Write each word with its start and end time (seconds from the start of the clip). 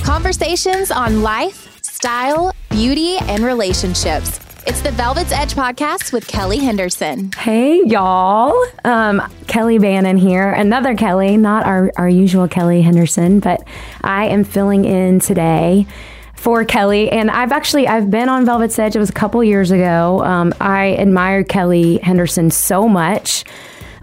Conversations 0.00 0.90
on 0.90 1.22
life, 1.22 1.82
style, 1.84 2.52
beauty, 2.70 3.16
and 3.28 3.44
relationships. 3.44 4.40
It's 4.66 4.80
the 4.80 4.90
Velvet's 4.92 5.32
Edge 5.32 5.54
podcast 5.54 6.12
with 6.12 6.26
Kelly 6.26 6.58
Henderson. 6.58 7.30
Hey, 7.32 7.82
y'all. 7.84 8.52
Um, 8.84 9.22
Kelly 9.46 9.78
Bannon 9.78 10.16
here. 10.16 10.50
Another 10.50 10.96
Kelly, 10.96 11.36
not 11.36 11.66
our, 11.66 11.92
our 11.96 12.08
usual 12.08 12.48
Kelly 12.48 12.82
Henderson, 12.82 13.38
but 13.40 13.66
I 14.02 14.26
am 14.26 14.42
filling 14.44 14.84
in 14.84 15.20
today 15.20 15.86
for 16.34 16.64
Kelly. 16.64 17.10
And 17.10 17.30
I've 17.30 17.52
actually, 17.52 17.86
I've 17.86 18.10
been 18.10 18.28
on 18.28 18.44
Velvet's 18.44 18.78
Edge. 18.78 18.96
It 18.96 18.98
was 18.98 19.10
a 19.10 19.14
couple 19.14 19.42
years 19.44 19.70
ago. 19.70 20.24
Um, 20.24 20.52
I 20.60 20.96
admire 20.96 21.44
Kelly 21.44 21.98
Henderson 21.98 22.50
so 22.50 22.88
much. 22.88 23.44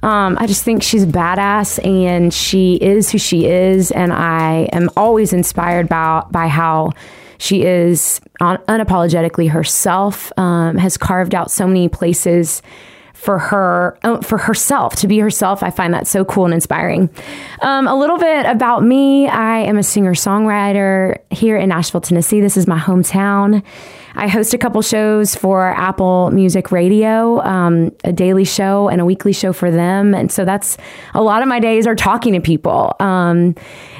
Um, 0.02 0.38
I 0.40 0.48
just 0.48 0.64
think 0.64 0.84
she's 0.84 1.06
badass 1.06 1.84
and 1.86 2.34
she 2.34 2.76
is 2.76 3.12
who 3.12 3.18
she 3.18 3.46
is. 3.46 3.92
And 3.92 4.14
I 4.14 4.70
am 4.72 4.90
always 4.96 5.34
inspired 5.34 5.90
by, 5.90 6.24
by 6.32 6.48
how 6.48 6.92
she 7.38 7.64
is 7.64 8.22
un- 8.42 8.58
unapologetically 8.68 9.50
herself, 9.50 10.32
um, 10.38 10.78
has 10.78 10.98
carved 10.98 11.36
out 11.36 11.52
so 11.52 11.68
many 11.68 11.90
places 11.90 12.62
for 13.20 13.38
her 13.38 13.98
uh, 14.04 14.22
for 14.22 14.38
herself. 14.38 14.96
To 14.98 15.08
be 15.08 15.20
herself 15.20 15.62
i 15.62 15.70
find 15.70 15.94
that 15.94 16.08
so 16.08 16.24
cool 16.24 16.46
and 16.46 16.54
inspiring. 16.54 17.10
Um, 17.62 17.88
a 17.88 17.96
little 17.96 18.18
bit 18.18 18.46
about 18.46 18.84
me. 18.84 19.28
I 19.28 19.60
am 19.60 19.78
a 19.78 19.84
singer 19.84 20.14
songwriter 20.14 21.18
here 21.30 21.58
in 21.58 21.70
nashville 21.70 22.02
tennessee. 22.02 22.40
This 22.40 22.56
is 22.56 22.66
my 22.66 22.80
hometown. 22.80 23.64
I 24.16 24.28
host 24.28 24.54
a 24.54 24.58
couple 24.58 24.82
shows 24.82 25.36
for 25.36 25.70
Apple 25.70 26.32
Music 26.32 26.72
Radio, 26.72 27.42
um, 27.42 27.92
a 28.04 28.12
daily 28.12 28.44
show 28.44 28.90
and 28.90 29.00
a 29.00 29.06
weekly 29.06 29.34
show 29.34 29.54
for 29.54 29.70
them. 29.70 30.16
And 30.16 30.32
so 30.32 30.46
that's 30.46 30.78
a 31.14 31.22
lot 31.22 31.42
of 31.42 31.48
my 31.48 31.60
days 31.60 31.86
are 31.86 31.96
talking 31.96 32.34
to 32.34 32.42
people. 32.42 32.96
Um, 33.00 33.56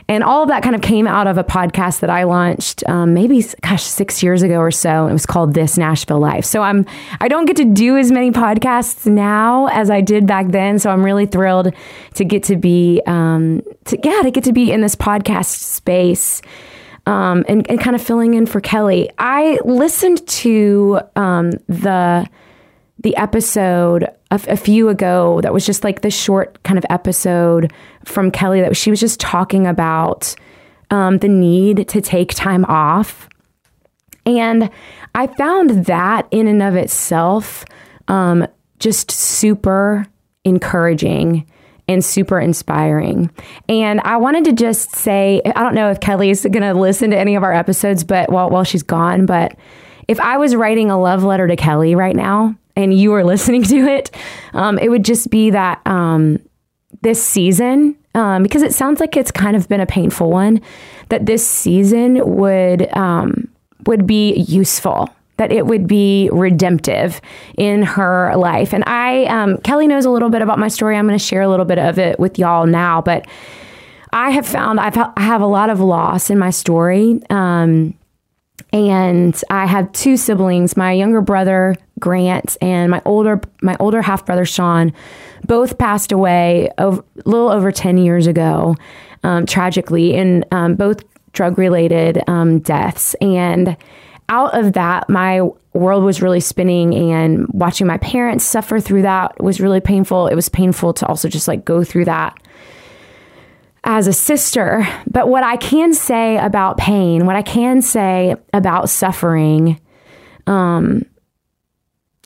and 0.10 0.24
all 0.24 0.42
of 0.42 0.50
that 0.50 0.64
kind 0.64 0.76
of 0.76 0.82
came 0.82 1.06
out 1.06 1.28
of 1.28 1.38
a 1.38 1.44
podcast 1.44 2.00
that 2.00 2.10
I 2.10 2.24
launched 2.24 2.84
um, 2.90 3.14
maybe, 3.14 3.46
gosh, 3.62 3.84
six 3.84 4.24
years 4.24 4.42
ago 4.42 4.58
or 4.58 4.72
so. 4.72 5.06
It 5.06 5.14
was 5.14 5.28
called 5.28 5.54
This 5.54 5.78
Nashville 5.78 6.20
Life. 6.20 6.46
So 6.46 6.64
I'm, 6.64 6.88
I 7.22 7.28
don't 7.28 7.46
get 7.46 7.58
to 7.58 7.66
do 7.66 7.96
as 7.96 8.12
many 8.12 8.32
podcasts 8.32 9.06
now 9.06 9.68
as 9.68 9.92
I 9.92 10.02
did 10.02 10.26
back 10.26 10.48
then. 10.48 10.80
So 10.80 10.90
I'm 10.90 11.06
really 11.06 11.28
thrilled 11.28 11.72
to 12.16 12.26
get 12.26 12.42
to 12.46 12.56
be, 12.56 13.04
um, 13.06 13.62
to, 13.86 14.00
yeah, 14.04 14.24
to 14.24 14.32
get 14.32 14.46
to 14.46 14.52
be 14.52 14.72
in 14.72 14.82
this 14.82 14.96
podcast 14.96 15.62
space 15.62 16.42
um, 17.06 17.46
and, 17.48 17.70
and, 17.70 17.80
kind 17.80 17.96
of 17.96 18.02
filling 18.02 18.34
in 18.34 18.48
for 18.48 18.62
Kelly. 18.62 19.12
I 19.20 19.60
listened 19.64 20.28
to 20.28 21.02
um, 21.16 21.52
the 21.68 22.28
the 23.00 23.16
episode 23.16 24.04
a, 24.04 24.42
a 24.48 24.58
few 24.58 24.90
ago 24.90 25.40
that 25.42 25.54
was 25.54 25.66
just 25.66 25.84
like 25.84 26.02
the 26.02 26.12
short 26.12 26.62
kind 26.64 26.78
of 26.78 26.86
episode 26.90 27.72
from 28.06 28.32
Kelly 28.32 28.62
that 28.62 28.76
she 28.76 28.90
was 28.90 29.00
just 29.00 29.20
talking 29.20 29.66
about 29.66 30.36
um, 30.92 31.20
the 31.20 31.30
need 31.30 31.88
to 31.88 32.02
take 32.02 32.34
time 32.34 32.66
off, 32.66 33.30
and 34.26 34.70
I 35.16 35.28
found 35.28 35.86
that 35.86 36.28
in 36.32 36.48
and 36.48 36.62
of 36.62 36.76
itself 36.76 37.66
um, 38.08 38.48
just 38.80 39.12
super 39.12 40.06
encouraging 40.44 41.46
and 41.88 42.06
super 42.06 42.40
inspiring. 42.40 43.32
And 43.68 44.00
I 44.02 44.18
wanted 44.18 44.46
to 44.46 44.54
just 44.54 44.96
say, 44.96 45.42
I 45.44 45.64
don't 45.64 45.74
know 45.74 45.90
if 45.90 46.00
Kelly's 46.00 46.44
going 46.44 46.62
to 46.62 46.74
listen 46.76 47.10
to 47.10 47.18
any 47.18 47.36
of 47.36 47.44
our 47.44 47.54
episodes, 47.54 48.04
but 48.04 48.32
while, 48.32 48.50
while 48.50 48.64
she's 48.64 48.84
gone, 48.84 49.26
but 49.26 49.56
if 50.08 50.20
I 50.20 50.38
was 50.38 50.56
writing 50.56 50.92
a 50.92 51.00
love 51.00 51.24
letter 51.24 51.48
to 51.48 51.56
Kelly 51.56 51.96
right 51.96 52.16
now 52.16 52.56
and 52.76 52.98
you 52.98 53.14
are 53.14 53.24
listening 53.34 53.64
to 53.64 53.78
it, 53.78 54.12
um, 54.54 54.78
it 54.80 54.90
would 54.90 55.06
just 55.06 55.30
be 55.30 55.50
that 55.52 55.82
um, 55.86 56.40
this 57.02 57.24
season, 57.24 57.96
um, 58.16 58.44
because 58.44 58.62
it 58.62 58.74
sounds 58.74 59.00
like 59.00 59.16
it's 59.16 59.32
kind 59.32 59.56
of 59.56 59.68
been 59.68 59.82
a 59.82 59.86
painful 59.86 60.30
one, 60.30 60.62
that 61.10 61.26
this 61.26 61.46
season 61.48 62.38
would 62.38 62.96
um, 62.96 63.48
would 63.86 64.06
be 64.06 64.34
useful 64.34 65.10
that 65.40 65.54
it 65.54 65.66
would 65.66 65.88
be 65.88 66.30
redemptive 66.34 67.22
in 67.58 67.82
her 67.82 68.36
life. 68.36 68.74
And 68.74 68.84
I, 68.86 69.24
um, 69.26 69.58
Kelly 69.60 69.88
knows 69.88 70.04
a 70.04 70.10
little 70.10 70.30
bit 70.30 70.42
about 70.42 70.60
my 70.60 70.68
story. 70.68 70.98
I'm 70.98 71.08
going 71.08 71.18
to 71.18 71.24
share 71.24 71.42
a 71.42 71.48
little 71.48 71.66
bit 71.66 71.80
of 71.80 71.98
it 71.98 72.20
with 72.20 72.38
y'all 72.38 72.66
now, 72.66 73.02
but 73.02 73.26
I 74.12 74.32
have 74.32 74.46
found 74.46 74.82
I've, 74.82 74.98
I 74.98 75.22
have 75.22 75.42
a 75.42 75.48
lot 75.48 75.70
of 75.70 75.80
loss 75.80 76.30
in 76.30 76.38
my 76.38 76.50
story. 76.50 77.22
Um, 77.30 77.98
and 78.74 79.42
I 79.50 79.66
have 79.66 79.92
two 79.94 80.18
siblings, 80.18 80.76
my 80.76 80.92
younger 80.92 81.22
brother 81.22 81.76
Grant 82.00 82.58
and 82.62 82.92
my 82.92 83.02
older 83.06 83.42
my 83.62 83.76
older 83.80 84.02
half 84.02 84.26
brother 84.26 84.46
Sean, 84.46 84.94
both 85.46 85.78
passed 85.78 86.12
away 86.12 86.70
a 86.78 86.98
little 87.26 87.50
over 87.50 87.72
ten 87.72 87.98
years 87.98 88.28
ago, 88.28 88.76
um, 89.24 89.46
tragically, 89.46 90.16
in 90.16 90.46
um, 90.52 90.76
both 90.76 91.04
drug 91.34 91.58
related 91.58 92.22
um, 92.28 92.60
deaths. 92.60 93.16
And 93.22 93.78
out 94.30 94.58
of 94.58 94.74
that, 94.74 95.10
my 95.10 95.42
world 95.74 96.04
was 96.04 96.22
really 96.22 96.40
spinning 96.40 96.94
and 96.96 97.48
watching 97.50 97.88
my 97.88 97.98
parents 97.98 98.44
suffer 98.44 98.80
through 98.80 99.04
that 99.04 99.42
was 99.42 99.60
really 99.60 99.80
painful. 99.80 100.28
It 100.28 100.36
was 100.36 100.50
painful 100.50 100.94
to 100.94 101.06
also 101.08 101.28
just 101.28 101.48
like 101.48 101.66
go 101.66 101.84
through 101.84 102.06
that 102.06 102.38
as 103.84 104.08
a 104.08 104.14
sister. 104.14 104.88
But 105.08 105.30
what 105.30 105.44
I 105.44 105.58
can 105.58 105.94
say 105.94 106.38
about 106.38 106.78
pain, 106.78 107.26
what 107.26 107.36
I 107.36 107.42
can 107.42 107.82
say 107.82 108.36
about 108.54 108.90
suffering, 108.90 109.80
um, 110.48 111.06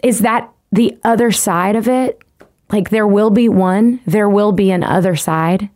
is 0.04 0.20
that 0.20 0.52
the 0.72 0.98
other 1.04 1.32
side 1.32 1.76
of 1.76 1.88
it, 1.88 2.22
like 2.72 2.90
there 2.90 3.08
will 3.08 3.30
be 3.30 3.50
one, 3.50 4.00
there 4.06 4.30
will 4.30 4.52
be 4.52 4.70
an 4.70 4.84
other 4.84 5.16
side. 5.16 5.70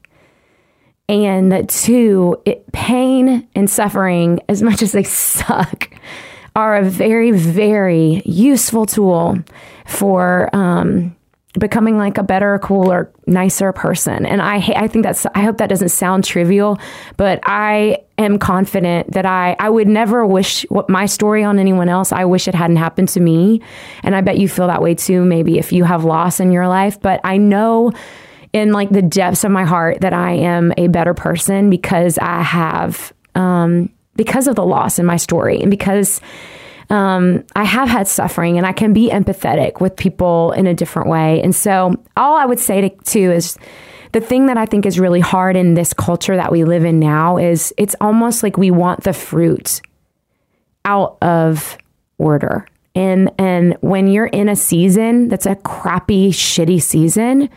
And 1.10 1.52
that 1.52 1.70
two, 1.70 2.42
it, 2.46 2.72
pain 2.74 3.48
and 3.56 3.70
suffering, 3.70 4.42
as 4.50 4.62
much 4.62 4.82
as 4.82 4.92
they 4.92 5.04
suck, 5.04 5.90
are 6.56 6.78
a 6.78 6.84
very, 6.84 7.32
very 7.32 8.22
useful 8.26 8.86
tool 8.86 9.38
for 9.86 10.50
um, 10.56 11.16
becoming 11.58 11.98
like 11.98 12.18
a 12.18 12.24
better, 12.24 12.60
cooler, 12.60 13.12
nicer 13.26 13.72
person. 13.72 14.26
And 14.26 14.42
I 14.42 14.58
I 14.76 14.88
think 14.88 15.04
that's 15.04 15.26
I 15.34 15.42
hope 15.42 15.58
that 15.58 15.68
doesn't 15.68 15.90
sound 15.90 16.24
trivial, 16.24 16.80
but 17.18 17.40
I 17.44 18.00
am 18.18 18.40
confident 18.40 19.12
that 19.12 19.26
I 19.26 19.56
I 19.60 19.70
would 19.70 19.88
never 19.88 20.26
wish 20.26 20.66
what 20.70 20.90
my 20.90 21.06
story 21.06 21.44
on 21.44 21.60
anyone 21.60 21.90
else. 21.90 22.12
I 22.12 22.26
wish 22.26 22.48
it 22.48 22.56
hadn't 22.56 22.78
happened 22.78 23.10
to 23.10 23.20
me. 23.20 23.62
And 24.04 24.16
I 24.16 24.22
bet 24.22 24.38
you 24.38 24.48
feel 24.48 24.68
that 24.68 24.82
way 24.82 24.96
too 24.96 25.24
maybe 25.26 25.58
if 25.58 25.72
you 25.72 25.84
have 25.84 26.04
loss 26.04 26.40
in 26.40 26.52
your 26.52 26.68
life, 26.68 27.00
but 27.02 27.22
I 27.24 27.38
know 27.38 27.92
in 28.54 28.72
like 28.72 28.90
the 28.90 29.02
depths 29.02 29.44
of 29.44 29.52
my 29.52 29.66
heart 29.66 30.02
that 30.02 30.14
I 30.14 30.34
am 30.34 30.74
a 30.78 30.88
better 30.88 31.14
person 31.14 31.70
because 31.70 32.18
I 32.18 32.42
have 32.42 33.14
um 33.36 33.90
because 34.16 34.48
of 34.48 34.56
the 34.56 34.66
loss 34.66 35.00
in 35.00 35.06
my 35.06 35.18
story 35.18 35.62
and 35.62 35.70
because 35.70 36.22
um, 36.90 37.44
I 37.56 37.64
have 37.64 37.90
had 37.90 38.08
suffering 38.08 38.58
and 38.58 38.66
I 38.66 38.72
can 38.72 38.94
be 38.94 39.10
empathetic 39.10 39.82
with 39.82 39.96
people 39.96 40.52
in 40.54 40.68
a 40.68 40.74
different 40.74 41.10
way. 41.10 41.42
And 41.42 41.56
so, 41.56 41.96
all 42.16 42.38
I 42.38 42.46
would 42.46 42.60
say 42.60 42.82
to, 42.82 42.90
to 42.90 43.20
is 43.20 43.58
the 44.14 44.22
thing 44.22 44.46
that 44.46 44.58
I 44.58 44.66
think 44.66 44.86
is 44.86 45.00
really 45.00 45.20
hard 45.20 45.56
in 45.56 45.74
this 45.74 45.94
culture 45.94 46.36
that 46.36 46.52
we 46.52 46.64
live 46.64 46.86
in 46.86 47.00
now 47.00 47.38
is 47.38 47.74
it's 47.78 47.96
almost 48.00 48.42
like 48.42 48.58
we 48.58 48.72
want 48.72 49.04
the 49.04 49.14
fruit 49.14 49.82
out 50.86 51.18
of 51.22 51.78
order. 52.18 52.66
And 52.96 53.32
and 53.38 53.78
when 53.82 54.08
you're 54.08 54.28
in 54.28 54.50
a 54.50 54.56
season 54.56 55.28
that's 55.28 55.46
a 55.46 55.56
crappy, 55.56 56.32
shitty 56.32 56.82
season, 56.82 57.50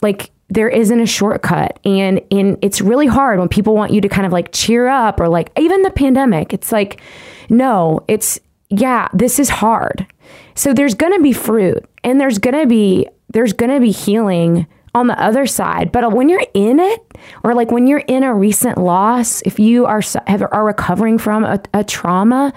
like 0.00 0.30
there 0.48 0.68
isn't 0.68 1.00
a 1.00 1.06
shortcut 1.06 1.78
and 1.84 2.20
and 2.30 2.58
it's 2.60 2.80
really 2.80 3.06
hard 3.06 3.38
when 3.38 3.48
people 3.48 3.74
want 3.74 3.92
you 3.92 4.00
to 4.00 4.08
kind 4.08 4.26
of 4.26 4.32
like 4.32 4.52
cheer 4.52 4.86
up 4.86 5.18
or 5.18 5.28
like 5.28 5.50
even 5.58 5.80
the 5.80 5.90
pandemic 5.90 6.52
it's 6.52 6.70
like 6.70 7.00
no 7.48 8.00
it's 8.08 8.40
yeah 8.68 9.08
this 9.12 9.38
is 9.38 9.48
hard. 9.48 10.06
So 10.54 10.72
there's 10.72 10.94
going 10.94 11.12
to 11.14 11.22
be 11.22 11.32
fruit 11.32 11.84
and 12.04 12.20
there's 12.20 12.38
going 12.38 12.58
to 12.58 12.66
be 12.66 13.06
there's 13.32 13.52
going 13.52 13.70
to 13.70 13.80
be 13.80 13.90
healing 13.90 14.66
on 14.94 15.06
the 15.06 15.18
other 15.18 15.46
side. 15.46 15.90
But 15.90 16.12
when 16.12 16.28
you're 16.28 16.44
in 16.52 16.78
it 16.78 17.00
or 17.42 17.54
like 17.54 17.70
when 17.70 17.86
you're 17.86 18.04
in 18.06 18.22
a 18.22 18.34
recent 18.34 18.78
loss 18.78 19.42
if 19.42 19.58
you 19.58 19.86
are 19.86 20.02
have, 20.26 20.42
are 20.52 20.64
recovering 20.64 21.18
from 21.18 21.44
a, 21.44 21.60
a 21.72 21.84
trauma 21.84 22.52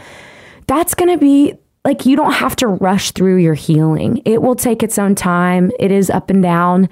that's 0.67 0.95
going 0.95 1.11
to 1.11 1.17
be 1.17 1.55
like 1.85 2.05
you 2.05 2.15
don't 2.15 2.33
have 2.33 2.55
to 2.57 2.67
rush 2.67 3.11
through 3.11 3.37
your 3.37 3.53
healing. 3.53 4.21
It 4.25 4.41
will 4.41 4.55
take 4.55 4.81
its 4.83 4.97
own 4.97 5.15
time. 5.15 5.71
It 5.79 5.91
is 5.91 6.09
up 6.09 6.29
and 6.29 6.41
down. 6.41 6.89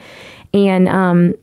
And 0.53 0.87
um 0.87 1.33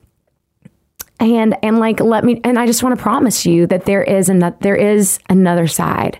and 1.20 1.56
and 1.62 1.78
like 1.78 2.00
let 2.00 2.24
me 2.24 2.40
and 2.44 2.58
I 2.58 2.66
just 2.66 2.82
want 2.82 2.96
to 2.96 3.02
promise 3.02 3.46
you 3.46 3.66
that 3.68 3.84
there 3.84 4.02
is 4.02 4.28
another 4.28 4.56
there 4.60 4.76
is 4.76 5.18
another 5.28 5.66
side. 5.66 6.18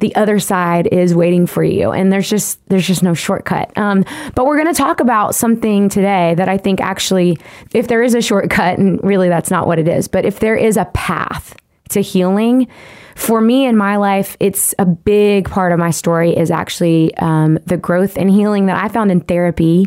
The 0.00 0.14
other 0.16 0.40
side 0.40 0.88
is 0.90 1.14
waiting 1.14 1.46
for 1.46 1.62
you, 1.62 1.92
and 1.92 2.12
there's 2.12 2.28
just 2.28 2.58
there's 2.68 2.86
just 2.86 3.04
no 3.04 3.14
shortcut. 3.14 3.76
Um, 3.78 4.04
but 4.34 4.46
we're 4.46 4.60
going 4.60 4.74
to 4.74 4.76
talk 4.76 4.98
about 4.98 5.36
something 5.36 5.88
today 5.88 6.34
that 6.34 6.48
I 6.48 6.58
think 6.58 6.80
actually, 6.80 7.38
if 7.72 7.86
there 7.86 8.02
is 8.02 8.14
a 8.14 8.20
shortcut, 8.20 8.78
and 8.78 9.02
really 9.04 9.28
that's 9.28 9.50
not 9.50 9.68
what 9.68 9.78
it 9.78 9.86
is, 9.86 10.08
but 10.08 10.24
if 10.24 10.40
there 10.40 10.56
is 10.56 10.76
a 10.76 10.86
path 10.86 11.54
to 11.90 12.00
healing, 12.00 12.66
for 13.14 13.40
me 13.40 13.64
in 13.64 13.76
my 13.76 13.96
life, 13.96 14.36
it's 14.40 14.74
a 14.78 14.86
big 14.86 15.48
part 15.48 15.70
of 15.70 15.78
my 15.78 15.90
story 15.90 16.36
is 16.36 16.50
actually 16.50 17.14
um, 17.18 17.58
the 17.66 17.76
growth 17.76 18.16
and 18.16 18.28
healing 18.28 18.66
that 18.66 18.82
I 18.82 18.88
found 18.88 19.12
in 19.12 19.20
therapy 19.20 19.86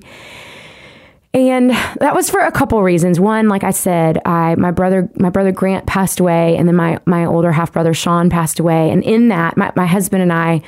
and 1.36 1.72
that 2.00 2.16
was 2.16 2.30
for 2.30 2.40
a 2.40 2.52
couple 2.52 2.82
reasons. 2.82 3.20
One, 3.20 3.50
like 3.50 3.66
I 3.66 3.72
said, 3.72 4.22
I 4.26 4.56
my 4.56 4.72
brother 4.72 5.10
my 5.16 5.30
brother 5.30 5.52
Grant 5.52 5.86
passed 5.86 6.22
away, 6.22 6.56
and 6.56 6.68
then 6.68 6.76
my 6.76 7.00
my 7.06 7.26
older 7.26 7.52
half 7.52 7.74
brother 7.74 7.94
Sean 7.94 8.30
passed 8.30 8.60
away. 8.60 8.90
And 8.90 9.04
in 9.04 9.28
that, 9.28 9.58
my, 9.58 9.72
my 9.76 9.86
husband 9.86 10.24
and 10.24 10.32
I, 10.32 10.62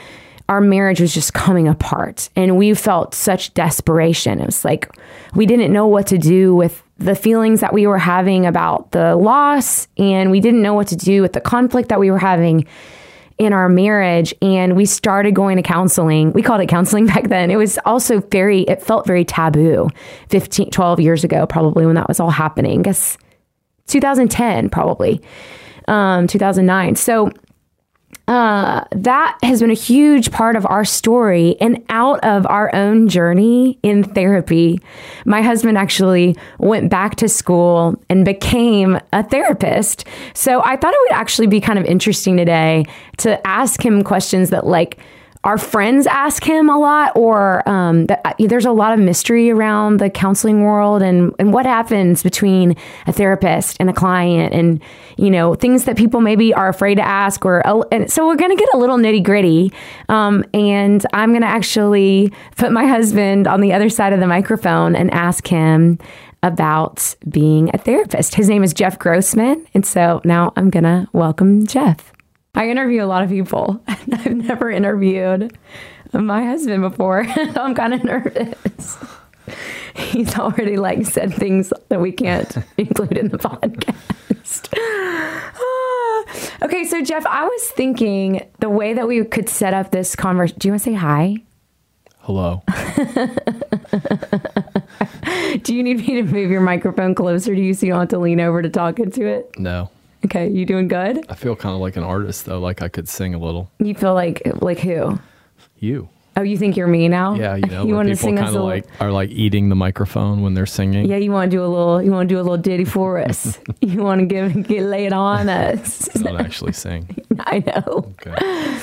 our 0.50 0.60
marriage 0.60 1.00
was 1.00 1.14
just 1.14 1.34
coming 1.34 1.70
apart, 1.70 2.30
and 2.36 2.58
we 2.58 2.74
felt 2.74 3.16
such 3.16 3.54
desperation. 3.54 4.42
It 4.42 4.46
was 4.46 4.66
like 4.66 4.90
we 5.34 5.46
didn't 5.46 5.72
know 5.72 5.88
what 5.88 6.08
to 6.08 6.18
do 6.18 6.54
with 6.54 6.84
the 6.98 7.16
feelings 7.16 7.62
that 7.62 7.74
we 7.74 7.88
were 7.88 8.00
having 8.00 8.46
about 8.46 8.92
the 8.92 9.16
loss, 9.16 9.88
and 9.98 10.32
we 10.32 10.42
didn't 10.42 10.62
know 10.62 10.74
what 10.74 10.88
to 10.88 10.98
do 10.98 11.22
with 11.22 11.32
the 11.32 11.42
conflict 11.42 11.88
that 11.90 12.00
we 12.00 12.12
were 12.12 12.20
having 12.20 12.66
in 13.38 13.54
our 13.54 13.70
marriage 13.70 14.34
and 14.42 14.76
we 14.76 14.86
started 14.86 15.36
going 15.36 15.58
to 15.58 15.64
counseling. 15.64 16.34
We 16.34 16.42
called 16.42 16.62
it 16.62 16.68
counseling 16.68 17.06
back 17.14 17.30
then. 17.30 17.52
It 17.52 17.58
was 17.58 17.78
also 17.86 18.22
very, 18.22 18.62
it 18.62 18.82
felt 18.82 19.06
very 19.06 19.26
taboo 19.26 19.90
15, 20.30 20.72
12 20.72 21.00
years 21.00 21.24
ago, 21.24 21.46
probably 21.46 21.86
when 21.86 21.96
that 21.96 22.08
was 22.08 22.20
all 22.20 22.32
happening. 22.32 22.80
I 22.80 22.84
guess 22.84 23.18
2010, 23.88 24.70
probably, 24.70 25.22
um, 25.88 26.28
2009. 26.28 26.96
So 26.96 27.32
uh, 28.28 28.84
that 28.92 29.38
has 29.42 29.62
been 29.62 29.72
a 29.72 29.76
huge 29.76 30.32
part 30.32 30.56
of 30.56 30.66
our 30.66 30.84
story. 30.84 31.56
And 31.62 31.84
out 31.90 32.20
of 32.26 32.46
our 32.48 32.74
own 32.76 33.08
journey 33.08 33.80
in 33.84 34.04
therapy, 34.04 34.82
my 35.26 35.42
husband 35.42 35.78
actually 35.78 36.36
went 36.58 36.90
back 36.90 37.16
to 37.18 37.30
school 37.30 37.96
and 38.10 38.26
became 38.26 39.00
a 39.14 39.24
therapist. 39.24 40.06
So 40.34 40.62
I 40.64 40.76
thought 40.76 40.94
it 40.94 41.00
would 41.10 41.18
actually 41.18 41.48
be 41.48 41.62
kind 41.62 41.80
of 41.80 41.86
interesting 41.86 42.36
today 42.36 42.86
to 43.18 43.46
ask 43.48 43.86
him 43.86 44.04
questions 44.04 44.50
that, 44.50 44.66
like, 44.66 44.98
our 45.44 45.58
friends 45.58 46.08
ask 46.08 46.44
him 46.44 46.70
a 46.70 46.78
lot, 46.78 47.16
or 47.16 47.68
um, 47.70 48.08
uh, 48.10 48.34
there's 48.40 48.66
a 48.66 48.72
lot 48.72 48.94
of 48.94 49.00
mystery 49.00 49.50
around 49.50 50.00
the 50.00 50.10
counseling 50.10 50.64
world 50.64 51.02
and, 51.02 51.34
and 51.40 51.54
what 51.54 51.66
happens 51.66 52.24
between 52.24 52.76
a 53.06 53.14
therapist 53.14 53.78
and 53.80 53.90
a 53.90 53.94
client, 53.94 54.54
and 54.54 54.82
you 55.18 55.30
know 55.30 55.56
things 55.56 55.86
that 55.86 55.98
people 55.98 56.22
maybe 56.22 56.54
are 56.54 56.70
afraid 56.70 56.96
to 56.96 57.06
ask. 57.06 57.46
Or 57.46 57.62
and 57.94 58.12
so 58.12 58.28
we're 58.28 58.36
going 58.36 58.56
to 58.56 58.58
get 58.58 58.70
a 58.74 58.78
little 58.78 58.98
nitty 58.98 59.24
gritty, 59.24 59.72
um, 60.10 60.44
and 60.54 61.06
I'm 61.14 61.30
going 61.30 61.42
to 61.42 61.48
actually 61.48 62.34
put 62.56 62.72
my 62.72 62.86
husband 62.86 63.48
on 63.48 63.62
the 63.62 63.74
other 63.74 63.90
side 63.90 64.14
of 64.14 64.20
the 64.20 64.28
microphone 64.28 64.96
and 64.96 65.12
ask 65.12 65.48
him 65.48 66.00
about 66.44 67.16
being 67.30 67.70
a 67.74 67.78
therapist. 67.78 68.36
His 68.36 68.50
name 68.50 68.64
is 68.64 68.74
Jeff 68.74 69.00
Grossman, 69.00 69.66
and 69.74 69.86
so 69.86 70.22
now 70.24 70.54
I'm 70.56 70.70
going 70.70 70.84
to 70.84 71.08
welcome 71.14 71.66
Jeff. 71.66 72.14
I 72.56 72.70
interview 72.70 73.04
a 73.04 73.06
lot 73.06 73.24
of 73.24 73.30
people. 73.30 73.82
I've 73.88 74.36
never 74.36 74.70
interviewed 74.70 75.58
my 76.14 76.44
husband 76.44 76.82
before. 76.82 77.26
I'm 77.28 77.76
kind 77.76 77.94
of 77.94 78.04
nervous. 78.04 78.98
He's 79.96 80.38
already 80.38 80.78
like 80.78 81.06
said 81.06 81.34
things 81.34 81.72
that 81.90 82.00
we 82.02 82.12
can't 82.12 82.58
include 82.78 83.18
in 83.18 83.30
the 83.30 83.38
podcast. 83.38 84.74
okay, 86.62 86.84
so 86.84 87.02
Jeff, 87.02 87.26
I 87.26 87.46
was 87.46 87.72
thinking 87.72 88.48
the 88.60 88.70
way 88.70 88.94
that 88.94 89.08
we 89.08 89.24
could 89.26 89.50
set 89.50 89.74
up 89.74 89.92
this 89.92 90.16
conversation. 90.16 90.60
Do 90.60 90.68
you 90.68 90.72
want 90.74 90.84
to 90.84 90.90
say 90.90 90.96
hi? 90.96 91.38
Hello. 92.20 92.62
Do 95.64 95.76
you 95.76 95.82
need 95.82 96.00
me 96.00 96.16
to 96.16 96.24
move 96.24 96.52
your 96.52 96.62
microphone 96.62 97.16
closer 97.16 97.56
to 97.56 97.62
you 97.62 97.74
so 97.74 97.86
you 97.86 97.94
don't 97.94 98.02
have 98.02 98.10
to 98.10 98.20
lean 98.20 98.40
over 98.42 98.62
to 98.62 98.70
talk 98.70 99.00
into 99.00 99.26
it? 99.26 99.50
No. 99.58 99.90
Okay, 100.28 100.50
you 100.50 100.66
doing 100.66 100.90
good? 100.90 101.26
I 101.30 101.36
feel 101.36 101.56
kind 101.56 101.74
of 101.74 101.80
like 101.80 101.96
an 101.96 102.04
artist 102.04 102.46
though, 102.46 102.60
like 102.60 102.82
I 102.82 102.90
could 102.90 103.08
sing 103.08 103.34
a 103.34 103.38
little. 103.38 103.72
You 103.80 103.96
feel 103.96 104.14
like 104.14 104.42
like 104.62 104.80
who? 104.80 105.20
You. 105.80 106.10
Oh, 106.36 106.42
you 106.42 106.58
think 106.58 106.76
you're 106.76 106.88
me 106.88 107.08
now? 107.08 107.34
Yeah, 107.34 107.56
you 107.56 107.66
know, 107.72 107.86
you 107.86 107.96
want 107.96 108.10
to 108.10 108.16
sing 108.16 108.36
kind 108.36 108.56
of 108.56 108.62
like 108.62 108.86
are 109.00 109.12
like 109.12 109.30
eating 109.30 109.70
the 109.70 109.76
microphone 109.76 110.42
when 110.42 110.54
they're 110.54 110.66
singing. 110.66 111.06
Yeah, 111.06 111.16
you 111.16 111.32
want 111.32 111.50
to 111.50 111.58
do 111.58 111.64
a 111.64 111.66
little. 111.66 112.02
You 112.02 112.12
want 112.12 112.28
to 112.28 112.36
do 112.36 112.40
a 112.40 112.44
little 112.44 112.58
ditty 112.58 112.84
for 112.84 113.20
us. 113.20 113.58
you 113.82 114.04
want 114.04 114.20
to 114.20 114.26
give 114.26 114.68
get 114.68 114.84
lay 114.84 115.06
it 115.06 115.14
on 115.14 115.48
us. 115.48 116.14
Not 116.16 116.42
actually 116.42 116.74
sing. 116.74 117.08
I 117.40 117.60
know. 117.60 118.14
Okay. 118.26 118.80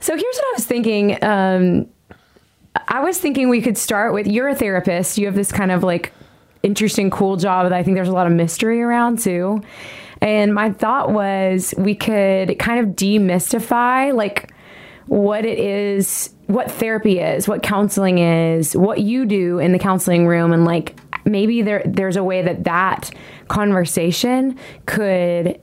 So 0.00 0.16
here's 0.16 0.36
what 0.36 0.44
I 0.44 0.52
was 0.56 0.66
thinking. 0.66 1.22
Um, 1.22 1.86
I 2.88 3.00
was 3.00 3.18
thinking 3.18 3.48
we 3.48 3.62
could 3.62 3.78
start 3.78 4.12
with 4.12 4.26
you're 4.26 4.48
a 4.48 4.54
therapist. 4.56 5.16
You 5.16 5.26
have 5.26 5.36
this 5.36 5.52
kind 5.52 5.70
of 5.70 5.84
like 5.84 6.12
interesting, 6.64 7.08
cool 7.08 7.36
job 7.36 7.68
that 7.68 7.72
I 7.72 7.84
think 7.84 7.94
there's 7.94 8.08
a 8.08 8.12
lot 8.12 8.26
of 8.26 8.32
mystery 8.32 8.82
around 8.82 9.20
too. 9.20 9.62
And 10.22 10.54
my 10.54 10.70
thought 10.70 11.10
was 11.10 11.74
we 11.76 11.96
could 11.96 12.56
kind 12.60 12.78
of 12.78 12.94
demystify 12.94 14.14
like 14.14 14.52
what 15.06 15.44
it 15.44 15.58
is, 15.58 16.32
what 16.46 16.70
therapy 16.70 17.18
is, 17.18 17.48
what 17.48 17.62
counseling 17.62 18.18
is, 18.18 18.76
what 18.76 19.00
you 19.00 19.26
do 19.26 19.58
in 19.58 19.72
the 19.72 19.80
counseling 19.80 20.28
room 20.28 20.52
and 20.52 20.64
like 20.64 20.98
maybe 21.24 21.62
there 21.62 21.82
there's 21.84 22.16
a 22.16 22.22
way 22.22 22.42
that 22.42 22.64
that 22.64 23.10
conversation 23.48 24.56
could 24.86 25.60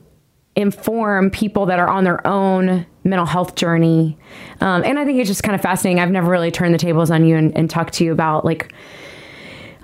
inform 0.55 1.29
people 1.29 1.67
that 1.67 1.79
are 1.79 1.89
on 1.89 2.03
their 2.03 2.25
own 2.27 2.85
mental 3.05 3.25
health 3.25 3.55
journey. 3.55 4.17
Um, 4.59 4.83
and 4.83 4.99
I 4.99 5.05
think 5.05 5.19
it's 5.19 5.29
just 5.29 5.41
kind 5.41 5.55
of 5.55 5.61
fascinating. 5.61 6.01
I've 6.01 6.11
never 6.11 6.29
really 6.29 6.51
turned 6.51 6.73
the 6.73 6.79
tables 6.79 7.11
on 7.11 7.25
you 7.25 7.37
and, 7.37 7.55
and 7.55 7.69
talked 7.69 7.93
to 7.95 8.03
you 8.03 8.11
about 8.11 8.43
like 8.43 8.73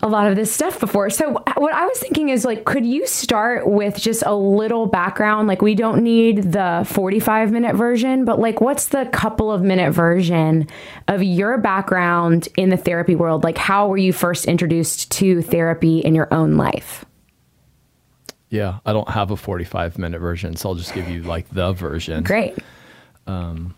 a 0.01 0.07
lot 0.07 0.27
of 0.27 0.35
this 0.35 0.51
stuff 0.51 0.79
before. 0.79 1.09
So 1.09 1.31
what 1.31 1.73
I 1.73 1.85
was 1.85 1.97
thinking 1.99 2.29
is 2.29 2.45
like 2.45 2.65
could 2.65 2.85
you 2.85 3.07
start 3.07 3.67
with 3.67 3.97
just 3.97 4.23
a 4.25 4.35
little 4.35 4.85
background 4.85 5.47
like 5.47 5.61
we 5.61 5.75
don't 5.75 6.03
need 6.03 6.51
the 6.51 6.85
45 6.89 7.51
minute 7.51 7.75
version, 7.75 8.25
but 8.25 8.39
like 8.39 8.61
what's 8.61 8.87
the 8.87 9.05
couple 9.07 9.51
of 9.51 9.61
minute 9.61 9.91
version 9.91 10.67
of 11.07 11.23
your 11.23 11.57
background 11.57 12.47
in 12.57 12.69
the 12.69 12.77
therapy 12.77 13.15
world? 13.15 13.43
Like 13.43 13.57
how 13.57 13.87
were 13.87 13.97
you 13.97 14.13
first 14.13 14.45
introduced 14.45 15.11
to 15.13 15.41
therapy 15.41 15.99
in 15.99 16.13
your 16.13 16.33
own 16.33 16.57
life? 16.57 17.05
Yeah, 18.49 18.79
I 18.85 18.93
don't 18.93 19.09
have 19.09 19.31
a 19.31 19.37
45 19.37 19.97
minute 19.97 20.19
version, 20.19 20.55
so 20.55 20.69
I'll 20.69 20.75
just 20.75 20.93
give 20.93 21.09
you 21.09 21.23
like 21.23 21.49
the 21.49 21.73
version. 21.73 22.23
Great. 22.23 22.57
Um 23.27 23.75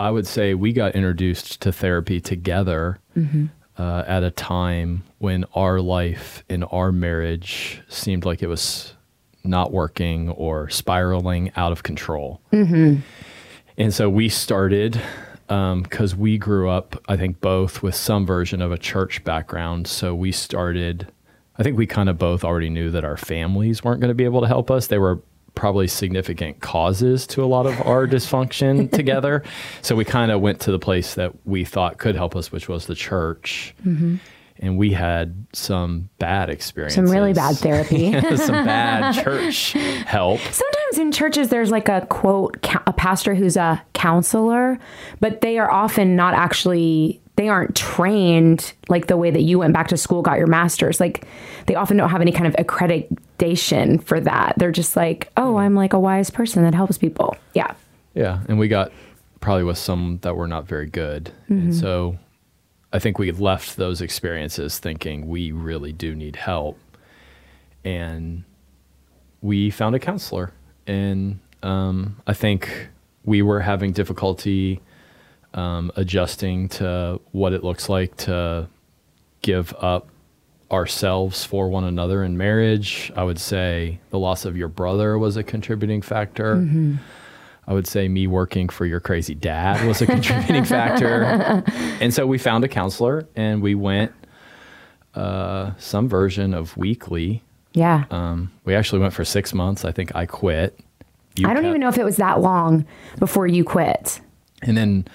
I 0.00 0.10
would 0.10 0.26
say 0.26 0.54
we 0.54 0.72
got 0.72 0.96
introduced 0.96 1.62
to 1.62 1.72
therapy 1.72 2.20
together. 2.20 2.98
Mm-hmm 3.16 3.46
uh, 3.78 4.04
at 4.06 4.22
a 4.22 4.30
time 4.30 5.02
when 5.18 5.44
our 5.54 5.80
life 5.80 6.44
in 6.48 6.62
our 6.64 6.92
marriage 6.92 7.80
seemed 7.88 8.24
like 8.24 8.42
it 8.42 8.46
was 8.46 8.94
not 9.42 9.72
working 9.72 10.30
or 10.30 10.68
spiraling 10.70 11.50
out 11.56 11.72
of 11.72 11.82
control. 11.82 12.40
And 13.76 13.92
so 13.92 14.08
we 14.08 14.28
started 14.28 15.00
because 15.48 16.16
we 16.16 16.38
grew 16.38 16.70
up, 16.70 17.02
I 17.08 17.16
think, 17.16 17.40
both 17.40 17.82
with 17.82 17.94
some 17.94 18.24
version 18.24 18.62
of 18.62 18.72
a 18.72 18.78
church 18.78 19.22
background. 19.24 19.86
So 19.86 20.14
we 20.14 20.32
started, 20.32 21.08
I 21.58 21.62
think 21.62 21.76
we 21.76 21.86
kind 21.86 22.08
of 22.08 22.16
both 22.16 22.44
already 22.44 22.70
knew 22.70 22.90
that 22.90 23.04
our 23.04 23.16
families 23.16 23.84
weren't 23.84 24.00
going 24.00 24.08
to 24.08 24.14
be 24.14 24.24
able 24.24 24.40
to 24.40 24.46
help 24.46 24.70
us. 24.70 24.86
They 24.86 24.98
were 24.98 25.20
probably 25.54 25.86
significant 25.86 26.60
causes 26.60 27.26
to 27.28 27.42
a 27.42 27.46
lot 27.46 27.66
of 27.66 27.80
our 27.86 28.06
dysfunction 28.08 28.90
together. 28.92 29.42
So 29.82 29.94
we 29.96 30.04
kind 30.04 30.30
of 30.30 30.40
went 30.40 30.60
to 30.60 30.72
the 30.72 30.78
place 30.78 31.14
that 31.14 31.32
we 31.46 31.64
thought 31.64 31.98
could 31.98 32.16
help 32.16 32.36
us, 32.36 32.50
which 32.52 32.68
was 32.68 32.86
the 32.86 32.94
church. 32.94 33.74
Mm-hmm. 33.86 34.16
And 34.58 34.78
we 34.78 34.92
had 34.92 35.46
some 35.52 36.10
bad 36.18 36.48
experiences. 36.48 36.94
Some 36.94 37.10
really 37.10 37.32
bad 37.32 37.56
therapy. 37.56 38.12
some 38.36 38.64
bad 38.64 39.12
church 39.12 39.72
help. 39.72 40.38
Sometimes 40.40 40.98
in 40.98 41.10
churches, 41.10 41.48
there's 41.48 41.72
like 41.72 41.88
a 41.88 42.06
quote, 42.08 42.56
a 42.86 42.92
pastor 42.92 43.34
who's 43.34 43.56
a 43.56 43.82
counselor, 43.94 44.78
but 45.18 45.40
they 45.40 45.58
are 45.58 45.70
often 45.70 46.14
not 46.14 46.34
actually, 46.34 47.20
they 47.36 47.48
aren't 47.48 47.74
trained 47.74 48.72
like 48.88 49.06
the 49.08 49.16
way 49.16 49.30
that 49.30 49.42
you 49.42 49.58
went 49.58 49.74
back 49.74 49.88
to 49.88 49.96
school, 49.96 50.22
got 50.22 50.38
your 50.38 50.46
master's. 50.46 51.00
Like 51.00 51.26
they 51.66 51.74
often 51.74 51.96
don't 51.96 52.10
have 52.10 52.20
any 52.20 52.32
kind 52.32 52.46
of 52.46 52.54
accreditation 52.54 54.02
for 54.02 54.20
that. 54.20 54.54
They're 54.56 54.70
just 54.72 54.96
like, 54.96 55.30
oh, 55.36 55.56
I'm 55.56 55.74
like 55.74 55.92
a 55.92 55.98
wise 55.98 56.30
person 56.30 56.62
that 56.62 56.74
helps 56.74 56.98
people. 56.98 57.36
Yeah. 57.54 57.74
Yeah, 58.14 58.40
and 58.48 58.58
we 58.58 58.68
got 58.68 58.92
probably 59.40 59.64
with 59.64 59.78
some 59.78 60.18
that 60.22 60.36
were 60.36 60.46
not 60.46 60.66
very 60.66 60.86
good. 60.86 61.32
And 61.48 61.74
so 61.74 62.16
I 62.92 63.00
think 63.00 63.18
we 63.18 63.32
left 63.32 63.76
those 63.76 64.00
experiences 64.00 64.78
thinking 64.78 65.26
we 65.26 65.50
really 65.50 65.92
do 65.92 66.14
need 66.14 66.36
help. 66.36 66.78
And 67.84 68.44
we 69.42 69.70
found 69.70 69.96
a 69.96 69.98
counselor. 69.98 70.52
And 70.86 71.40
um, 71.62 72.22
I 72.26 72.34
think 72.34 72.88
we 73.24 73.42
were 73.42 73.60
having 73.60 73.92
difficulty 73.92 74.80
um, 75.54 75.90
adjusting 75.96 76.68
to 76.68 77.20
what 77.32 77.52
it 77.52 77.64
looks 77.64 77.88
like 77.88 78.16
to 78.18 78.68
give 79.42 79.72
up 79.80 80.08
ourselves 80.70 81.44
for 81.44 81.68
one 81.68 81.84
another 81.84 82.24
in 82.24 82.36
marriage. 82.36 83.12
I 83.16 83.22
would 83.22 83.38
say 83.38 84.00
the 84.10 84.18
loss 84.18 84.44
of 84.44 84.56
your 84.56 84.68
brother 84.68 85.18
was 85.18 85.36
a 85.36 85.42
contributing 85.42 86.02
factor. 86.02 86.98
I 87.66 87.72
would 87.72 87.86
say 87.86 88.08
me 88.08 88.26
working 88.26 88.68
for 88.68 88.84
your 88.84 89.00
crazy 89.00 89.34
dad 89.34 89.86
was 89.86 90.02
a 90.02 90.06
contributing 90.06 90.64
factor. 90.64 91.62
And 92.00 92.12
so 92.12 92.26
we 92.26 92.36
found 92.38 92.64
a 92.64 92.68
counselor 92.68 93.26
and 93.36 93.62
we 93.62 93.74
went 93.74 94.12
uh, 95.14 95.72
some 95.78 96.08
version 96.08 96.52
of 96.54 96.76
weekly. 96.76 97.42
Yeah. 97.72 98.04
Um, 98.10 98.50
we 98.64 98.74
actually 98.74 98.98
went 99.00 99.14
for 99.14 99.24
six 99.24 99.54
months. 99.54 99.84
I 99.84 99.92
think 99.92 100.14
I 100.14 100.26
quit. 100.26 100.78
You 101.36 101.46
I 101.48 101.54
don't 101.54 101.62
kept- 101.62 101.70
even 101.70 101.80
know 101.80 101.88
if 101.88 101.98
it 101.98 102.04
was 102.04 102.16
that 102.16 102.40
long 102.40 102.84
before 103.18 103.46
you 103.46 103.64
quit. 103.64 104.20
And 104.62 104.76
then 104.76 105.06
he- 105.06 105.12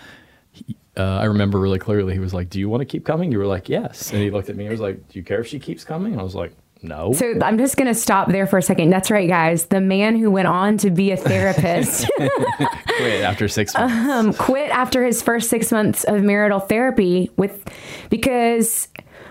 uh, 1.00 1.20
I 1.22 1.26
remember 1.26 1.60
really 1.60 1.80
clearly, 1.80 2.14
he 2.14 2.20
was 2.20 2.34
like, 2.34 2.50
Do 2.50 2.60
you 2.60 2.70
want 2.70 2.82
to 2.82 2.86
keep 2.86 3.06
coming? 3.06 3.32
You 3.32 3.40
were 3.40 3.48
like, 3.48 3.70
Yes. 3.70 4.12
And 4.12 4.22
he 4.22 4.30
looked 4.30 4.50
at 4.50 4.56
me 4.56 4.66
and 4.66 4.72
was 4.72 4.82
like, 4.82 4.96
Do 5.10 5.18
you 5.18 5.24
care 5.24 5.40
if 5.40 5.48
she 5.48 5.60
keeps 5.60 5.84
coming? 5.84 6.12
And 6.12 6.22
I 6.22 6.24
was 6.24 6.36
like, 6.36 6.52
No. 6.82 7.14
So 7.14 7.40
I'm 7.42 7.58
just 7.58 7.78
going 7.78 7.88
to 7.88 7.96
stop 7.96 8.28
there 8.30 8.46
for 8.48 8.58
a 8.58 8.62
second. 8.62 8.90
That's 8.90 9.10
right, 9.10 9.28
guys. 9.30 9.68
The 9.68 9.82
man 9.82 10.16
who 10.18 10.30
went 10.30 10.48
on 10.48 10.78
to 10.80 10.90
be 10.92 11.12
a 11.12 11.18
therapist 11.32 12.10
quit 12.18 13.22
after 13.24 13.48
six 13.48 13.74
months. 13.74 13.94
um, 13.96 14.34
quit 14.34 14.70
after 14.72 15.06
his 15.06 15.22
first 15.22 15.50
six 15.50 15.72
months 15.72 16.04
of 16.04 16.22
marital 16.22 16.60
therapy 16.60 17.32
with 17.38 17.68
because, 18.10 18.88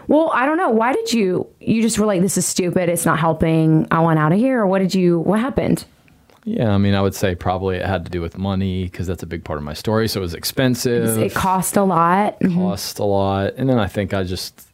well, 0.07 0.31
I 0.35 0.47
don't 0.47 0.57
know. 0.57 0.71
Why 0.71 0.93
did 0.93 1.13
you? 1.13 1.47
You 1.61 1.83
just 1.83 1.99
were 1.99 2.07
like, 2.07 2.23
"This 2.23 2.39
is 2.39 2.47
stupid. 2.47 2.89
It's 2.89 3.05
not 3.05 3.19
helping. 3.19 3.87
I 3.91 4.01
want 4.01 4.19
out 4.19 4.33
of 4.33 4.39
here." 4.39 4.61
Or 4.61 4.67
what 4.67 4.79
did 4.79 4.95
you? 4.95 5.19
What 5.21 5.41
happened? 5.41 5.85
Yeah, 6.49 6.75
I 6.75 6.79
mean, 6.79 6.95
I 6.95 7.03
would 7.03 7.15
say 7.15 7.35
probably 7.35 7.77
it 7.77 7.85
had 7.85 8.07
to 8.07 8.11
do 8.11 8.23
with 8.23 8.39
money 8.39 8.85
because 8.85 9.07
that's 9.07 9.23
a 9.23 9.27
big 9.27 9.45
part 9.45 9.59
of 9.59 9.65
my 9.65 9.75
story. 9.75 10.09
So 10.09 10.21
it 10.21 10.23
was 10.23 10.33
expensive. 10.35 11.19
It 11.19 11.35
cost 11.35 11.77
a 11.77 11.85
lot. 11.85 12.41
cost 12.41 12.99
a 12.99 13.05
lot. 13.05 13.55
And 13.59 13.69
then 13.69 13.79
I 13.79 13.87
think 13.87 14.15
I 14.15 14.23
just, 14.23 14.67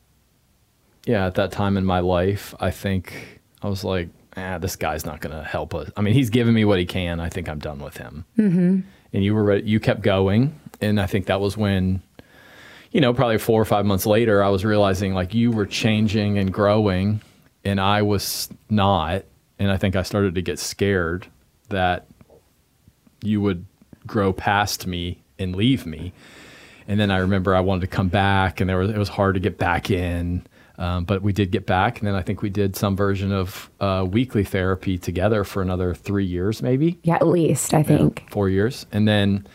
yeah, 1.05 1.27
at 1.27 1.35
that 1.35 1.51
time 1.51 1.77
in 1.77 1.85
my 1.85 1.99
life, 1.99 2.55
I 2.61 2.71
think 2.71 3.41
I 3.61 3.69
was 3.69 3.83
like, 3.83 4.09
ah, 4.37 4.59
this 4.59 4.77
guy's 4.77 5.05
not 5.05 5.21
going 5.21 5.37
to 5.37 5.43
help 5.43 5.75
us. 5.75 5.91
I 5.97 6.01
mean, 6.01 6.15
he's 6.15 6.31
giving 6.31 6.55
me 6.55 6.65
what 6.65 6.79
he 6.79 6.87
can. 6.87 7.19
I 7.19 7.29
think 7.29 7.49
I'm 7.49 7.59
done 7.59 7.81
with 7.81 7.97
him. 7.97 8.25
Mm-hmm. 8.39 8.81
And 9.13 9.25
you 9.25 9.35
were 9.35 9.43
ready, 9.43 9.69
you 9.69 9.81
kept 9.81 10.03
going. 10.03 10.59
And 10.81 11.01
I 11.01 11.07
think 11.07 11.27
that 11.27 11.41
was 11.41 11.57
when, 11.57 12.03
you 12.93 13.01
know, 13.01 13.13
probably 13.13 13.39
four 13.39 13.61
or 13.61 13.65
five 13.65 13.85
months 13.85 14.07
later, 14.07 14.45
I 14.45 14.49
was 14.49 14.65
realizing 14.65 15.13
like 15.13 15.35
you 15.35 15.51
were 15.51 15.67
changing 15.67 16.39
and 16.39 16.53
growing 16.53 17.21
and 17.65 17.81
I 17.81 18.03
was 18.03 18.49
not. 18.71 19.25
And 19.59 19.73
I 19.73 19.77
think 19.77 19.97
I 19.97 20.03
started 20.03 20.37
to 20.37 20.43
get 20.43 20.61
scared 20.61 21.27
that 21.69 22.07
you 23.23 23.41
would 23.41 23.65
grow 24.07 24.33
past 24.33 24.87
me 24.87 25.23
and 25.39 25.57
leave 25.57 25.87
me. 25.87 26.13
And 26.87 27.01
then 27.01 27.11
I 27.11 27.19
remember 27.19 27.55
I 27.55 27.61
wanted 27.61 27.81
to 27.83 27.87
come 27.87 28.09
back, 28.09 28.61
and 28.61 28.69
there 28.69 28.77
was 28.79 28.91
it 28.91 28.99
was 28.99 29.09
hard 29.09 29.35
to 29.35 29.41
get 29.41 29.59
back 29.59 29.91
in. 29.91 30.47
Um, 30.77 31.05
but 31.05 31.23
we 31.23 31.33
did 31.33 31.53
get 31.53 31.67
back, 31.67 32.01
and 32.01 32.09
then 32.09 32.17
I 32.17 32.23
think 32.23 32.43
we 32.43 32.51
did 32.51 32.75
some 32.75 32.97
version 32.97 33.31
of 33.33 33.71
uh, 33.81 34.05
weekly 34.11 34.43
therapy 34.43 34.99
together 34.99 35.45
for 35.45 35.63
another 35.63 35.95
three 35.95 36.25
years, 36.25 36.63
maybe 36.63 36.99
Yeah, 37.05 37.15
at 37.15 37.29
least 37.29 37.73
I 37.75 37.85
think. 37.85 38.29
four 38.29 38.49
years. 38.49 38.85
And 38.91 39.07
then 39.07 39.47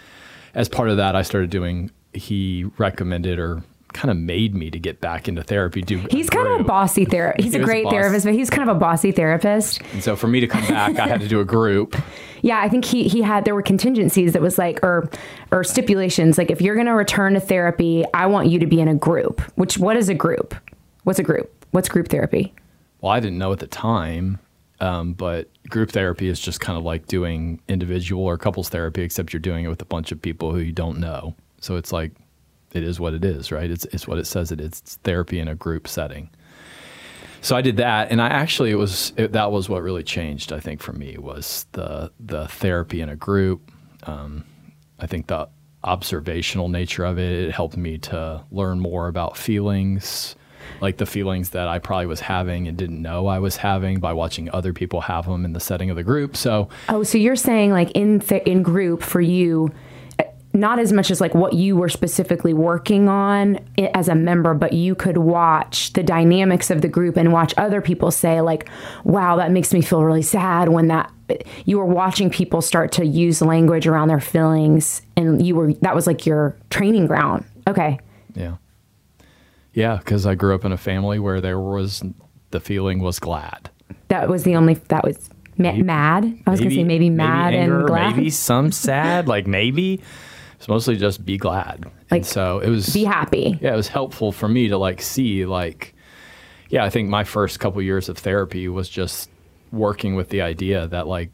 as 0.56 0.70
part 0.70 0.88
of 0.90 0.96
that, 0.98 1.16
I 1.18 1.22
started 1.24 1.50
doing. 1.50 1.92
He 2.14 2.66
recommended 2.78 3.38
or 3.38 3.62
kind 3.94 4.10
of 4.12 4.18
made 4.18 4.56
me 4.56 4.70
to 4.72 4.80
get 4.80 5.02
back 5.02 5.28
into 5.28 5.44
therapy. 5.44 5.82
Do 5.82 6.00
He's 6.10 6.30
kind 6.30 6.48
of 6.48 6.62
a 6.62 6.64
bossy 6.64 7.06
therapist. 7.06 7.44
He's 7.44 7.54
He 7.54 7.58
a 7.58 7.62
was 7.62 7.70
a 7.70 7.72
great 7.72 7.90
therapist, 7.90 8.26
but 8.26 8.34
he's 8.34 8.50
kind 8.50 8.70
of 8.70 8.76
a 8.76 8.80
bossy 8.80 9.12
therapist. 9.12 9.82
And 9.94 10.04
so 10.04 10.16
for 10.16 10.28
me 10.28 10.40
to 10.40 10.48
come 10.48 10.66
back, 10.68 10.98
I 10.98 11.08
had 11.08 11.22
to 11.22 11.28
do 11.28 11.40
a 11.40 11.46
group. 11.46 11.96
Yeah, 12.42 12.62
I 12.62 12.70
think 12.70 12.86
he 12.86 13.10
he 13.10 13.22
had 13.22 13.44
there 13.44 13.54
were 13.54 13.62
contingencies 13.62 14.32
that 14.32 14.42
was 14.42 14.58
like 14.58 14.80
or 14.82 15.10
or 15.52 15.66
stipulations 15.66 16.38
like 16.38 16.50
if 16.50 16.62
you're 16.62 16.76
going 16.76 16.88
to 16.88 16.94
return 16.94 17.34
to 17.34 17.42
therapy, 17.42 18.06
I 18.14 18.28
want 18.28 18.48
you 18.48 18.60
to 18.60 18.66
be 18.66 18.80
in 18.80 18.88
a 18.88 18.96
group. 18.96 19.42
Which 19.58 19.78
what 19.78 19.98
is 19.98 20.08
a 20.08 20.14
group? 20.14 20.56
What's 21.04 21.20
a 21.20 21.24
group? 21.24 21.52
What's 21.72 21.90
group 21.90 22.08
therapy? 22.08 22.54
Well, 23.02 23.12
I 23.12 23.20
didn't 23.20 23.40
know 23.40 23.52
at 23.52 23.60
the 23.60 23.68
time, 23.68 24.40
um, 24.80 25.14
but 25.14 25.50
group 25.70 25.92
therapy 25.92 26.30
is 26.30 26.40
just 26.40 26.60
kind 26.60 26.78
of 26.78 26.84
like 26.86 27.08
doing 27.08 27.60
individual 27.68 28.24
or 28.24 28.38
couples 28.38 28.70
therapy, 28.70 29.02
except 29.02 29.34
you're 29.34 29.40
doing 29.42 29.66
it 29.66 29.68
with 29.68 29.82
a 29.82 29.86
bunch 29.86 30.12
of 30.12 30.22
people 30.22 30.54
who 30.54 30.60
you 30.60 30.72
don't 30.72 31.00
know. 31.00 31.36
So 31.60 31.76
it's 31.76 31.92
like, 31.92 32.12
it 32.74 32.84
is 32.84 33.00
what 33.00 33.14
it 33.14 33.26
is, 33.26 33.52
right? 33.52 33.70
It's, 33.70 33.86
it's 33.86 34.08
what 34.08 34.18
it 34.18 34.26
says 34.26 34.52
it 34.52 34.62
is. 34.62 34.68
It's 34.68 34.96
therapy 34.98 35.40
in 35.40 35.48
a 35.48 35.56
group 35.56 35.88
setting. 35.88 36.30
So 37.42 37.56
I 37.56 37.62
did 37.62 37.78
that, 37.78 38.12
and 38.12 38.22
I 38.22 38.28
actually 38.28 38.72
it 38.72 38.76
was 38.76 39.14
it, 39.16 39.32
that 39.32 39.52
was 39.52 39.70
what 39.70 39.82
really 39.82 40.04
changed. 40.04 40.52
I 40.52 40.60
think 40.60 40.82
for 40.82 40.92
me 40.92 41.18
was 41.18 41.66
the 41.72 42.12
the 42.20 42.48
therapy 42.50 43.00
in 43.02 43.10
a 43.10 43.16
group. 43.16 43.72
Um, 44.04 44.44
I 45.00 45.08
think 45.08 45.28
the 45.28 45.48
observational 45.84 46.68
nature 46.68 47.06
of 47.06 47.18
it, 47.18 47.32
it 47.32 47.52
helped 47.52 47.78
me 47.78 47.98
to 47.98 48.44
learn 48.52 48.82
more 48.82 49.08
about 49.08 49.38
feelings, 49.38 50.36
like 50.82 50.98
the 50.98 51.06
feelings 51.06 51.52
that 51.52 51.70
I 51.70 51.80
probably 51.80 52.08
was 52.08 52.20
having 52.20 52.68
and 52.68 52.78
didn't 52.78 53.02
know 53.02 53.28
I 53.28 53.40
was 53.40 53.56
having 53.56 54.02
by 54.02 54.12
watching 54.12 54.50
other 54.52 54.74
people 54.74 55.00
have 55.00 55.26
them 55.26 55.46
in 55.46 55.54
the 55.54 55.62
setting 55.62 55.90
of 55.90 55.96
the 55.96 56.04
group. 56.04 56.36
So 56.36 56.68
Oh, 56.90 57.04
so 57.04 57.18
you're 57.18 57.38
saying 57.38 57.72
like 57.72 57.92
in 57.92 58.20
th- 58.20 58.44
in 58.44 58.64
group 58.64 59.02
for 59.02 59.22
you 59.22 59.72
not 60.54 60.80
as 60.80 60.92
much 60.92 61.12
as 61.12 61.22
like 61.22 61.36
what 61.36 61.54
you 61.54 61.76
were 61.76 61.90
specifically 61.90 62.54
working 62.54 63.08
on 63.08 63.60
as 63.94 64.10
a 64.10 64.16
member, 64.16 64.54
but 64.54 64.74
you 64.74 64.96
could 64.96 65.18
watch 65.18 65.94
the 65.94 66.02
dynamics 66.02 66.72
of 66.72 66.82
the 66.82 66.88
group 66.88 67.18
and 67.18 67.32
watch 67.32 67.54
other 67.58 67.82
people 67.82 68.10
say 68.10 68.42
like, 68.42 68.68
"Wow, 69.04 69.36
that 69.36 69.52
makes 69.52 69.74
me 69.74 69.82
feel 69.82 70.04
really 70.04 70.24
sad." 70.24 70.70
When 70.70 70.88
that 70.88 71.12
you 71.66 71.78
were 71.78 71.86
watching 71.86 72.30
people 72.32 72.62
start 72.62 72.92
to 72.94 73.06
use 73.06 73.42
language 73.42 73.86
around 73.86 74.08
their 74.08 74.20
feelings, 74.20 75.04
and 75.16 75.46
you 75.46 75.56
were 75.56 75.74
that 75.82 75.94
was 75.94 76.08
like 76.08 76.26
your 76.26 76.56
training 76.72 77.06
ground. 77.06 77.46
Okay, 77.68 78.00
yeah, 78.34 78.56
yeah, 79.74 79.98
because 79.98 80.26
I 80.26 80.34
grew 80.34 80.56
up 80.56 80.66
in 80.66 80.72
a 80.72 80.78
family 80.78 81.20
where 81.20 81.42
there 81.42 81.60
was 81.60 82.04
the 82.50 82.60
feeling 82.60 83.00
was 83.00 83.20
glad. 83.20 83.70
that 84.08 84.28
was 84.28 84.44
the 84.44 84.56
only 84.56 84.74
that 84.74 85.04
was 85.04 85.30
ma- 85.60 85.74
mad. 85.74 86.24
I 86.48 86.50
was 86.50 86.60
gonna 86.60 86.72
say 86.72 86.84
maybe 86.84 87.12
mad 87.12 87.54
anger, 87.54 87.80
and 87.82 87.88
glad. 87.88 88.16
maybe 88.16 88.32
some 88.32 88.72
sad, 88.72 89.28
like 89.28 89.46
maybe. 89.46 90.02
It's 90.60 90.68
mostly 90.68 90.96
just 90.98 91.26
be 91.26 91.38
glad. 91.38 91.86
Like, 92.12 92.20
and 92.20 92.26
so 92.26 92.60
it 92.60 92.70
was 92.70 92.94
Be 92.94 93.04
happy. 93.06 93.58
yeah, 93.62 93.74
it 93.74 93.78
was 93.78 93.88
helpful 93.88 94.32
for 94.32 94.48
me 94.48 94.68
to 94.68 94.78
like 94.78 95.02
see 95.02 95.46
like 95.46 95.96
yeah, 96.70 96.84
I 96.84 96.92
think 96.92 97.10
my 97.10 97.24
first 97.24 97.60
couple 97.60 97.82
years 97.82 98.10
of 98.10 98.18
therapy 98.20 98.68
was 98.68 98.88
just 98.90 99.30
working 99.72 100.16
with 100.16 100.30
the 100.30 100.42
idea 100.42 100.88
that 100.88 101.08
like 101.08 101.32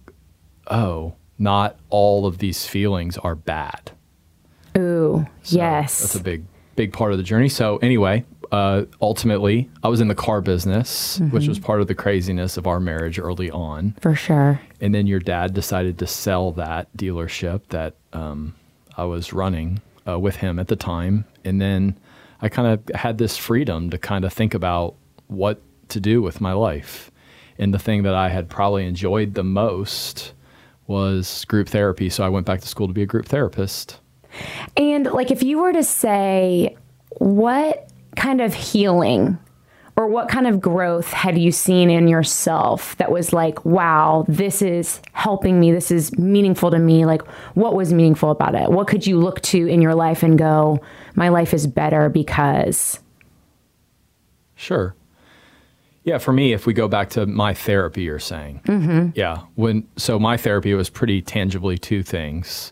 oh, 0.68 1.16
not 1.38 1.78
all 1.90 2.26
of 2.26 2.38
these 2.38 2.66
feelings 2.66 3.18
are 3.18 3.36
bad. 3.36 3.92
Ooh, 4.78 5.26
So 5.44 5.58
yes. 5.58 6.00
That's 6.02 6.16
a 6.16 6.24
big 6.24 6.46
big 6.76 6.94
part 6.94 7.12
of 7.12 7.18
the 7.18 7.24
journey. 7.24 7.48
So 7.50 7.78
anyway, 7.78 8.26
uh, 8.52 8.84
ultimately, 9.02 9.70
I 9.84 9.88
was 9.88 10.02
in 10.02 10.08
the 10.10 10.16
car 10.16 10.42
business, 10.42 11.18
Mm-hmm. 11.20 11.34
which 11.34 11.48
was 11.48 11.58
part 11.60 11.80
of 11.82 11.88
the 11.88 11.96
craziness 11.96 12.58
of 12.58 12.68
our 12.68 12.80
marriage 12.80 13.18
early 13.18 13.50
on. 13.50 13.96
for 14.02 14.14
sure. 14.16 14.60
And 14.82 14.94
then 14.94 15.08
your 15.08 15.20
dad 15.20 15.54
decided 15.54 15.98
to 16.00 16.08
sell 16.08 16.52
that 16.54 16.96
dealership 16.98 17.62
that 17.70 17.96
um, 18.14 18.54
I 18.98 19.06
was 19.06 19.34
running 19.34 19.82
uh, 20.08 20.20
with 20.20 20.38
him 20.38 20.60
at 20.60 20.68
the 20.68 20.76
time. 20.76 21.26
And 21.44 21.62
then 21.62 21.98
I 22.42 22.50
kind 22.50 22.68
of 22.68 22.96
had 22.96 23.18
this 23.18 23.38
freedom 23.38 23.90
to 23.90 23.98
kind 23.98 24.26
of 24.26 24.34
think 24.34 24.54
about 24.54 24.96
what 25.28 25.62
to 25.90 26.00
do 26.00 26.22
with 26.22 26.42
my 26.42 26.54
life. 26.54 27.12
And 27.58 27.74
the 27.74 27.80
thing 27.80 28.04
that 28.04 28.14
I 28.14 28.30
had 28.30 28.50
probably 28.50 28.86
enjoyed 28.86 29.34
the 29.34 29.44
most 29.44 30.34
was 30.88 31.46
group 31.46 31.70
therapy. 31.70 32.10
So 32.10 32.24
I 32.24 32.30
went 32.30 32.46
back 32.46 32.62
to 32.62 32.68
school 32.68 32.88
to 32.88 32.94
be 32.94 33.02
a 33.02 33.08
group 33.08 33.26
therapist. 33.26 34.00
And 34.76 35.06
like, 35.06 35.32
if 35.32 35.42
you 35.42 35.60
were 35.60 35.74
to 35.74 35.84
say, 35.84 36.76
what 37.18 37.90
kind 38.16 38.42
of 38.42 38.54
healing 38.54 39.38
or 39.98 40.08
what 40.08 40.28
kind 40.28 40.46
of 40.46 40.60
growth 40.60 41.12
had 41.12 41.38
you 41.38 41.52
seen 41.52 41.90
in 41.90 42.08
yourself 42.08 42.98
that 42.98 43.12
was 43.12 43.32
like, 43.32 43.64
wow, 43.64 44.26
this 44.28 44.62
is 44.62 45.02
helping 45.14 45.60
me, 45.60 45.72
this 45.72 45.90
is 45.90 46.18
meaningful 46.18 46.70
to 46.72 46.80
me? 46.80 47.06
Like, 47.06 47.26
what 47.54 47.76
was 47.76 47.94
meaningful 47.94 48.30
about 48.30 48.56
it? 48.56 48.70
What 48.70 48.88
could 48.88 49.08
you 49.08 49.18
look 49.18 49.42
to 49.44 49.68
in 49.68 49.82
your 49.82 49.96
life 49.96 50.22
and 50.22 50.38
go, 50.38 50.82
my 51.16 51.30
life 51.30 51.54
is 51.54 51.66
better 51.66 52.10
because? 52.10 53.00
Sure. 54.56 54.96
Yeah, 56.04 56.18
for 56.18 56.34
me, 56.34 56.52
if 56.52 56.66
we 56.66 56.74
go 56.74 56.88
back 56.88 57.10
to 57.12 57.26
my 57.26 57.54
therapy, 57.54 58.04
you're 58.04 58.20
saying, 58.20 58.62
mm-hmm. 58.66 59.10
yeah, 59.16 59.40
when 59.56 59.88
so 59.96 60.20
my 60.20 60.38
therapy 60.38 60.74
was 60.74 60.90
pretty 60.90 61.22
tangibly 61.22 61.78
two 61.78 62.04
things. 62.04 62.72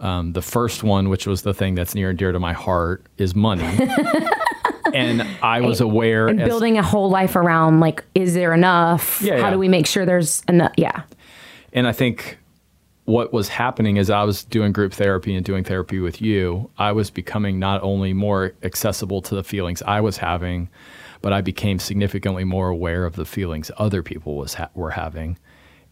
Um, 0.00 0.32
the 0.32 0.42
first 0.42 0.82
one, 0.82 1.08
which 1.08 1.26
was 1.26 1.42
the 1.42 1.52
thing 1.52 1.74
that's 1.74 1.94
near 1.94 2.10
and 2.10 2.18
dear 2.18 2.32
to 2.32 2.40
my 2.40 2.52
heart, 2.52 3.04
is 3.18 3.34
money. 3.34 3.68
and 4.92 5.22
I 5.42 5.60
was 5.60 5.80
aware 5.80 6.28
and 6.28 6.40
as- 6.40 6.48
building 6.48 6.78
a 6.78 6.82
whole 6.82 7.10
life 7.10 7.36
around 7.36 7.80
like, 7.80 8.04
is 8.14 8.34
there 8.34 8.52
enough? 8.52 9.20
Yeah, 9.22 9.38
How 9.38 9.46
yeah. 9.46 9.50
do 9.50 9.58
we 9.58 9.68
make 9.68 9.86
sure 9.86 10.04
there's 10.04 10.42
enough? 10.48 10.72
Yeah. 10.76 11.02
And 11.72 11.86
I 11.86 11.92
think 11.92 12.38
what 13.04 13.32
was 13.32 13.48
happening 13.48 13.96
is 13.96 14.08
I 14.08 14.24
was 14.24 14.44
doing 14.44 14.72
group 14.72 14.92
therapy 14.92 15.34
and 15.34 15.44
doing 15.44 15.64
therapy 15.64 15.98
with 15.98 16.22
you. 16.22 16.70
I 16.78 16.92
was 16.92 17.10
becoming 17.10 17.58
not 17.58 17.82
only 17.82 18.12
more 18.12 18.54
accessible 18.62 19.20
to 19.22 19.34
the 19.34 19.44
feelings 19.44 19.82
I 19.82 20.00
was 20.00 20.16
having, 20.16 20.70
but 21.20 21.32
I 21.32 21.40
became 21.40 21.78
significantly 21.78 22.44
more 22.44 22.68
aware 22.68 23.04
of 23.04 23.16
the 23.16 23.24
feelings 23.24 23.70
other 23.78 24.02
people 24.02 24.36
was 24.36 24.54
ha- 24.54 24.70
were 24.74 24.90
having. 24.90 25.38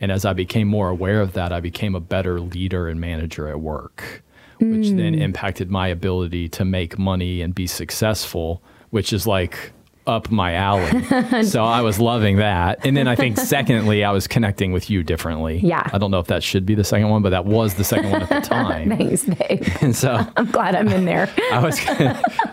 And 0.00 0.10
as 0.10 0.24
I 0.24 0.32
became 0.32 0.68
more 0.68 0.88
aware 0.88 1.20
of 1.20 1.34
that, 1.34 1.52
I 1.52 1.60
became 1.60 1.94
a 1.94 2.00
better 2.00 2.40
leader 2.40 2.88
and 2.88 3.00
manager 3.00 3.48
at 3.48 3.60
work, 3.60 4.22
which 4.58 4.88
then 4.88 5.14
mm. 5.14 5.20
impacted 5.20 5.70
my 5.70 5.88
ability 5.88 6.48
to 6.50 6.64
make 6.64 6.98
money 6.98 7.40
and 7.40 7.54
be 7.54 7.66
successful, 7.66 8.62
which 8.92 9.12
is 9.12 9.26
like 9.26 9.72
up 10.06 10.30
my 10.32 10.54
alley. 10.54 11.42
so 11.44 11.62
I 11.62 11.80
was 11.80 12.00
loving 12.00 12.36
that. 12.38 12.84
And 12.84 12.96
then 12.96 13.06
I 13.06 13.14
think 13.14 13.36
secondly, 13.56 14.02
I 14.02 14.10
was 14.10 14.26
connecting 14.26 14.72
with 14.72 14.90
you 14.90 15.02
differently. 15.04 15.58
Yeah. 15.62 15.88
I 15.92 15.98
don't 15.98 16.10
know 16.10 16.18
if 16.18 16.26
that 16.26 16.42
should 16.42 16.66
be 16.66 16.74
the 16.74 16.82
second 16.82 17.08
one, 17.08 17.22
but 17.22 17.30
that 17.30 17.44
was 17.44 17.74
the 17.74 17.84
second 17.84 18.10
one 18.10 18.22
at 18.22 18.28
the 18.28 18.40
time. 18.48 18.88
Thanks, 18.96 19.24
babe. 19.24 19.64
and 19.80 19.94
so 19.94 20.24
I'm 20.36 20.50
glad 20.50 20.74
I'm 20.74 20.88
in 20.88 21.04
there. 21.04 21.28
I 21.52 21.60
was 21.60 21.78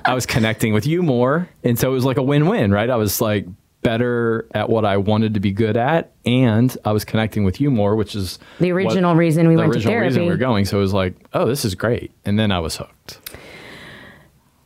I 0.05 0.13
was 0.13 0.25
connecting 0.27 0.73
with 0.73 0.85
you 0.85 1.01
more, 1.03 1.49
and 1.63 1.77
so 1.79 1.89
it 1.89 1.93
was 1.93 2.05
like 2.05 2.17
a 2.17 2.23
win-win, 2.23 2.71
right? 2.71 2.89
I 2.89 2.95
was 2.97 3.19
like 3.21 3.47
better 3.81 4.45
at 4.53 4.69
what 4.69 4.83
I 4.85 4.97
wanted 4.97 5.33
to 5.33 5.39
be 5.39 5.51
good 5.51 5.75
at, 5.77 6.11
and 6.25 6.75
I 6.85 6.91
was 6.91 7.03
connecting 7.05 7.45
with 7.45 7.59
you 7.61 7.71
more, 7.71 7.95
which 7.95 8.13
is 8.15 8.37
The 8.59 8.73
what- 8.73 8.77
original 8.83 9.15
reason 9.15 9.47
we 9.47 9.55
the 9.55 9.61
went 9.61 9.71
to 9.73 9.77
original 9.79 9.95
reason 9.99 10.21
we 10.21 10.27
therapy. 10.27 10.29
were 10.29 10.37
going. 10.37 10.65
So 10.65 10.77
it 10.77 10.81
was 10.81 10.93
like, 10.93 11.15
oh, 11.33 11.45
this 11.47 11.65
is 11.65 11.73
great, 11.75 12.11
and 12.25 12.37
then 12.37 12.51
I 12.51 12.59
was 12.59 12.75
hooked. 12.77 13.19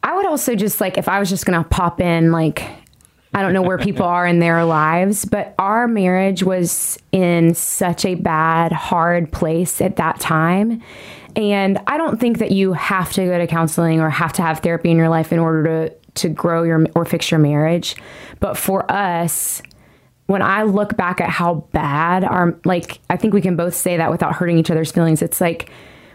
I 0.03 0.15
would 0.15 0.25
also 0.25 0.55
just 0.55 0.81
like 0.81 0.97
if 0.97 1.07
I 1.07 1.19
was 1.19 1.29
just 1.29 1.45
gonna 1.45 1.63
pop 1.63 2.01
in 2.01 2.31
like 2.31 2.69
I 3.33 3.41
don't 3.41 3.53
know 3.53 3.63
where 3.63 3.79
people 3.79 4.05
are 4.05 4.27
in 4.27 4.37
their 4.37 4.63
lives, 4.63 5.25
but 5.25 5.55
our 5.57 5.87
marriage 5.87 6.43
was 6.43 6.99
in 7.11 7.55
such 7.55 8.05
a 8.05 8.13
bad, 8.13 8.71
hard 8.71 9.31
place 9.31 9.81
at 9.81 9.95
that 9.95 10.19
time. 10.19 10.83
And 11.35 11.79
I 11.87 11.97
don't 11.97 12.19
think 12.19 12.37
that 12.37 12.51
you 12.51 12.73
have 12.73 13.11
to 13.13 13.25
go 13.25 13.39
to 13.39 13.47
counseling 13.47 14.01
or 14.01 14.11
have 14.11 14.33
to 14.33 14.43
have 14.43 14.59
therapy 14.59 14.91
in 14.91 14.97
your 14.97 15.09
life 15.09 15.33
in 15.33 15.39
order 15.39 15.63
to 15.89 15.95
to 16.15 16.29
grow 16.29 16.61
your 16.61 16.85
or 16.95 17.05
fix 17.05 17.31
your 17.31 17.39
marriage. 17.39 17.95
But 18.39 18.55
for 18.55 18.89
us, 18.91 19.63
when 20.27 20.43
I 20.43 20.61
look 20.63 20.95
back 20.95 21.19
at 21.19 21.29
how 21.29 21.65
bad 21.71 22.23
our 22.23 22.59
like 22.65 22.99
I 23.09 23.17
think 23.17 23.33
we 23.33 23.41
can 23.41 23.55
both 23.55 23.73
say 23.73 23.97
that 23.97 24.11
without 24.11 24.35
hurting 24.35 24.59
each 24.59 24.69
other's 24.69 24.91
feelings. 24.91 25.23
It's 25.23 25.41
like 25.41 25.71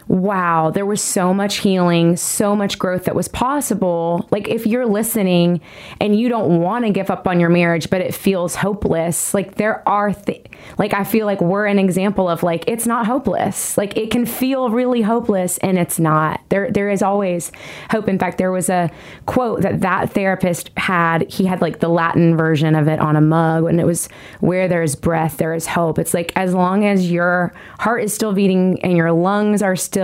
wow, 0.09 0.71
there 0.71 0.87
was 0.87 1.03
so 1.03 1.35
much 1.35 1.57
healing, 1.57 2.17
so 2.17 2.55
much 2.55 2.79
growth 2.79 3.03
that 3.03 3.13
was 3.13 3.27
possible. 3.27 4.27
Like 4.31 4.47
if 4.47 4.65
you're 4.65 4.87
listening 4.87 5.61
and 6.01 6.19
you 6.19 6.29
don't 6.29 6.61
want 6.61 6.83
to 6.85 6.91
give 6.91 7.11
up 7.11 7.27
on 7.27 7.39
your 7.39 7.49
marriage 7.49 7.91
but 7.91 8.01
it 8.01 8.15
feels 8.15 8.55
hopeless, 8.55 9.35
like 9.35 9.55
there 9.55 9.87
are 9.87 10.11
th- 10.11 10.47
like 10.79 10.95
I 10.95 11.03
feel 11.03 11.27
like 11.27 11.39
we're 11.41 11.67
an 11.67 11.77
example 11.77 12.27
of 12.27 12.41
like 12.41 12.63
it's 12.65 12.87
not 12.87 13.05
hopeless. 13.05 13.77
Like 13.77 13.95
it 13.97 14.09
can 14.09 14.25
feel 14.25 14.71
really 14.71 15.03
hopeless 15.03 15.59
and 15.59 15.77
it's 15.77 15.99
not. 15.99 16.41
There 16.49 16.71
there 16.71 16.89
is 16.89 17.03
always 17.03 17.51
hope. 17.91 18.09
In 18.09 18.17
fact, 18.17 18.39
there 18.39 18.51
was 18.51 18.67
a 18.67 18.89
quote 19.27 19.61
that 19.61 19.81
that 19.81 20.11
therapist 20.13 20.71
had. 20.75 21.31
He 21.31 21.45
had 21.45 21.61
like 21.61 21.81
the 21.81 21.87
Latin 21.87 22.35
version 22.35 22.73
of 22.73 22.87
it 22.87 22.99
on 22.99 23.15
a 23.15 23.21
mug 23.21 23.65
and 23.65 23.79
it 23.79 23.85
was 23.85 24.09
where 24.39 24.67
there 24.67 24.81
is 24.81 24.95
breath, 24.95 25.37
there 25.37 25.53
is 25.53 25.67
hope. 25.67 25.99
It's 25.99 26.15
like 26.15 26.33
as 26.35 26.55
long 26.55 26.83
as 26.83 27.11
your 27.11 27.53
heart 27.77 28.03
is 28.03 28.11
still 28.11 28.33
beating 28.33 28.83
and 28.83 28.97
your 28.97 29.11
lungs 29.11 29.61
are 29.61 29.75
still 29.75 29.98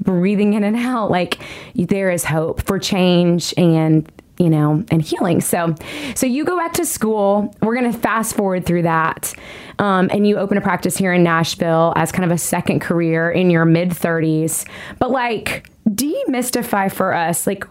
breathing 0.00 0.54
in 0.54 0.64
and 0.64 0.76
out, 0.76 1.10
like 1.10 1.40
there 1.74 2.10
is 2.10 2.24
hope 2.24 2.62
for 2.62 2.78
change 2.78 3.54
and 3.56 4.10
you 4.38 4.48
know 4.50 4.84
and 4.90 5.02
healing. 5.02 5.40
So, 5.40 5.74
so 6.14 6.26
you 6.26 6.44
go 6.44 6.56
back 6.56 6.72
to 6.74 6.84
school. 6.86 7.54
We're 7.60 7.74
gonna 7.74 7.92
fast 7.92 8.34
forward 8.34 8.66
through 8.66 8.82
that, 8.82 9.32
um, 9.78 10.08
and 10.12 10.26
you 10.26 10.38
open 10.38 10.56
a 10.56 10.60
practice 10.60 10.96
here 10.96 11.12
in 11.12 11.22
Nashville 11.22 11.92
as 11.96 12.12
kind 12.12 12.24
of 12.24 12.34
a 12.34 12.38
second 12.38 12.80
career 12.80 13.30
in 13.30 13.50
your 13.50 13.64
mid 13.64 13.96
thirties. 13.96 14.64
But 14.98 15.10
like 15.10 15.68
demystify 15.88 16.90
for 16.90 17.14
us, 17.14 17.46
like 17.46 17.64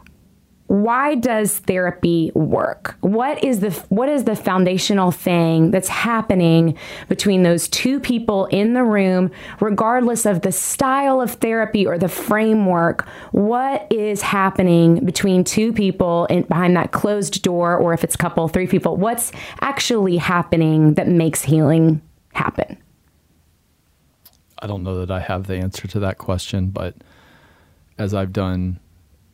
why 0.71 1.15
does 1.15 1.59
therapy 1.59 2.31
work? 2.33 2.95
What 3.01 3.43
is 3.43 3.59
the 3.59 3.71
what 3.89 4.07
is 4.07 4.23
the 4.23 4.37
foundational 4.37 5.11
thing 5.11 5.69
that's 5.69 5.89
happening 5.89 6.77
between 7.09 7.43
those 7.43 7.67
two 7.67 7.99
people 7.99 8.45
in 8.45 8.73
the 8.73 8.85
room 8.85 9.31
regardless 9.59 10.25
of 10.25 10.43
the 10.43 10.53
style 10.53 11.19
of 11.19 11.31
therapy 11.31 11.85
or 11.85 11.97
the 11.97 12.07
framework? 12.07 13.05
What 13.33 13.85
is 13.91 14.21
happening 14.21 15.03
between 15.03 15.43
two 15.43 15.73
people 15.73 16.25
in, 16.27 16.43
behind 16.43 16.77
that 16.77 16.93
closed 16.93 17.41
door 17.41 17.75
or 17.75 17.93
if 17.93 18.05
it's 18.05 18.15
couple 18.15 18.47
three 18.47 18.67
people? 18.67 18.95
What's 18.95 19.33
actually 19.59 20.15
happening 20.15 20.93
that 20.93 21.09
makes 21.09 21.41
healing 21.41 22.01
happen? 22.31 22.77
I 24.59 24.67
don't 24.67 24.83
know 24.83 24.99
that 24.99 25.11
I 25.11 25.19
have 25.19 25.47
the 25.47 25.57
answer 25.57 25.85
to 25.89 25.99
that 25.99 26.17
question, 26.17 26.67
but 26.67 26.95
as 27.97 28.13
I've 28.13 28.31
done, 28.31 28.79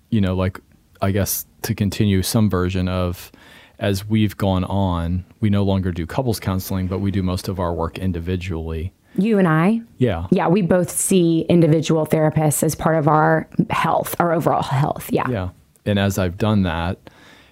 you 0.09 0.19
know, 0.19 0.35
like 0.35 0.59
I 1.01 1.11
guess 1.11 1.45
to 1.63 1.75
continue 1.75 2.21
some 2.21 2.49
version 2.49 2.87
of 2.87 3.31
as 3.79 4.05
we've 4.07 4.35
gone 4.37 4.63
on, 4.63 5.23
we 5.39 5.49
no 5.49 5.63
longer 5.63 5.91
do 5.91 6.05
couples 6.07 6.39
counseling, 6.39 6.87
but 6.87 6.99
we 6.99 7.11
do 7.11 7.21
most 7.21 7.47
of 7.47 7.59
our 7.59 7.73
work 7.73 7.97
individually. 7.99 8.91
you 9.15 9.37
and 9.39 9.47
i 9.47 9.81
Yeah. 9.97 10.27
yeah 10.31 10.47
we 10.47 10.61
both 10.61 10.89
see 10.91 11.41
individual 11.49 12.05
therapists 12.05 12.61
as 12.63 12.75
part 12.75 12.95
of 12.97 13.07
our 13.07 13.47
health 13.71 14.15
our 14.19 14.31
overall 14.33 14.61
health 14.63 15.09
yeah 15.11 15.29
Yeah. 15.29 15.49
And 15.85 15.97
as 15.97 16.17
I've 16.17 16.37
done 16.37 16.63
that, 16.63 16.97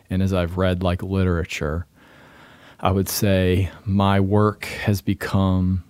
and 0.09 0.21
as 0.21 0.33
I've 0.33 0.57
read 0.57 0.83
like 0.83 1.01
literature, 1.01 1.85
I 2.81 2.91
would 2.91 3.07
say 3.07 3.69
my 3.85 4.19
work 4.19 4.65
has 4.85 5.01
become 5.01 5.83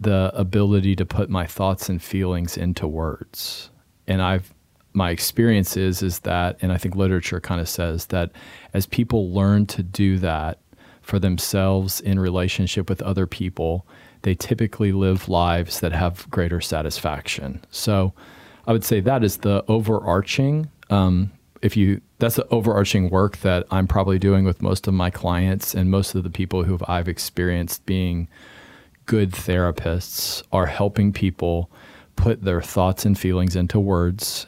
the 0.00 0.32
ability 0.34 0.96
to 0.96 1.06
put 1.06 1.30
my 1.30 1.46
thoughts 1.46 1.88
and 1.88 2.02
feelings 2.02 2.56
into 2.56 2.86
words. 2.88 3.70
And 4.08 4.20
I've 4.20 4.52
my 4.96 5.10
experience 5.10 5.76
is 5.76 6.02
is 6.02 6.20
that 6.20 6.56
and 6.62 6.72
I 6.72 6.78
think 6.78 6.96
literature 6.96 7.40
kind 7.40 7.60
of 7.60 7.68
says 7.68 8.06
that 8.06 8.32
as 8.72 8.86
people 8.86 9.30
learn 9.30 9.66
to 9.66 9.82
do 9.82 10.18
that 10.18 10.58
for 11.02 11.18
themselves 11.18 12.00
in 12.00 12.18
relationship 12.18 12.88
with 12.88 13.00
other 13.02 13.26
people, 13.26 13.86
they 14.22 14.34
typically 14.34 14.90
live 14.90 15.28
lives 15.28 15.78
that 15.80 15.92
have 15.92 16.28
greater 16.30 16.60
satisfaction. 16.60 17.62
So 17.70 18.12
I 18.66 18.72
would 18.72 18.84
say 18.84 19.00
that 19.00 19.22
is 19.22 19.36
the 19.38 19.64
overarching 19.68 20.68
um, 20.90 21.30
if 21.60 21.76
you 21.76 22.00
that's 22.18 22.36
the 22.36 22.48
overarching 22.48 23.10
work 23.10 23.36
that 23.38 23.66
I'm 23.70 23.86
probably 23.86 24.18
doing 24.18 24.44
with 24.44 24.62
most 24.62 24.88
of 24.88 24.94
my 24.94 25.10
clients 25.10 25.74
and 25.74 25.90
most 25.90 26.14
of 26.14 26.24
the 26.24 26.30
people 26.30 26.64
who 26.64 26.78
I've 26.88 27.08
experienced 27.08 27.84
being 27.84 28.28
good 29.04 29.32
therapists 29.32 30.42
are 30.52 30.66
helping 30.66 31.12
people 31.12 31.70
put 32.16 32.42
their 32.42 32.62
thoughts 32.62 33.04
and 33.04 33.18
feelings 33.18 33.54
into 33.54 33.78
words 33.78 34.46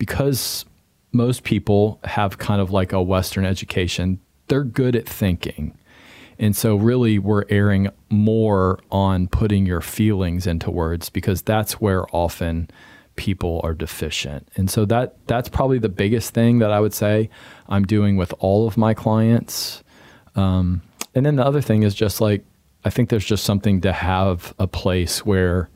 because 0.00 0.64
most 1.12 1.44
people 1.44 2.00
have 2.04 2.38
kind 2.38 2.62
of 2.62 2.70
like 2.70 2.92
a 2.92 3.02
Western 3.02 3.44
education. 3.44 4.18
They're 4.48 4.64
good 4.64 4.96
at 4.96 5.06
thinking. 5.06 5.76
And 6.38 6.56
so, 6.56 6.74
really, 6.74 7.18
we're 7.18 7.44
erring 7.50 7.90
more 8.08 8.80
on 8.90 9.28
putting 9.28 9.66
your 9.66 9.82
feelings 9.82 10.46
into 10.46 10.70
words 10.70 11.10
because 11.10 11.42
that's 11.42 11.82
where 11.82 12.06
often 12.16 12.70
people 13.16 13.60
are 13.62 13.74
deficient. 13.74 14.48
And 14.56 14.70
so, 14.70 14.86
that 14.86 15.18
that's 15.26 15.50
probably 15.50 15.78
the 15.78 15.90
biggest 15.90 16.32
thing 16.32 16.60
that 16.60 16.72
I 16.72 16.80
would 16.80 16.94
say 16.94 17.28
I'm 17.68 17.84
doing 17.84 18.16
with 18.16 18.32
all 18.38 18.66
of 18.66 18.78
my 18.78 18.94
clients. 18.94 19.84
Um, 20.34 20.80
and 21.14 21.26
then 21.26 21.36
the 21.36 21.44
other 21.44 21.60
thing 21.60 21.82
is 21.82 21.94
just 21.94 22.22
like, 22.22 22.42
I 22.86 22.90
think 22.90 23.10
there's 23.10 23.26
just 23.26 23.44
something 23.44 23.82
to 23.82 23.92
have 23.92 24.54
a 24.58 24.66
place 24.66 25.26
where 25.26 25.68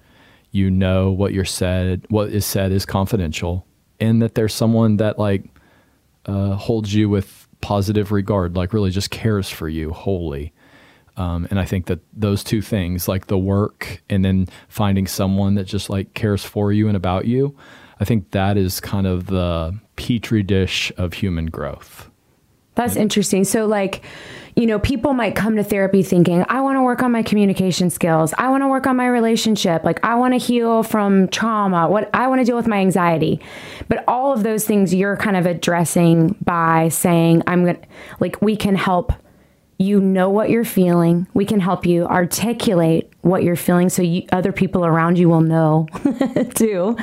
you 0.51 0.71
know 0.71 1.11
what 1.11 1.35
you're 1.35 1.45
said, 1.45 2.07
what 2.09 2.31
is 2.31 2.47
said 2.47 2.73
is 2.73 2.87
confidential, 2.87 3.67
and 4.00 4.22
that 4.22 4.35
there's 4.35 4.54
someone 4.54 4.96
that 4.98 5.18
like 5.18 5.44
uh, 6.26 6.54
holds 6.54 6.94
you 6.94 7.09
with 7.09 7.48
positive 7.61 8.12
regard, 8.12 8.57
like 8.57 8.72
really 8.72 8.90
just 8.90 9.11
cares 9.11 9.48
for 9.48 9.68
you 9.68 9.92
wholly. 9.92 10.52
Um, 11.16 11.46
and 11.50 11.61
I 11.61 11.64
think 11.64 11.87
that 11.87 12.00
those 12.12 12.42
two 12.42 12.61
things, 12.61 13.07
like 13.07 13.28
the 13.28 13.38
work 13.38 14.02
and 14.11 14.24
then 14.24 14.48
finding 14.68 15.07
someone 15.07 15.54
that 15.54 15.64
just 15.64 15.88
like 15.88 16.14
cares 16.14 16.44
for 16.44 16.72
you 16.72 16.88
and 16.88 16.96
about 16.96 17.26
you, 17.26 17.57
I 18.00 18.04
think 18.04 18.33
that 18.33 18.57
is 18.57 18.80
kind 18.80 19.07
of 19.07 19.26
the 19.26 19.78
petri 19.96 20.42
dish 20.42 20.90
of 20.96 21.12
human 21.12 21.46
growth. 21.46 22.11
That's 22.74 22.96
interesting. 22.96 23.44
So, 23.44 23.66
like, 23.66 24.02
you 24.57 24.67
know, 24.67 24.79
people 24.79 25.14
might 25.14 25.35
come 25.35 25.57
to 25.57 25.64
therapy 25.64 26.03
thinking, 26.03 26.45
I 26.49 26.61
want 26.61 26.77
to 26.77 26.83
work 26.83 27.03
on 27.03 27.11
my 27.11 27.25
communication 27.25 27.90
skills. 27.90 28.33
I 28.38 28.49
want 28.51 28.62
to 28.62 28.69
work 28.69 28.87
on 28.87 28.97
my 28.97 29.09
relationship. 29.09 29.83
Like, 29.83 30.05
I 30.05 30.14
want 30.14 30.35
to 30.35 30.38
heal 30.38 30.85
from 30.85 31.27
trauma. 31.29 31.88
What 31.88 32.09
I 32.14 32.29
want 32.29 32.40
to 32.40 32.45
deal 32.45 32.57
with 32.57 32.69
my 32.69 32.79
anxiety. 32.79 33.40
But 33.88 34.05
all 34.07 34.33
of 34.33 34.45
those 34.45 34.64
things 34.64 34.95
you're 34.95 35.17
kind 35.17 35.37
of 35.37 35.47
addressing 35.47 36.37
by 36.45 36.88
saying, 36.90 37.43
I'm 37.49 37.64
going 37.64 37.77
to, 37.77 37.83
like, 38.21 38.40
we 38.40 38.55
can 38.57 38.77
help 38.77 39.12
you 39.79 40.01
know 40.01 40.31
what 40.31 40.51
you're 40.51 40.65
feeling. 40.65 41.27
We 41.35 41.45
can 41.45 41.61
help 41.61 41.85
you 41.85 42.07
articulate 42.07 43.13
what 43.23 43.43
you're 43.43 43.57
feeling 43.57 43.89
so 43.89 44.03
you, 44.03 44.25
other 44.31 44.53
people 44.53 44.87
around 44.87 45.19
you 45.19 45.29
will 45.29 45.41
know 45.41 45.89
too. 46.55 46.97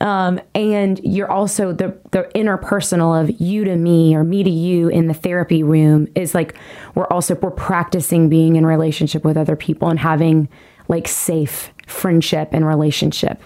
Um, 0.00 0.40
and 0.54 1.00
you're 1.02 1.30
also 1.30 1.72
the, 1.72 1.98
the 2.12 2.30
interpersonal 2.34 3.20
of 3.20 3.40
you 3.40 3.64
to 3.64 3.76
me 3.76 4.14
or 4.14 4.22
me 4.22 4.44
to 4.44 4.50
you 4.50 4.88
in 4.88 5.08
the 5.08 5.14
therapy 5.14 5.62
room 5.62 6.06
is 6.14 6.34
like 6.34 6.56
we're 6.94 7.06
also 7.08 7.34
we're 7.36 7.50
practicing 7.50 8.28
being 8.28 8.56
in 8.56 8.64
relationship 8.64 9.24
with 9.24 9.36
other 9.36 9.56
people 9.56 9.88
and 9.88 9.98
having 9.98 10.48
like 10.88 11.08
safe 11.08 11.72
friendship 11.86 12.50
and 12.52 12.66
relationship. 12.66 13.42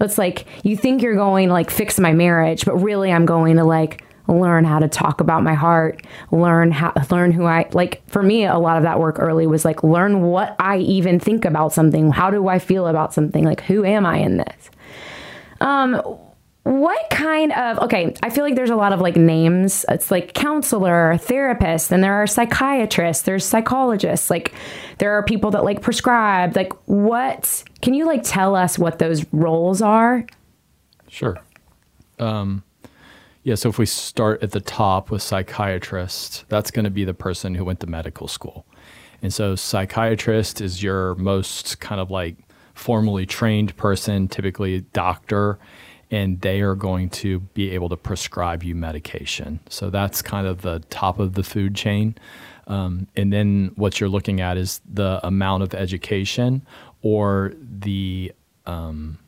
It's 0.00 0.16
like 0.16 0.46
you 0.64 0.78
think 0.78 1.02
you're 1.02 1.14
going 1.14 1.48
to 1.48 1.52
like 1.52 1.70
fix 1.70 2.00
my 2.00 2.12
marriage, 2.12 2.64
but 2.64 2.76
really 2.76 3.12
I'm 3.12 3.26
going 3.26 3.56
to 3.56 3.64
like 3.64 4.02
learn 4.30 4.64
how 4.64 4.78
to 4.78 4.88
talk 4.88 5.20
about 5.20 5.42
my 5.42 5.54
heart, 5.54 6.06
learn 6.30 6.70
how 6.70 6.92
learn 7.10 7.32
who 7.32 7.44
I 7.44 7.68
like 7.72 8.02
for 8.08 8.22
me 8.22 8.44
a 8.44 8.58
lot 8.58 8.76
of 8.76 8.84
that 8.84 9.00
work 9.00 9.16
early 9.18 9.46
was 9.46 9.64
like 9.64 9.82
learn 9.82 10.22
what 10.22 10.56
I 10.58 10.78
even 10.78 11.20
think 11.20 11.44
about 11.44 11.72
something. 11.72 12.10
How 12.10 12.30
do 12.30 12.48
I 12.48 12.58
feel 12.58 12.86
about 12.86 13.12
something? 13.12 13.44
Like 13.44 13.62
who 13.62 13.84
am 13.84 14.06
I 14.06 14.18
in 14.18 14.38
this? 14.38 14.70
Um 15.60 16.00
what 16.62 17.08
kind 17.08 17.52
of 17.52 17.78
okay 17.78 18.14
i 18.22 18.28
feel 18.28 18.44
like 18.44 18.54
there's 18.54 18.70
a 18.70 18.76
lot 18.76 18.92
of 18.92 19.00
like 19.00 19.16
names 19.16 19.86
it's 19.88 20.10
like 20.10 20.34
counselor 20.34 21.16
therapist 21.16 21.90
and 21.90 22.04
there 22.04 22.12
are 22.12 22.26
psychiatrists 22.26 23.24
there's 23.24 23.44
psychologists 23.46 24.28
like 24.28 24.52
there 24.98 25.12
are 25.12 25.22
people 25.22 25.50
that 25.50 25.64
like 25.64 25.80
prescribe 25.80 26.54
like 26.54 26.72
what 26.86 27.64
can 27.80 27.94
you 27.94 28.04
like 28.04 28.20
tell 28.22 28.54
us 28.54 28.78
what 28.78 28.98
those 28.98 29.24
roles 29.32 29.80
are 29.80 30.26
sure 31.08 31.38
um 32.18 32.62
yeah, 33.42 33.54
so 33.54 33.68
if 33.68 33.78
we 33.78 33.86
start 33.86 34.42
at 34.42 34.50
the 34.50 34.60
top 34.60 35.10
with 35.10 35.22
psychiatrist, 35.22 36.44
that's 36.48 36.70
going 36.70 36.84
to 36.84 36.90
be 36.90 37.04
the 37.04 37.14
person 37.14 37.54
who 37.54 37.64
went 37.64 37.80
to 37.80 37.86
medical 37.86 38.28
school. 38.28 38.66
And 39.22 39.32
so 39.32 39.54
psychiatrist 39.54 40.60
is 40.60 40.82
your 40.82 41.14
most 41.14 41.80
kind 41.80 42.00
of 42.00 42.10
like 42.10 42.36
formally 42.74 43.26
trained 43.26 43.76
person, 43.76 44.28
typically 44.28 44.80
doctor, 44.92 45.58
and 46.10 46.40
they 46.40 46.60
are 46.60 46.74
going 46.74 47.08
to 47.08 47.40
be 47.40 47.70
able 47.70 47.88
to 47.88 47.96
prescribe 47.96 48.62
you 48.62 48.74
medication. 48.74 49.60
So 49.68 49.90
that's 49.90 50.22
kind 50.22 50.46
of 50.46 50.62
the 50.62 50.80
top 50.90 51.18
of 51.18 51.34
the 51.34 51.42
food 51.42 51.74
chain. 51.74 52.16
Um, 52.66 53.06
and 53.16 53.32
then 53.32 53.72
what 53.76 54.00
you're 54.00 54.08
looking 54.08 54.40
at 54.40 54.56
is 54.56 54.80
the 54.90 55.24
amount 55.26 55.62
of 55.62 55.74
education 55.74 56.62
or 57.02 57.54
the 57.58 58.32
um, 58.66 59.18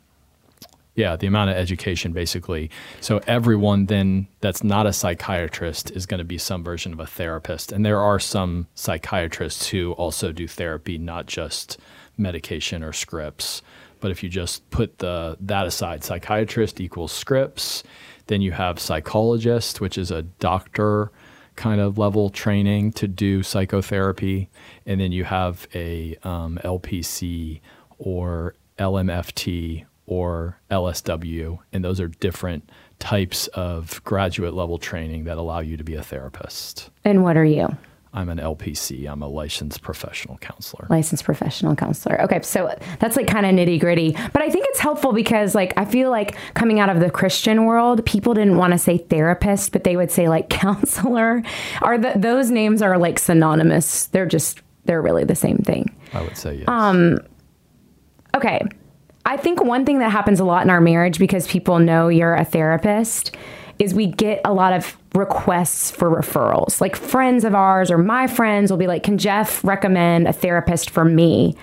yeah, 0.95 1.15
the 1.15 1.27
amount 1.27 1.49
of 1.49 1.55
education 1.55 2.13
basically. 2.13 2.69
So 3.01 3.19
everyone 3.25 3.87
then 3.87 4.27
that's 4.41 4.63
not 4.63 4.85
a 4.85 4.93
psychiatrist 4.93 5.91
is 5.91 6.05
going 6.05 6.19
to 6.19 6.23
be 6.25 6.37
some 6.37 6.63
version 6.63 6.93
of 6.93 6.99
a 6.99 7.07
therapist. 7.07 7.71
And 7.71 7.85
there 7.85 7.99
are 7.99 8.19
some 8.19 8.67
psychiatrists 8.75 9.67
who 9.69 9.93
also 9.93 10.31
do 10.31 10.47
therapy, 10.47 10.97
not 10.97 11.25
just 11.25 11.79
medication 12.17 12.83
or 12.83 12.93
scripts. 12.93 13.61
But 13.99 14.11
if 14.11 14.21
you 14.21 14.29
just 14.29 14.69
put 14.69 14.99
the 14.99 15.37
that 15.39 15.65
aside, 15.65 16.03
psychiatrist 16.03 16.79
equals 16.79 17.11
scripts, 17.11 17.83
then 18.27 18.41
you 18.41 18.51
have 18.51 18.79
psychologist, 18.79 19.81
which 19.81 19.97
is 19.97 20.11
a 20.11 20.21
doctor 20.21 21.11
kind 21.55 21.79
of 21.79 21.97
level 21.97 22.29
training 22.29 22.91
to 22.91 23.07
do 23.07 23.43
psychotherapy, 23.43 24.49
and 24.85 24.99
then 24.99 25.11
you 25.11 25.23
have 25.23 25.67
a 25.73 26.17
um, 26.23 26.59
LPC 26.63 27.61
or 27.99 28.55
LMFT 28.77 29.85
or 30.13 30.59
LSW, 30.69 31.57
and 31.73 31.83
those 31.83 31.99
are 31.99 32.07
different 32.07 32.69
types 32.99 33.47
of 33.47 34.03
graduate 34.03 34.53
level 34.53 34.77
training 34.77 35.23
that 35.23 35.37
allow 35.37 35.59
you 35.59 35.75
to 35.75 35.83
be 35.83 35.95
a 35.95 36.03
therapist. 36.03 36.91
And 37.03 37.23
what 37.23 37.35
are 37.35 37.43
you? 37.43 37.67
I'm 38.13 38.29
an 38.29 38.37
LPC. 38.37 39.09
I'm 39.11 39.23
a 39.23 39.27
licensed 39.27 39.81
professional 39.81 40.37
counselor. 40.37 40.85
Licensed 40.87 41.23
professional 41.23 41.75
counselor. 41.75 42.21
Okay, 42.21 42.39
so 42.43 42.77
that's 42.99 43.17
like 43.17 43.25
kind 43.25 43.47
of 43.47 43.53
nitty 43.53 43.79
gritty, 43.79 44.11
but 44.11 44.43
I 44.43 44.51
think 44.51 44.67
it's 44.69 44.79
helpful 44.79 45.13
because 45.13 45.55
like 45.55 45.73
I 45.77 45.85
feel 45.85 46.11
like 46.11 46.37
coming 46.53 46.79
out 46.79 46.89
of 46.89 46.99
the 46.99 47.09
Christian 47.09 47.65
world, 47.65 48.05
people 48.05 48.35
didn't 48.35 48.57
want 48.57 48.73
to 48.73 48.77
say 48.77 48.99
therapist, 48.99 49.71
but 49.71 49.83
they 49.83 49.97
would 49.97 50.11
say 50.11 50.29
like 50.29 50.49
counselor. 50.49 51.41
Are 51.81 51.97
the, 51.97 52.13
those 52.15 52.51
names 52.51 52.83
are 52.83 52.99
like 52.99 53.17
synonymous? 53.17 54.05
They're 54.07 54.27
just 54.27 54.61
they're 54.85 55.01
really 55.01 55.23
the 55.23 55.35
same 55.35 55.57
thing. 55.57 55.95
I 56.13 56.21
would 56.21 56.37
say 56.37 56.57
yes. 56.57 56.67
Um. 56.67 57.17
Okay, 58.35 58.61
I 59.25 59.37
think 59.37 59.63
one 59.63 59.85
thing 59.85 59.99
that 59.99 60.11
happens 60.11 60.39
a 60.39 60.45
lot 60.45 60.63
in 60.63 60.69
our 60.69 60.81
marriage 60.81 61.17
because 61.17 61.47
people 61.47 61.79
know 61.79 62.09
you're 62.09 62.35
a 62.35 62.43
therapist 62.43 63.35
is 63.79 63.93
we 63.93 64.07
get 64.07 64.41
a 64.45 64.53
lot 64.53 64.73
of 64.73 64.97
requests 65.15 65.91
for 65.91 66.09
referrals. 66.09 66.79
Like 66.79 66.95
friends 66.95 67.43
of 67.43 67.55
ours 67.55 67.89
or 67.89 67.97
my 67.97 68.27
friends 68.27 68.69
will 68.69 68.77
be 68.77 68.87
like, 68.87 69.03
Can 69.03 69.17
Jeff 69.17 69.63
recommend 69.63 70.27
a 70.27 70.33
therapist 70.33 70.89
for 70.89 71.05
me? 71.05 71.55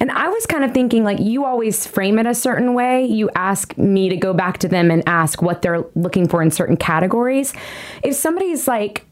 And 0.00 0.10
I 0.10 0.28
was 0.28 0.46
kind 0.46 0.64
of 0.64 0.72
thinking, 0.72 1.04
like, 1.04 1.20
you 1.20 1.44
always 1.44 1.86
frame 1.86 2.18
it 2.18 2.26
a 2.26 2.34
certain 2.34 2.74
way. 2.74 3.04
You 3.04 3.30
ask 3.34 3.76
me 3.78 4.08
to 4.08 4.16
go 4.16 4.34
back 4.34 4.58
to 4.58 4.68
them 4.68 4.90
and 4.90 5.02
ask 5.06 5.40
what 5.40 5.62
they're 5.62 5.84
looking 5.94 6.28
for 6.28 6.42
in 6.42 6.50
certain 6.50 6.76
categories. 6.76 7.54
If 8.02 8.14
somebody's 8.14 8.68
like, 8.68 9.06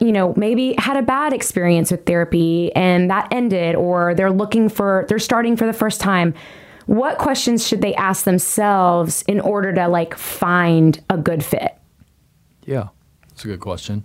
you 0.00 0.12
know, 0.12 0.32
maybe 0.36 0.74
had 0.78 0.96
a 0.96 1.02
bad 1.02 1.32
experience 1.32 1.90
with 1.90 2.06
therapy 2.06 2.72
and 2.76 3.10
that 3.10 3.28
ended, 3.32 3.74
or 3.74 4.14
they're 4.14 4.30
looking 4.30 4.68
for, 4.68 5.06
they're 5.08 5.18
starting 5.18 5.56
for 5.56 5.66
the 5.66 5.72
first 5.72 6.00
time 6.00 6.34
what 6.86 7.18
questions 7.18 7.66
should 7.66 7.82
they 7.82 7.94
ask 7.94 8.24
themselves 8.24 9.22
in 9.22 9.40
order 9.40 9.72
to 9.74 9.88
like 9.88 10.16
find 10.16 11.02
a 11.10 11.18
good 11.18 11.44
fit? 11.44 11.76
Yeah, 12.64 12.88
it's 13.30 13.44
a 13.44 13.48
good 13.48 13.60
question. 13.60 14.04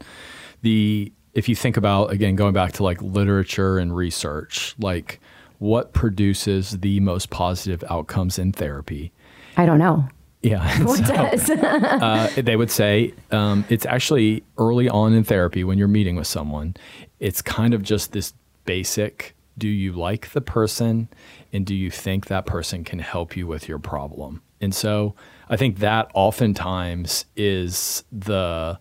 The 0.61 1.11
if 1.33 1.47
you 1.47 1.55
think 1.55 1.77
about 1.77 2.11
again 2.11 2.35
going 2.35 2.53
back 2.53 2.73
to 2.73 2.83
like 2.83 3.01
literature 3.01 3.77
and 3.77 3.95
research, 3.95 4.75
like 4.79 5.19
what 5.59 5.93
produces 5.93 6.71
the 6.79 6.99
most 6.99 7.29
positive 7.29 7.83
outcomes 7.89 8.39
in 8.39 8.51
therapy? 8.51 9.11
I 9.57 9.65
don't 9.65 9.79
know. 9.79 10.07
Yeah. 10.41 10.79
What 10.83 11.05
so, 11.05 11.13
does? 11.13 11.49
uh, 11.51 12.31
they 12.35 12.55
would 12.55 12.71
say 12.71 13.13
um, 13.31 13.63
it's 13.69 13.85
actually 13.85 14.43
early 14.57 14.89
on 14.89 15.13
in 15.13 15.23
therapy 15.23 15.63
when 15.63 15.77
you're 15.77 15.87
meeting 15.87 16.15
with 16.15 16.25
someone. 16.25 16.75
It's 17.19 17.43
kind 17.43 17.75
of 17.75 17.83
just 17.83 18.11
this 18.11 18.33
basic 18.65 19.35
do 19.57 19.67
you 19.67 19.93
like 19.93 20.31
the 20.31 20.41
person 20.41 21.07
and 21.53 21.65
do 21.65 21.75
you 21.75 21.91
think 21.91 22.27
that 22.27 22.45
person 22.45 22.83
can 22.83 22.99
help 22.99 23.35
you 23.35 23.47
with 23.47 23.67
your 23.67 23.79
problem? 23.79 24.41
And 24.59 24.73
so 24.73 25.15
I 25.49 25.57
think 25.57 25.79
that 25.79 26.11
oftentimes 26.13 27.25
is 27.35 28.03
the 28.11 28.79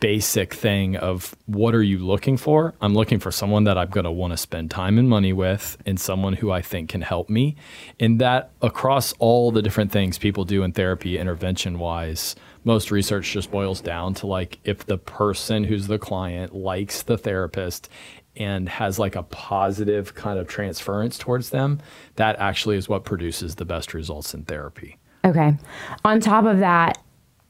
basic 0.00 0.52
thing 0.52 0.96
of 0.96 1.34
what 1.46 1.74
are 1.74 1.82
you 1.82 1.98
looking 1.98 2.36
for? 2.36 2.74
I'm 2.80 2.94
looking 2.94 3.20
for 3.20 3.30
someone 3.30 3.64
that 3.64 3.78
I'm 3.78 3.88
going 3.88 4.04
to 4.04 4.10
want 4.10 4.32
to 4.32 4.36
spend 4.36 4.70
time 4.70 4.98
and 4.98 5.08
money 5.08 5.32
with 5.32 5.76
and 5.86 5.98
someone 5.98 6.34
who 6.34 6.50
I 6.50 6.60
think 6.60 6.90
can 6.90 7.02
help 7.02 7.30
me. 7.30 7.56
And 8.00 8.20
that 8.20 8.50
across 8.62 9.14
all 9.18 9.52
the 9.52 9.62
different 9.62 9.92
things 9.92 10.18
people 10.18 10.44
do 10.44 10.64
in 10.64 10.72
therapy 10.72 11.18
intervention 11.18 11.78
wise, 11.78 12.34
most 12.64 12.90
research 12.90 13.32
just 13.32 13.50
boils 13.50 13.80
down 13.80 14.14
to 14.14 14.26
like 14.26 14.58
if 14.64 14.84
the 14.84 14.98
person 14.98 15.64
who's 15.64 15.86
the 15.86 15.98
client 15.98 16.54
likes 16.54 17.02
the 17.02 17.16
therapist 17.16 17.88
and 18.36 18.68
has 18.68 18.98
like 18.98 19.16
a 19.16 19.22
positive 19.24 20.14
kind 20.14 20.38
of 20.38 20.46
transference 20.46 21.18
towards 21.18 21.50
them, 21.50 21.80
that 22.16 22.38
actually 22.38 22.76
is 22.76 22.88
what 22.88 23.04
produces 23.04 23.56
the 23.56 23.64
best 23.64 23.94
results 23.94 24.34
in 24.34 24.44
therapy. 24.44 24.98
Okay. 25.24 25.56
On 26.04 26.20
top 26.20 26.44
of 26.44 26.58
that, 26.60 26.98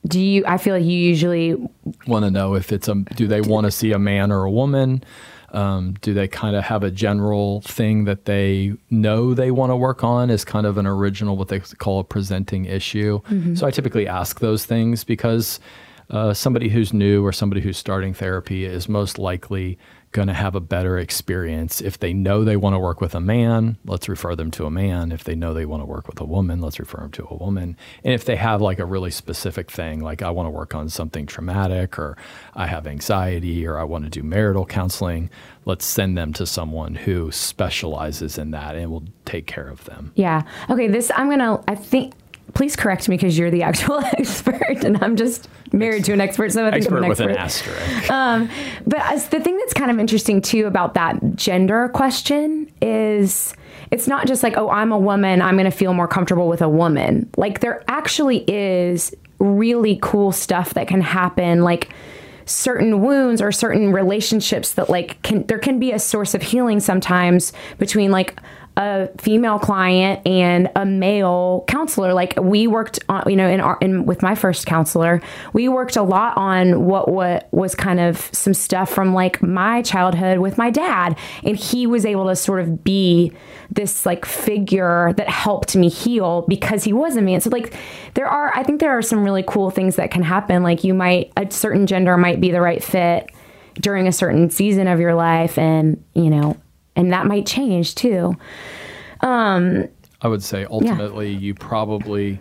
do 0.06 0.20
you 0.20 0.44
I 0.46 0.58
feel 0.58 0.74
like 0.76 0.84
you 0.84 0.98
usually 0.98 1.54
want 2.06 2.24
to 2.24 2.30
know 2.30 2.54
if 2.54 2.72
it's 2.72 2.88
a 2.88 2.94
do 2.94 3.26
they 3.26 3.40
want 3.40 3.64
to 3.64 3.70
see 3.70 3.92
a 3.92 3.98
man 3.98 4.30
or 4.30 4.44
a 4.44 4.50
woman? 4.50 5.02
Um, 5.50 5.94
do 6.00 6.12
they 6.12 6.28
kind 6.28 6.56
of 6.56 6.64
have 6.64 6.82
a 6.82 6.90
general 6.90 7.60
thing 7.62 8.04
that 8.04 8.24
they 8.24 8.74
know 8.90 9.32
they 9.32 9.50
want 9.50 9.70
to 9.70 9.76
work 9.76 10.04
on 10.04 10.28
as 10.28 10.44
kind 10.44 10.66
of 10.66 10.76
an 10.76 10.86
original, 10.86 11.36
what 11.36 11.48
they 11.48 11.60
call 11.60 12.00
a 12.00 12.04
presenting 12.04 12.66
issue? 12.66 13.20
Mm-hmm. 13.22 13.54
So 13.54 13.66
I 13.66 13.70
typically 13.70 14.06
ask 14.06 14.40
those 14.40 14.66
things 14.66 15.04
because 15.04 15.60
uh, 16.10 16.34
somebody 16.34 16.68
who's 16.68 16.92
new 16.92 17.24
or 17.24 17.32
somebody 17.32 17.60
who's 17.60 17.78
starting 17.78 18.12
therapy 18.12 18.64
is 18.64 18.88
most 18.88 19.18
likely 19.18 19.78
going 20.16 20.28
to 20.28 20.34
have 20.34 20.54
a 20.54 20.60
better 20.60 20.98
experience. 20.98 21.82
If 21.82 21.98
they 21.98 22.14
know 22.14 22.42
they 22.42 22.56
want 22.56 22.72
to 22.72 22.78
work 22.78 23.02
with 23.02 23.14
a 23.14 23.20
man, 23.20 23.76
let's 23.84 24.08
refer 24.08 24.34
them 24.34 24.50
to 24.52 24.64
a 24.64 24.70
man. 24.70 25.12
If 25.12 25.24
they 25.24 25.34
know 25.34 25.52
they 25.52 25.66
want 25.66 25.82
to 25.82 25.84
work 25.84 26.08
with 26.08 26.18
a 26.22 26.24
woman, 26.24 26.62
let's 26.62 26.80
refer 26.80 27.00
them 27.00 27.10
to 27.12 27.28
a 27.30 27.36
woman. 27.36 27.76
And 28.02 28.14
if 28.14 28.24
they 28.24 28.36
have 28.36 28.62
like 28.62 28.78
a 28.78 28.86
really 28.86 29.10
specific 29.10 29.70
thing, 29.70 30.00
like 30.00 30.22
I 30.22 30.30
want 30.30 30.46
to 30.46 30.50
work 30.50 30.74
on 30.74 30.88
something 30.88 31.26
traumatic 31.26 31.98
or 31.98 32.16
I 32.54 32.66
have 32.66 32.86
anxiety 32.86 33.66
or 33.66 33.78
I 33.78 33.84
want 33.84 34.04
to 34.04 34.10
do 34.10 34.22
marital 34.22 34.64
counseling, 34.64 35.28
let's 35.66 35.84
send 35.84 36.16
them 36.16 36.32
to 36.32 36.46
someone 36.46 36.94
who 36.94 37.30
specializes 37.30 38.38
in 38.38 38.52
that 38.52 38.74
and 38.74 38.90
will 38.90 39.04
take 39.26 39.46
care 39.46 39.68
of 39.68 39.84
them. 39.84 40.12
Yeah. 40.14 40.44
Okay. 40.70 40.88
This, 40.88 41.12
I'm 41.14 41.26
going 41.26 41.40
to, 41.40 41.62
I 41.68 41.74
think, 41.74 42.14
please 42.54 42.76
correct 42.76 43.08
me 43.08 43.16
because 43.16 43.36
you're 43.38 43.50
the 43.50 43.62
actual 43.62 43.98
expert 44.18 44.84
and 44.84 45.02
I'm 45.02 45.16
just 45.16 45.48
married 45.72 46.04
to 46.06 46.12
an 46.12 46.20
expert. 46.20 46.52
So 46.52 46.66
I 46.66 46.70
think 46.70 46.84
expert 46.84 46.98
I'm 46.98 47.02
an 47.04 47.08
with 47.08 47.20
expert. 47.20 47.70
an 47.72 47.76
asterisk. 47.76 48.10
Um, 48.10 48.50
but 48.86 49.00
as 49.00 49.28
the 49.28 49.40
thing 49.40 49.56
that's 49.58 49.74
kind 49.74 49.90
of 49.90 49.98
interesting 49.98 50.40
too 50.40 50.66
about 50.66 50.94
that 50.94 51.36
gender 51.36 51.88
question 51.88 52.70
is 52.80 53.54
it's 53.90 54.08
not 54.08 54.26
just 54.26 54.42
like, 54.42 54.56
oh, 54.56 54.70
I'm 54.70 54.92
a 54.92 54.98
woman, 54.98 55.42
I'm 55.42 55.54
going 55.56 55.70
to 55.70 55.70
feel 55.70 55.92
more 55.92 56.08
comfortable 56.08 56.48
with 56.48 56.62
a 56.62 56.68
woman. 56.68 57.28
Like 57.36 57.60
there 57.60 57.84
actually 57.88 58.44
is 58.48 59.14
really 59.38 59.98
cool 60.02 60.32
stuff 60.32 60.74
that 60.74 60.88
can 60.88 61.00
happen. 61.00 61.62
Like, 61.62 61.90
certain 62.46 63.00
wounds 63.00 63.42
or 63.42 63.50
certain 63.50 63.92
relationships 63.92 64.74
that 64.74 64.88
like 64.88 65.20
can 65.22 65.44
there 65.48 65.58
can 65.58 65.80
be 65.80 65.90
a 65.90 65.98
source 65.98 66.32
of 66.32 66.40
healing 66.40 66.78
sometimes 66.78 67.52
between 67.78 68.12
like 68.12 68.38
a 68.76 69.08
female 69.18 69.58
client 69.58 70.26
and 70.26 70.70
a 70.76 70.84
male 70.84 71.64
counselor. 71.66 72.12
Like 72.12 72.34
we 72.40 72.66
worked 72.66 72.98
on 73.08 73.24
you 73.26 73.36
know 73.36 73.48
in 73.48 73.60
our 73.60 73.78
in 73.80 74.04
with 74.04 74.22
my 74.22 74.34
first 74.34 74.66
counselor 74.66 75.22
we 75.52 75.68
worked 75.68 75.96
a 75.96 76.02
lot 76.02 76.36
on 76.36 76.84
what 76.84 77.08
what 77.08 77.48
was 77.52 77.74
kind 77.74 78.00
of 78.00 78.28
some 78.32 78.52
stuff 78.52 78.90
from 78.90 79.14
like 79.14 79.42
my 79.42 79.82
childhood 79.82 80.38
with 80.38 80.58
my 80.58 80.70
dad. 80.70 81.18
And 81.42 81.56
he 81.56 81.86
was 81.86 82.04
able 82.04 82.26
to 82.26 82.36
sort 82.36 82.60
of 82.60 82.84
be 82.84 83.32
this 83.70 84.04
like 84.04 84.24
figure 84.24 85.12
that 85.16 85.28
helped 85.28 85.74
me 85.74 85.88
heal 85.88 86.44
because 86.46 86.84
he 86.84 86.92
was 86.92 87.16
a 87.16 87.22
man 87.22 87.40
so 87.40 87.50
like 87.50 87.74
there 88.14 88.28
are 88.28 88.56
i 88.56 88.62
think 88.62 88.78
there 88.78 88.96
are 88.96 89.02
some 89.02 89.24
really 89.24 89.42
cool 89.46 89.70
things 89.70 89.96
that 89.96 90.10
can 90.10 90.22
happen. 90.22 90.62
Like 90.62 90.84
you 90.84 90.92
might 90.92 91.32
a 91.36 91.50
certain 91.50 91.86
gender 91.86 92.16
might 92.16 92.40
be 92.40 92.50
the 92.50 92.60
right 92.60 92.82
fit 92.82 93.30
during 93.80 94.06
a 94.06 94.12
certain 94.12 94.50
season 94.50 94.86
of 94.86 95.00
your 95.00 95.14
life 95.14 95.58
and 95.58 96.02
you 96.14 96.30
know 96.30 96.56
and 96.96 97.12
that 97.12 97.26
might 97.26 97.46
change 97.46 97.94
too. 97.94 98.36
Um, 99.20 99.88
I 100.20 100.28
would 100.28 100.42
say 100.42 100.66
ultimately 100.68 101.32
you 101.32 101.54
probably 101.54 102.40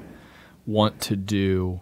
want 0.66 1.00
to 1.02 1.16
do 1.16 1.82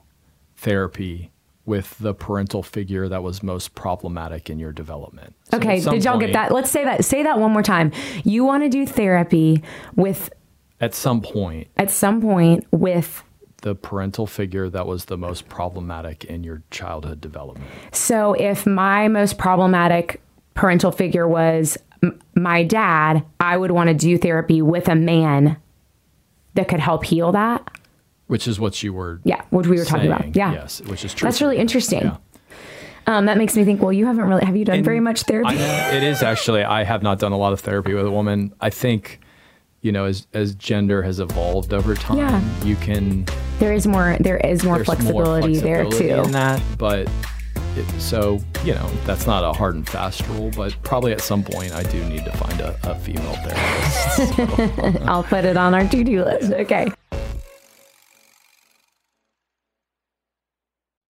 therapy 0.57 1.31
with 1.65 1.97
the 1.99 2.13
parental 2.13 2.62
figure 2.62 3.07
that 3.07 3.23
was 3.23 3.41
most 3.41 3.73
problematic 3.73 4.49
in 4.49 4.59
your 4.59 4.73
development. 4.73 5.33
So 5.49 5.57
okay, 5.57 5.79
did 5.79 6.03
y'all 6.03 6.13
point- 6.15 6.27
get 6.27 6.33
that? 6.33 6.51
Let's 6.51 6.69
say 6.69 6.83
that. 6.83 7.05
Say 7.05 7.23
that 7.23 7.39
one 7.39 7.51
more 7.53 7.63
time. 7.63 7.91
You 8.25 8.43
want 8.43 8.63
to 8.63 8.69
do 8.69 8.86
therapy 8.86 9.63
with 9.95 10.29
At 10.81 10.93
some 10.93 11.21
point, 11.21 11.69
at 11.77 11.89
some 11.89 12.21
point 12.21 12.65
with 12.71 13.23
the 13.62 13.75
parental 13.75 14.27
figure 14.27 14.69
that 14.69 14.86
was 14.86 15.05
the 15.05 15.17
most 15.17 15.47
problematic 15.47 16.25
in 16.25 16.43
your 16.43 16.63
childhood 16.69 17.21
development. 17.21 17.69
So 17.93 18.33
if 18.33 18.65
my 18.65 19.07
most 19.07 19.38
problematic 19.38 20.21
parental 20.53 20.91
figure 20.91 21.27
was 21.27 21.77
m- 22.03 22.19
my 22.35 22.63
dad, 22.63 23.23
I 23.39 23.57
would 23.57 23.71
want 23.71 23.87
to 23.87 23.93
do 23.95 24.17
therapy 24.17 24.61
with 24.61 24.87
a 24.87 24.95
man 24.95 25.57
that 26.55 26.67
could 26.67 26.79
help 26.79 27.05
heal 27.05 27.31
that. 27.31 27.67
Which 28.27 28.47
is 28.47 28.59
what 28.59 28.81
you 28.83 28.93
were 28.93 29.19
Yeah, 29.23 29.41
what 29.49 29.65
we 29.67 29.77
were 29.77 29.85
talking 29.85 30.07
about. 30.11 30.35
Yeah. 30.35 30.53
Yes, 30.53 30.81
which 30.81 31.03
is 31.05 31.13
true. 31.13 31.25
That's 31.27 31.41
really 31.41 31.57
interesting. 31.57 32.03
Yeah. 32.03 32.17
Um, 33.05 33.25
that 33.25 33.37
makes 33.37 33.55
me 33.55 33.65
think. 33.65 33.81
Well, 33.81 33.91
you 33.91 34.05
haven't 34.05 34.23
really. 34.25 34.45
Have 34.45 34.55
you 34.55 34.63
done 34.63 34.77
And 34.77 34.85
very 34.85 34.99
much 35.01 35.23
therapy? 35.23 35.55
I 35.57 35.95
it 35.95 36.03
is 36.03 36.23
actually. 36.23 36.63
I 36.63 36.83
have 36.83 37.03
not 37.03 37.19
done 37.19 37.31
a 37.33 37.37
lot 37.37 37.51
of 37.51 37.59
therapy 37.59 37.93
with 37.93 38.05
a 38.05 38.11
woman. 38.11 38.53
I 38.61 38.69
think, 38.69 39.19
you 39.81 39.91
know, 39.91 40.05
as 40.05 40.25
as 40.33 40.55
gender 40.55 41.03
has 41.03 41.19
evolved 41.19 41.73
over 41.73 41.95
time, 41.95 42.17
Yeah. 42.17 42.63
you 42.63 42.75
can 42.77 43.25
there 43.59 43.73
is 43.73 43.85
more. 43.85 44.15
There 44.21 44.37
is 44.37 44.63
more 44.63 44.85
flexibility, 44.85 45.21
more 45.21 45.41
flexibility 45.41 45.59
there 46.07 46.17
too. 46.21 46.23
in 46.27 46.31
that, 46.31 46.61
but. 46.77 47.09
It, 47.75 47.89
so 47.99 48.39
you 48.63 48.73
know 48.73 48.88
that's 49.05 49.25
not 49.25 49.43
a 49.43 49.51
hard 49.51 49.75
and 49.75 49.88
fast 49.88 50.27
rule, 50.27 50.51
but 50.55 50.75
probably 50.83 51.12
at 51.12 51.21
some 51.21 51.43
point 51.43 51.73
I 51.73 51.83
do 51.83 52.03
need 52.05 52.23
to 52.25 52.31
find 52.38 52.62
a, 52.62 52.77
a 52.83 52.95
female 52.95 53.33
therapist. 53.36 55.01
I'll 55.07 55.23
put 55.23 55.43
it 55.43 55.57
on 55.57 55.73
our 55.73 55.88
to-do 55.88 56.23
list. 56.23 56.51
Okay. 56.53 56.91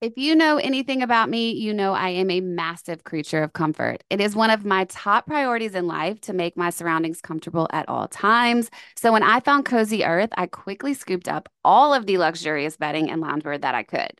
If 0.04 0.17
you 0.17 0.36
know 0.36 0.58
anything 0.58 1.02
about 1.02 1.30
me, 1.30 1.52
you 1.52 1.73
know 1.73 1.93
I 1.93 2.10
am 2.10 2.30
a 2.30 2.41
massive 2.41 3.06
creature 3.06 3.41
of 3.41 3.54
comfort. 3.54 4.04
It 4.10 4.19
is 4.19 4.36
one 4.36 4.49
of 4.49 4.65
my 4.65 4.84
top 4.89 5.28
priorities 5.28 5.76
in 5.76 5.88
life 5.88 6.19
to 6.21 6.34
make 6.34 6.58
my 6.58 6.71
surroundings 6.71 7.21
comfortable 7.21 7.69
at 7.71 7.88
all 7.88 8.10
times. 8.10 8.69
So 8.97 9.13
when 9.13 9.23
I 9.23 9.39
found 9.39 9.63
Cozy 9.63 10.04
Earth, 10.04 10.28
I 10.36 10.47
quickly 10.47 10.93
scooped 10.93 11.30
up 11.30 11.47
all 11.63 11.93
of 11.93 12.06
the 12.06 12.17
luxurious 12.17 12.76
bedding 12.76 13.10
and 13.10 13.23
loungewear 13.23 13.62
that 13.62 13.76
I 13.76 13.84
could. 13.84 14.19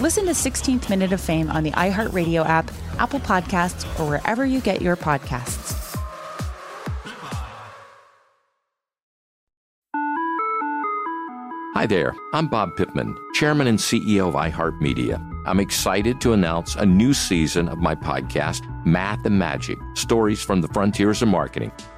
Listen 0.00 0.26
to 0.26 0.30
16th 0.30 0.88
Minute 0.88 1.12
of 1.12 1.20
Fame 1.20 1.50
on 1.50 1.64
the 1.64 1.72
iHeartRadio 1.72 2.46
app, 2.46 2.70
Apple 3.00 3.18
Podcasts, 3.18 3.84
or 3.98 4.08
wherever 4.08 4.46
you 4.46 4.60
get 4.60 4.80
your 4.80 4.94
podcasts. 4.94 5.74
Hi 11.74 11.84
there, 11.86 12.14
I'm 12.32 12.46
Bob 12.46 12.76
Pittman, 12.76 13.16
Chairman 13.34 13.66
and 13.66 13.78
CEO 13.78 14.28
of 14.28 14.34
iHeartMedia. 14.34 15.20
I'm 15.46 15.58
excited 15.58 16.20
to 16.20 16.32
announce 16.32 16.76
a 16.76 16.86
new 16.86 17.12
season 17.12 17.68
of 17.68 17.78
my 17.78 17.96
podcast, 17.96 18.62
Math 18.86 19.26
and 19.26 19.36
Magic 19.36 19.78
Stories 19.94 20.40
from 20.40 20.60
the 20.60 20.68
Frontiers 20.68 21.22
of 21.22 21.28
Marketing. 21.28 21.72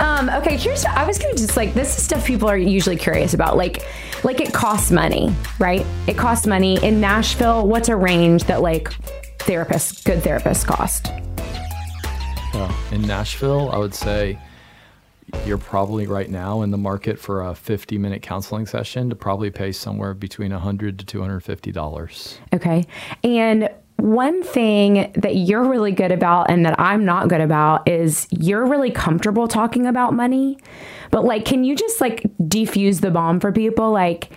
Um, 0.00 0.30
okay, 0.30 0.56
here's 0.56 0.84
I 0.84 1.06
was 1.06 1.18
gonna 1.18 1.34
just 1.34 1.56
like 1.56 1.74
this 1.74 1.96
is 1.96 2.04
stuff 2.04 2.24
people 2.24 2.48
are 2.48 2.56
usually 2.56 2.96
curious 2.96 3.34
about. 3.34 3.56
Like 3.56 3.82
like 4.24 4.40
it 4.40 4.52
costs 4.52 4.90
money, 4.90 5.34
right? 5.58 5.84
It 6.06 6.16
costs 6.16 6.46
money. 6.46 6.82
In 6.84 7.00
Nashville, 7.00 7.66
what's 7.66 7.88
a 7.88 7.96
range 7.96 8.44
that 8.44 8.62
like 8.62 8.90
therapists, 9.38 10.04
good 10.04 10.22
therapists 10.22 10.64
cost? 10.64 11.08
Uh, 12.54 12.72
in 12.92 13.02
Nashville, 13.02 13.70
I 13.70 13.78
would 13.78 13.94
say 13.94 14.38
you're 15.44 15.58
probably 15.58 16.06
right 16.06 16.30
now 16.30 16.62
in 16.62 16.70
the 16.70 16.78
market 16.78 17.18
for 17.18 17.46
a 17.46 17.54
50 17.54 17.98
minute 17.98 18.22
counseling 18.22 18.66
session 18.66 19.10
to 19.10 19.16
probably 19.16 19.50
pay 19.50 19.72
somewhere 19.72 20.14
between 20.14 20.52
100 20.52 20.98
to 20.98 21.04
250 21.04 21.72
dollars. 21.72 22.38
Okay. 22.52 22.86
And 23.24 23.68
one 23.98 24.44
thing 24.44 25.10
that 25.16 25.34
you're 25.34 25.64
really 25.64 25.90
good 25.90 26.12
about 26.12 26.50
and 26.50 26.64
that 26.64 26.78
I'm 26.78 27.04
not 27.04 27.28
good 27.28 27.40
about 27.40 27.88
is 27.88 28.28
you're 28.30 28.64
really 28.64 28.92
comfortable 28.92 29.48
talking 29.48 29.86
about 29.86 30.14
money. 30.14 30.58
But 31.10 31.24
like 31.24 31.44
can 31.44 31.64
you 31.64 31.74
just 31.74 32.00
like 32.00 32.22
defuse 32.38 33.00
the 33.00 33.10
bomb 33.10 33.40
for 33.40 33.50
people 33.50 33.90
like 33.90 34.30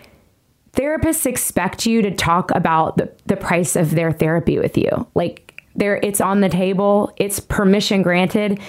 therapists 0.73 1.27
expect 1.27 1.85
you 1.85 2.01
to 2.01 2.11
talk 2.11 2.49
about 2.51 2.97
the, 2.97 3.11
the 3.27 3.37
price 3.37 3.75
of 3.75 3.91
their 3.91 4.11
therapy 4.11 4.57
with 4.57 4.77
you. 4.77 5.07
Like 5.13 5.63
there 5.75 5.97
it's 5.97 6.21
on 6.21 6.41
the 6.41 6.49
table, 6.49 7.13
it's 7.17 7.39
permission 7.39 8.01
granted. 8.01 8.59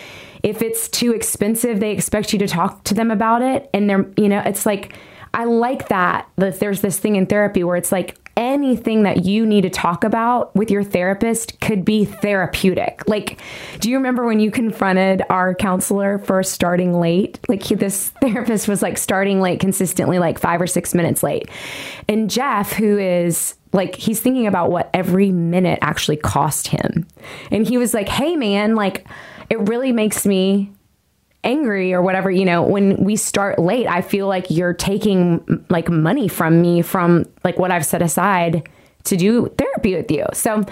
If 0.43 0.61
it's 0.61 0.89
too 0.89 1.13
expensive, 1.13 1.81
they 1.81 1.93
expect 1.93 2.35
you 2.35 2.39
to 2.41 2.49
talk 2.49 2.85
to 2.85 2.95
them 2.95 3.11
about 3.11 3.41
it 3.41 3.71
and 3.73 3.89
they're 3.89 4.07
you 4.19 4.29
know, 4.29 4.43
it's 4.45 4.67
like 4.67 4.95
I 5.33 5.45
like 5.45 5.89
that 5.89 6.29
that 6.37 6.61
there's 6.61 6.83
this 6.83 6.99
thing 6.99 7.17
in 7.17 7.25
therapy 7.25 7.65
where 7.65 7.77
it's 7.77 7.93
like 7.93 8.19
anything 8.37 9.03
that 9.03 9.25
you 9.25 9.45
need 9.45 9.63
to 9.63 9.71
talk 9.71 10.05
about 10.05 10.55
with 10.55 10.71
your 10.71 10.83
therapist 10.83 11.61
could 11.61 11.85
be 11.85 12.05
therapeutic. 12.05 13.03
Like, 13.07 13.41
do 13.81 13.91
you 13.91 13.97
remember 13.97 14.25
when 14.25 14.41
you 14.41 14.51
confronted 14.51 15.23
our 15.29 15.55
counselor 15.55 16.19
for 16.19 16.43
starting 16.43 16.99
late? 16.99 17.39
Like, 17.49 17.63
he, 17.63 17.75
this 17.75 18.11
therapist 18.21 18.69
was 18.69 18.83
like 18.83 18.99
starting 18.99 19.41
late 19.41 19.61
consistently, 19.61 20.19
like 20.19 20.39
five 20.39 20.61
or 20.61 20.67
six 20.67 20.95
minutes 20.95 21.23
late. 21.23 21.51
And 22.09 22.31
Jeff, 22.31 22.73
who 22.73 22.99
is 22.99 23.55
like, 23.73 23.97
he's 23.97 24.21
thinking 24.21 24.47
about 24.47 24.71
what 24.71 24.91
every 24.93 25.31
minute 25.31 25.79
actually 25.83 26.17
cost 26.17 26.69
him. 26.69 27.07
And 27.51 27.67
he 27.67 27.79
was 27.79 27.95
like, 27.95 28.09
hey, 28.09 28.37
man, 28.37 28.75
like, 28.75 29.07
it 29.51 29.69
really 29.69 29.93
makes 29.93 30.27
me 30.27 30.73
angry 31.45 31.93
or 31.93 32.01
whatever 32.01 32.31
you 32.31 32.45
know 32.45 32.63
when 32.63 32.97
we 33.03 33.17
start 33.17 33.59
late 33.59 33.87
i 33.89 34.01
feel 34.01 34.29
like 34.29 34.49
you're 34.49 34.73
taking 34.73 35.67
like 35.71 35.89
money 35.89 36.29
from 36.29 36.63
me 36.63 36.81
from 36.81 37.25
like 37.43 37.59
what 37.59 37.73
i've 37.73 37.85
set 37.85 38.01
aside 38.01 38.69
to 39.05 39.17
do 39.17 39.49
therapy 39.59 39.97
with 39.97 40.11
you. 40.13 40.25
So 40.33 40.65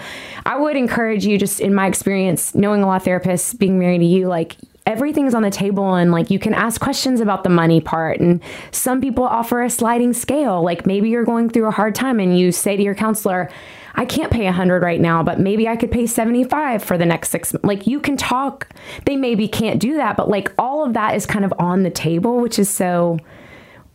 i 0.45 0.57
would 0.57 0.77
encourage 0.77 1.25
you 1.25 1.37
just 1.37 1.59
in 1.59 1.73
my 1.73 1.87
experience 1.87 2.55
knowing 2.55 2.81
a 2.81 2.87
lot 2.87 3.01
of 3.01 3.07
therapists 3.07 3.57
being 3.57 3.77
married 3.77 3.99
to 3.99 4.05
you 4.05 4.27
like 4.27 4.55
everything's 4.85 5.33
on 5.35 5.43
the 5.43 5.49
table 5.49 5.95
and 5.95 6.11
like 6.11 6.29
you 6.31 6.39
can 6.39 6.53
ask 6.53 6.81
questions 6.81 7.21
about 7.21 7.43
the 7.43 7.49
money 7.49 7.79
part. 7.79 8.19
And 8.19 8.41
some 8.71 8.99
people 8.99 9.23
offer 9.23 9.61
a 9.61 9.69
sliding 9.69 10.13
scale 10.13 10.63
like 10.63 10.85
maybe 10.85 11.09
you're 11.09 11.25
going 11.25 11.49
through 11.49 11.67
a 11.67 11.71
hard 11.71 11.95
time 11.95 12.19
and 12.19 12.37
you 12.37 12.51
say 12.51 12.75
to 12.75 12.83
your 12.83 12.95
counselor 12.95 13.49
I 13.95 14.05
can't 14.05 14.31
pay 14.31 14.43
a 14.43 14.45
100 14.45 14.81
right 14.81 15.01
now, 15.01 15.23
but 15.23 15.39
maybe 15.39 15.67
I 15.67 15.75
could 15.75 15.91
pay 15.91 16.07
75 16.07 16.83
for 16.83 16.97
the 16.97 17.05
next 17.05 17.29
6 17.29 17.55
like 17.63 17.87
you 17.87 17.99
can 17.99 18.17
talk. 18.17 18.69
They 19.05 19.15
maybe 19.15 19.47
can't 19.47 19.79
do 19.79 19.95
that, 19.95 20.17
but 20.17 20.29
like 20.29 20.53
all 20.57 20.85
of 20.85 20.93
that 20.93 21.15
is 21.15 21.25
kind 21.25 21.45
of 21.45 21.53
on 21.59 21.83
the 21.83 21.89
table, 21.89 22.39
which 22.39 22.57
is 22.59 22.69
so 22.69 23.19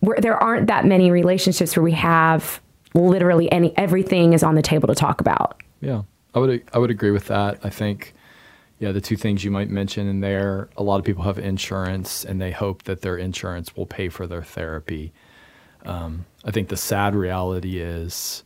where 0.00 0.18
there 0.20 0.36
aren't 0.36 0.66
that 0.66 0.84
many 0.84 1.10
relationships 1.10 1.76
where 1.76 1.82
we 1.82 1.92
have 1.92 2.60
literally 2.94 3.50
any 3.50 3.76
everything 3.76 4.32
is 4.32 4.42
on 4.42 4.54
the 4.54 4.62
table 4.62 4.86
to 4.88 4.94
talk 4.94 5.20
about. 5.20 5.62
Yeah. 5.80 6.02
I 6.34 6.38
would 6.38 6.62
I 6.72 6.78
would 6.78 6.90
agree 6.90 7.10
with 7.10 7.26
that. 7.26 7.60
I 7.64 7.70
think 7.70 8.14
yeah, 8.78 8.92
the 8.92 9.00
two 9.00 9.16
things 9.16 9.42
you 9.42 9.50
might 9.50 9.70
mention 9.70 10.06
in 10.06 10.20
there, 10.20 10.68
a 10.76 10.82
lot 10.82 10.98
of 10.98 11.04
people 11.04 11.24
have 11.24 11.38
insurance 11.38 12.24
and 12.26 12.40
they 12.40 12.50
hope 12.50 12.82
that 12.82 13.00
their 13.00 13.16
insurance 13.16 13.74
will 13.74 13.86
pay 13.86 14.10
for 14.10 14.26
their 14.26 14.42
therapy. 14.42 15.14
Um, 15.86 16.26
I 16.44 16.50
think 16.50 16.68
the 16.68 16.76
sad 16.76 17.14
reality 17.14 17.78
is 17.78 18.44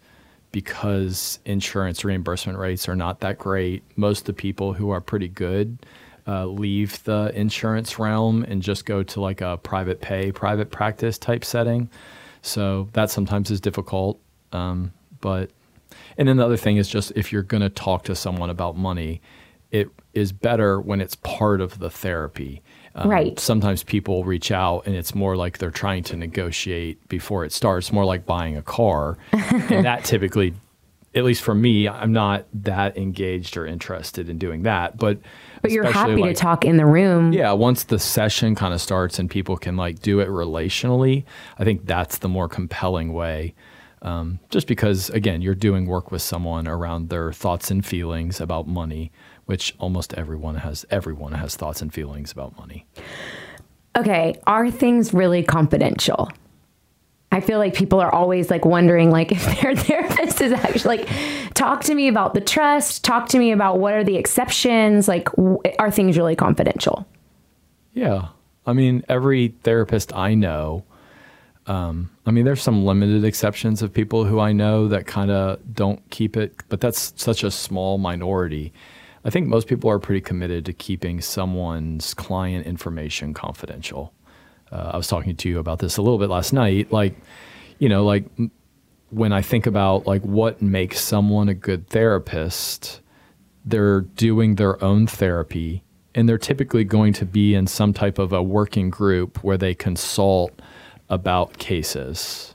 because 0.52 1.38
insurance 1.44 2.04
reimbursement 2.04 2.58
rates 2.58 2.88
are 2.88 2.96
not 2.96 3.20
that 3.20 3.38
great, 3.38 3.82
most 3.96 4.20
of 4.20 4.26
the 4.26 4.32
people 4.32 4.72
who 4.72 4.90
are 4.90 5.00
pretty 5.00 5.28
good 5.28 5.78
uh, 6.26 6.46
leave 6.46 7.02
the 7.04 7.32
insurance 7.34 7.98
realm 7.98 8.44
and 8.44 8.62
just 8.62 8.84
go 8.84 9.02
to 9.02 9.20
like 9.20 9.40
a 9.40 9.56
private 9.58 10.00
pay, 10.00 10.30
private 10.30 10.70
practice 10.70 11.18
type 11.18 11.44
setting. 11.44 11.88
So 12.42 12.88
that 12.92 13.10
sometimes 13.10 13.50
is 13.50 13.60
difficult. 13.60 14.20
Um, 14.52 14.92
but, 15.20 15.50
and 16.16 16.28
then 16.28 16.36
the 16.36 16.44
other 16.44 16.56
thing 16.56 16.76
is 16.76 16.88
just 16.88 17.12
if 17.16 17.32
you're 17.32 17.42
going 17.42 17.62
to 17.62 17.68
talk 17.68 18.04
to 18.04 18.14
someone 18.14 18.50
about 18.50 18.76
money, 18.76 19.20
it 19.70 19.88
is 20.14 20.32
better 20.32 20.80
when 20.80 21.00
it's 21.00 21.16
part 21.16 21.60
of 21.60 21.78
the 21.78 21.90
therapy. 21.90 22.62
Um, 22.94 23.08
right. 23.08 23.38
Sometimes 23.38 23.82
people 23.82 24.24
reach 24.24 24.50
out 24.50 24.86
and 24.86 24.96
it's 24.96 25.14
more 25.14 25.36
like 25.36 25.58
they're 25.58 25.70
trying 25.70 26.02
to 26.04 26.16
negotiate 26.16 27.08
before 27.08 27.44
it 27.44 27.52
starts, 27.52 27.92
more 27.92 28.04
like 28.04 28.26
buying 28.26 28.56
a 28.56 28.62
car. 28.62 29.16
and 29.32 29.84
that 29.84 30.04
typically, 30.04 30.54
at 31.14 31.24
least 31.24 31.42
for 31.42 31.54
me, 31.54 31.88
I'm 31.88 32.12
not 32.12 32.46
that 32.52 32.96
engaged 32.96 33.56
or 33.56 33.66
interested 33.66 34.28
in 34.28 34.38
doing 34.38 34.62
that. 34.62 34.96
But 34.96 35.18
but 35.62 35.70
you're 35.70 35.90
happy 35.90 36.16
like, 36.16 36.34
to 36.34 36.40
talk 36.40 36.64
in 36.64 36.78
the 36.78 36.86
room. 36.86 37.32
Yeah, 37.32 37.52
once 37.52 37.84
the 37.84 37.98
session 37.98 38.54
kind 38.54 38.74
of 38.74 38.80
starts 38.80 39.18
and 39.18 39.30
people 39.30 39.56
can 39.56 39.76
like 39.76 40.00
do 40.00 40.20
it 40.20 40.28
relationally, 40.28 41.24
I 41.58 41.64
think 41.64 41.86
that's 41.86 42.18
the 42.18 42.28
more 42.28 42.48
compelling 42.48 43.12
way. 43.12 43.54
Um, 44.02 44.38
just 44.48 44.66
because, 44.66 45.10
again, 45.10 45.42
you're 45.42 45.54
doing 45.54 45.86
work 45.86 46.10
with 46.10 46.22
someone 46.22 46.66
around 46.66 47.10
their 47.10 47.32
thoughts 47.32 47.70
and 47.70 47.84
feelings 47.84 48.40
about 48.40 48.66
money 48.66 49.12
which 49.50 49.74
almost 49.80 50.14
everyone 50.14 50.54
has 50.54 50.86
everyone 50.92 51.32
has 51.32 51.56
thoughts 51.56 51.82
and 51.82 51.92
feelings 51.92 52.30
about 52.30 52.56
money. 52.56 52.86
Okay, 53.98 54.40
are 54.46 54.70
things 54.70 55.12
really 55.12 55.42
confidential? 55.42 56.30
I 57.32 57.40
feel 57.40 57.58
like 57.58 57.74
people 57.74 57.98
are 57.98 58.14
always 58.14 58.48
like 58.48 58.64
wondering 58.64 59.10
like 59.10 59.32
if 59.32 59.44
their 59.60 59.74
therapist 59.74 60.40
is 60.40 60.52
actually 60.52 60.98
like 60.98 61.54
talk 61.54 61.82
to 61.82 61.96
me 61.96 62.06
about 62.06 62.34
the 62.34 62.40
trust, 62.40 63.02
talk 63.02 63.28
to 63.30 63.40
me 63.40 63.50
about 63.50 63.80
what 63.80 63.92
are 63.92 64.04
the 64.04 64.14
exceptions, 64.16 65.08
like 65.08 65.28
w- 65.32 65.58
are 65.80 65.90
things 65.90 66.16
really 66.16 66.36
confidential? 66.36 67.04
Yeah. 67.92 68.28
I 68.66 68.72
mean, 68.72 69.02
every 69.08 69.48
therapist 69.64 70.14
I 70.14 70.34
know 70.34 70.84
um, 71.66 72.10
I 72.26 72.30
mean, 72.30 72.44
there's 72.44 72.62
some 72.62 72.84
limited 72.84 73.24
exceptions 73.24 73.82
of 73.82 73.92
people 73.92 74.24
who 74.24 74.40
I 74.40 74.52
know 74.52 74.88
that 74.88 75.06
kind 75.06 75.30
of 75.30 75.60
don't 75.72 76.08
keep 76.10 76.36
it, 76.36 76.54
but 76.68 76.80
that's 76.80 77.12
such 77.16 77.44
a 77.44 77.50
small 77.50 77.98
minority. 77.98 78.72
I 79.24 79.30
think 79.30 79.48
most 79.48 79.66
people 79.66 79.90
are 79.90 79.98
pretty 79.98 80.20
committed 80.20 80.64
to 80.66 80.72
keeping 80.72 81.20
someone's 81.20 82.14
client 82.14 82.66
information 82.66 83.34
confidential. 83.34 84.14
Uh, 84.72 84.92
I 84.94 84.96
was 84.96 85.08
talking 85.08 85.36
to 85.36 85.48
you 85.48 85.58
about 85.58 85.80
this 85.80 85.96
a 85.96 86.02
little 86.02 86.18
bit 86.18 86.30
last 86.30 86.52
night. 86.52 86.90
Like, 86.90 87.16
you 87.78 87.88
know, 87.88 88.04
like 88.04 88.24
when 89.10 89.32
I 89.32 89.42
think 89.42 89.66
about 89.66 90.06
like 90.06 90.22
what 90.22 90.62
makes 90.62 91.00
someone 91.00 91.48
a 91.48 91.54
good 91.54 91.88
therapist, 91.88 93.00
they're 93.64 94.02
doing 94.02 94.54
their 94.54 94.82
own 94.82 95.06
therapy 95.06 95.82
and 96.14 96.28
they're 96.28 96.38
typically 96.38 96.84
going 96.84 97.12
to 97.14 97.26
be 97.26 97.54
in 97.54 97.66
some 97.66 97.92
type 97.92 98.18
of 98.18 98.32
a 98.32 98.42
working 98.42 98.90
group 98.90 99.44
where 99.44 99.56
they 99.56 99.74
consult 99.74 100.60
about 101.08 101.58
cases. 101.58 102.54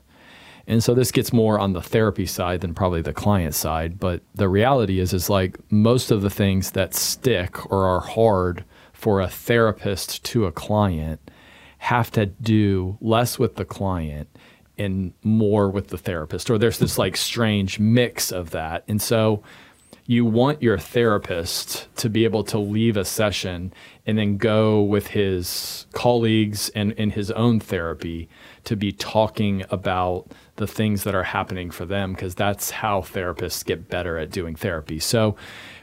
And 0.68 0.84
so 0.84 0.94
this 0.94 1.12
gets 1.12 1.32
more 1.32 1.60
on 1.60 1.74
the 1.74 1.82
therapy 1.82 2.26
side 2.26 2.62
than 2.62 2.74
probably 2.74 3.02
the 3.02 3.14
client 3.14 3.54
side. 3.54 4.00
But 4.00 4.22
the 4.34 4.50
reality 4.50 5.00
is, 5.00 5.14
is 5.14 5.30
like 5.30 5.60
most 5.72 6.12
of 6.12 6.22
the 6.22 6.30
things 6.30 6.72
that 6.72 6.96
stick 6.96 7.72
or 7.72 7.86
are 7.86 8.02
hard 8.02 8.66
for 8.94 9.22
a 9.22 9.28
therapist 9.28 10.24
to 10.26 10.46
a 10.46 10.52
client 10.52 11.20
have 11.78 12.10
to 12.12 12.26
do 12.26 12.98
less 13.00 13.38
with 13.38 13.56
the 13.56 13.66
client 13.66 14.28
and 14.78 15.14
more 15.24 15.70
with 15.70 15.90
the 15.90 15.98
therapist. 15.98 16.50
Or 16.50 16.58
there's 16.58 16.80
this 16.80 16.98
like 16.98 17.16
strange 17.16 17.80
mix 17.80 18.32
of 18.32 18.50
that. 18.52 18.84
And 18.88 19.02
so, 19.02 19.44
you 20.08 20.24
want 20.24 20.62
your 20.62 20.78
therapist 20.78 21.94
to 21.96 22.10
be 22.10 22.26
able 22.26 22.44
to 22.44 22.60
leave 22.60 22.96
a 22.96 23.06
session 23.06 23.74
and 24.06 24.18
then 24.18 24.38
go 24.38 24.82
with 24.82 25.08
his 25.08 25.88
colleagues 25.94 26.70
and 26.70 26.92
in 26.94 27.12
his 27.12 27.32
own 27.32 27.60
therapy 27.60 28.30
to 28.64 28.76
be 28.76 28.92
talking 28.92 29.64
about 29.70 30.32
the 30.58 30.68
things 30.68 31.04
that 31.04 31.16
are 31.16 31.24
happening 31.24 31.72
for 31.72 31.86
them 31.86 32.14
because 32.14 32.36
that's 32.36 32.70
how 32.70 33.02
therapists 33.02 33.66
get 33.66 33.90
better 33.90 34.18
at 34.18 34.30
doing 34.30 34.56
therapy. 34.56 35.00
So, 35.00 35.36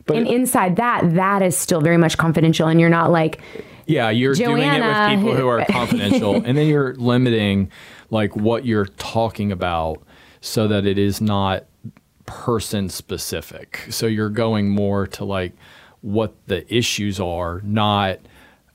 but 0.06 0.16
and 0.16 0.26
inside 0.26 0.76
that, 0.76 1.14
that 1.14 1.42
is 1.42 1.56
still 1.56 1.80
very 1.80 1.96
much 1.96 2.16
confidential, 2.16 2.68
and 2.68 2.80
you're 2.80 2.88
not 2.88 3.10
like, 3.10 3.40
yeah, 3.86 4.10
you're 4.10 4.34
Joanna. 4.34 4.56
doing 4.56 4.72
it 4.72 4.86
with 4.86 5.20
people 5.20 5.36
who 5.36 5.48
are 5.48 5.64
confidential, 5.68 6.36
and 6.36 6.56
then 6.56 6.66
you're 6.66 6.94
limiting 6.94 7.70
like 8.10 8.36
what 8.36 8.64
you're 8.64 8.86
talking 8.86 9.50
about 9.50 10.02
so 10.40 10.68
that 10.68 10.86
it 10.86 10.98
is 10.98 11.20
not 11.20 11.64
person 12.26 12.88
specific. 12.88 13.80
So 13.90 14.06
you're 14.06 14.28
going 14.28 14.68
more 14.70 15.06
to 15.08 15.24
like 15.24 15.52
what 16.02 16.34
the 16.46 16.72
issues 16.74 17.18
are, 17.18 17.60
not 17.64 18.18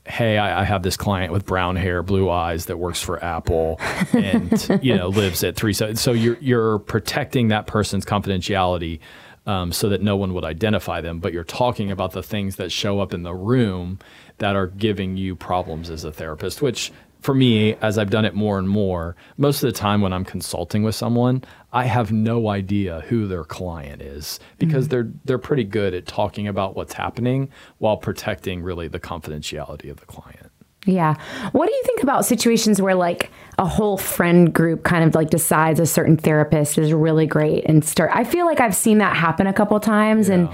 hey, 0.08 0.38
I, 0.38 0.62
I, 0.62 0.64
have 0.64 0.82
this 0.82 0.96
client 0.96 1.32
with 1.32 1.44
brown 1.44 1.76
hair, 1.76 2.02
blue 2.02 2.30
eyes 2.30 2.66
that 2.66 2.78
works 2.78 3.00
for 3.00 3.22
Apple 3.22 3.78
and 4.14 4.80
you 4.82 4.96
know 4.96 5.08
lives 5.08 5.44
at 5.44 5.54
three. 5.54 5.72
So 5.72 5.94
so 5.94 6.12
you're 6.12 6.38
you're 6.40 6.78
protecting 6.80 7.48
that 7.48 7.66
person's 7.66 8.04
confidentiality. 8.04 9.00
Um, 9.46 9.72
so 9.72 9.88
that 9.88 10.02
no 10.02 10.14
one 10.14 10.34
would 10.34 10.44
identify 10.44 11.00
them, 11.00 11.20
but 11.20 11.32
you're 11.32 11.42
talking 11.42 11.90
about 11.90 12.12
the 12.12 12.22
things 12.22 12.56
that 12.56 12.70
show 12.70 13.00
up 13.00 13.14
in 13.14 13.22
the 13.22 13.32
room 13.32 13.98
that 14.36 14.56
are 14.56 14.66
giving 14.66 15.16
you 15.16 15.34
problems 15.34 15.88
as 15.88 16.04
a 16.04 16.12
therapist, 16.12 16.60
which 16.60 16.92
for 17.28 17.34
me, 17.34 17.74
as 17.82 17.98
I've 17.98 18.08
done 18.08 18.24
it 18.24 18.34
more 18.34 18.58
and 18.58 18.66
more, 18.66 19.14
most 19.36 19.62
of 19.62 19.66
the 19.66 19.78
time 19.78 20.00
when 20.00 20.14
I'm 20.14 20.24
consulting 20.24 20.82
with 20.82 20.94
someone, 20.94 21.44
I 21.74 21.84
have 21.84 22.10
no 22.10 22.48
idea 22.48 23.02
who 23.08 23.26
their 23.28 23.44
client 23.44 24.00
is 24.00 24.40
because 24.56 24.86
mm-hmm. 24.86 24.90
they're 24.92 25.12
they're 25.26 25.38
pretty 25.38 25.64
good 25.64 25.92
at 25.92 26.06
talking 26.06 26.48
about 26.48 26.74
what's 26.74 26.94
happening 26.94 27.50
while 27.76 27.98
protecting 27.98 28.62
really 28.62 28.88
the 28.88 28.98
confidentiality 28.98 29.90
of 29.90 30.00
the 30.00 30.06
client. 30.06 30.50
Yeah. 30.86 31.16
What 31.52 31.66
do 31.66 31.74
you 31.74 31.82
think 31.84 32.02
about 32.02 32.24
situations 32.24 32.80
where 32.80 32.94
like 32.94 33.30
a 33.58 33.66
whole 33.66 33.98
friend 33.98 34.50
group 34.50 34.82
kind 34.82 35.04
of 35.04 35.14
like 35.14 35.28
decides 35.28 35.80
a 35.80 35.86
certain 35.86 36.16
therapist 36.16 36.78
is 36.78 36.94
really 36.94 37.26
great 37.26 37.66
and 37.66 37.84
start 37.84 38.10
I 38.14 38.24
feel 38.24 38.46
like 38.46 38.58
I've 38.58 38.74
seen 38.74 38.96
that 38.98 39.14
happen 39.14 39.46
a 39.46 39.52
couple 39.52 39.78
times 39.80 40.30
yeah. 40.30 40.34
and 40.34 40.48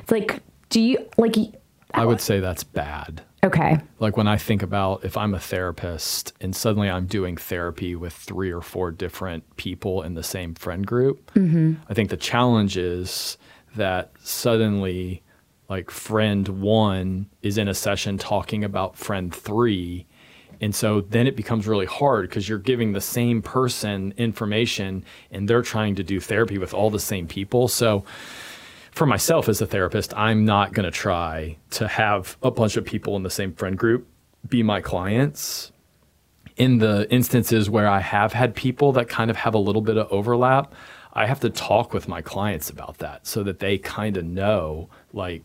it's 0.00 0.12
like 0.12 0.40
do 0.68 0.80
you 0.80 1.08
like 1.18 1.34
I 1.92 2.04
would 2.04 2.20
say 2.20 2.38
that's 2.38 2.62
bad. 2.62 3.22
Okay. 3.42 3.78
Like 3.98 4.16
when 4.16 4.28
I 4.28 4.36
think 4.36 4.62
about 4.62 5.04
if 5.04 5.16
I'm 5.16 5.34
a 5.34 5.40
therapist 5.40 6.34
and 6.40 6.54
suddenly 6.54 6.90
I'm 6.90 7.06
doing 7.06 7.36
therapy 7.36 7.96
with 7.96 8.12
three 8.12 8.50
or 8.50 8.60
four 8.60 8.90
different 8.90 9.56
people 9.56 10.02
in 10.02 10.14
the 10.14 10.22
same 10.22 10.54
friend 10.54 10.86
group, 10.86 11.32
mm-hmm. 11.34 11.74
I 11.88 11.94
think 11.94 12.10
the 12.10 12.16
challenge 12.18 12.76
is 12.76 13.38
that 13.76 14.12
suddenly, 14.22 15.22
like, 15.68 15.90
friend 15.90 16.48
one 16.48 17.30
is 17.42 17.56
in 17.56 17.68
a 17.68 17.74
session 17.74 18.18
talking 18.18 18.64
about 18.64 18.96
friend 18.96 19.34
three. 19.34 20.06
And 20.60 20.74
so 20.74 21.00
then 21.00 21.26
it 21.26 21.36
becomes 21.36 21.66
really 21.66 21.86
hard 21.86 22.28
because 22.28 22.46
you're 22.46 22.58
giving 22.58 22.92
the 22.92 23.00
same 23.00 23.40
person 23.40 24.12
information 24.18 25.04
and 25.30 25.48
they're 25.48 25.62
trying 25.62 25.94
to 25.94 26.02
do 26.02 26.20
therapy 26.20 26.58
with 26.58 26.74
all 26.74 26.90
the 26.90 27.00
same 27.00 27.26
people. 27.26 27.68
So, 27.68 28.04
for 29.00 29.06
myself 29.06 29.48
as 29.48 29.62
a 29.62 29.66
therapist, 29.66 30.12
I'm 30.14 30.44
not 30.44 30.74
going 30.74 30.84
to 30.84 30.90
try 30.90 31.56
to 31.70 31.88
have 31.88 32.36
a 32.42 32.50
bunch 32.50 32.76
of 32.76 32.84
people 32.84 33.16
in 33.16 33.22
the 33.22 33.30
same 33.30 33.54
friend 33.54 33.78
group 33.78 34.06
be 34.46 34.62
my 34.62 34.82
clients. 34.82 35.72
In 36.58 36.80
the 36.80 37.10
instances 37.10 37.70
where 37.70 37.88
I 37.88 38.00
have 38.00 38.34
had 38.34 38.54
people 38.54 38.92
that 38.92 39.08
kind 39.08 39.30
of 39.30 39.38
have 39.38 39.54
a 39.54 39.58
little 39.58 39.80
bit 39.80 39.96
of 39.96 40.06
overlap, 40.12 40.74
I 41.14 41.24
have 41.24 41.40
to 41.40 41.48
talk 41.48 41.94
with 41.94 42.08
my 42.08 42.20
clients 42.20 42.68
about 42.68 42.98
that 42.98 43.26
so 43.26 43.42
that 43.42 43.58
they 43.58 43.78
kind 43.78 44.18
of 44.18 44.26
know 44.26 44.90
like 45.14 45.44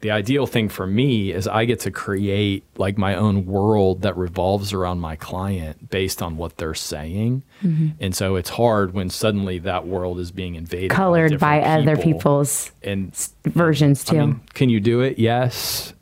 the 0.00 0.10
ideal 0.10 0.46
thing 0.46 0.68
for 0.68 0.86
me 0.86 1.32
is 1.32 1.48
I 1.48 1.64
get 1.64 1.80
to 1.80 1.90
create 1.90 2.64
like 2.76 2.98
my 2.98 3.14
own 3.14 3.46
world 3.46 4.02
that 4.02 4.16
revolves 4.16 4.72
around 4.72 5.00
my 5.00 5.16
client 5.16 5.88
based 5.88 6.22
on 6.22 6.36
what 6.36 6.58
they're 6.58 6.74
saying. 6.74 7.42
Mm-hmm. 7.62 7.88
And 8.00 8.14
so 8.14 8.36
it's 8.36 8.50
hard 8.50 8.92
when 8.92 9.08
suddenly 9.08 9.58
that 9.60 9.86
world 9.86 10.20
is 10.20 10.30
being 10.30 10.54
invaded 10.54 10.90
colored 10.90 11.40
by, 11.40 11.60
by 11.60 11.76
people. 11.76 11.92
other 11.92 12.02
people's 12.02 12.72
and 12.82 13.14
versions 13.44 14.04
too. 14.04 14.18
I 14.18 14.26
mean, 14.26 14.40
can 14.52 14.68
you 14.68 14.80
do 14.80 15.00
it? 15.00 15.18
Yes. 15.18 15.94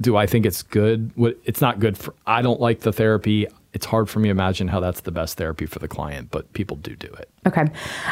Do 0.00 0.16
I 0.16 0.26
think 0.26 0.46
it's 0.46 0.62
good? 0.62 1.10
It's 1.44 1.60
not 1.60 1.80
good 1.80 1.98
for 1.98 2.14
I 2.24 2.40
don't 2.40 2.60
like 2.60 2.80
the 2.80 2.92
therapy 2.92 3.48
it's 3.78 3.86
hard 3.86 4.10
for 4.10 4.18
me 4.18 4.26
to 4.26 4.32
imagine 4.32 4.66
how 4.66 4.80
that's 4.80 5.02
the 5.02 5.12
best 5.12 5.38
therapy 5.38 5.64
for 5.64 5.78
the 5.78 5.86
client, 5.86 6.32
but 6.32 6.52
people 6.52 6.76
do 6.76 6.96
do 6.96 7.06
it. 7.06 7.30
Okay. 7.46 7.64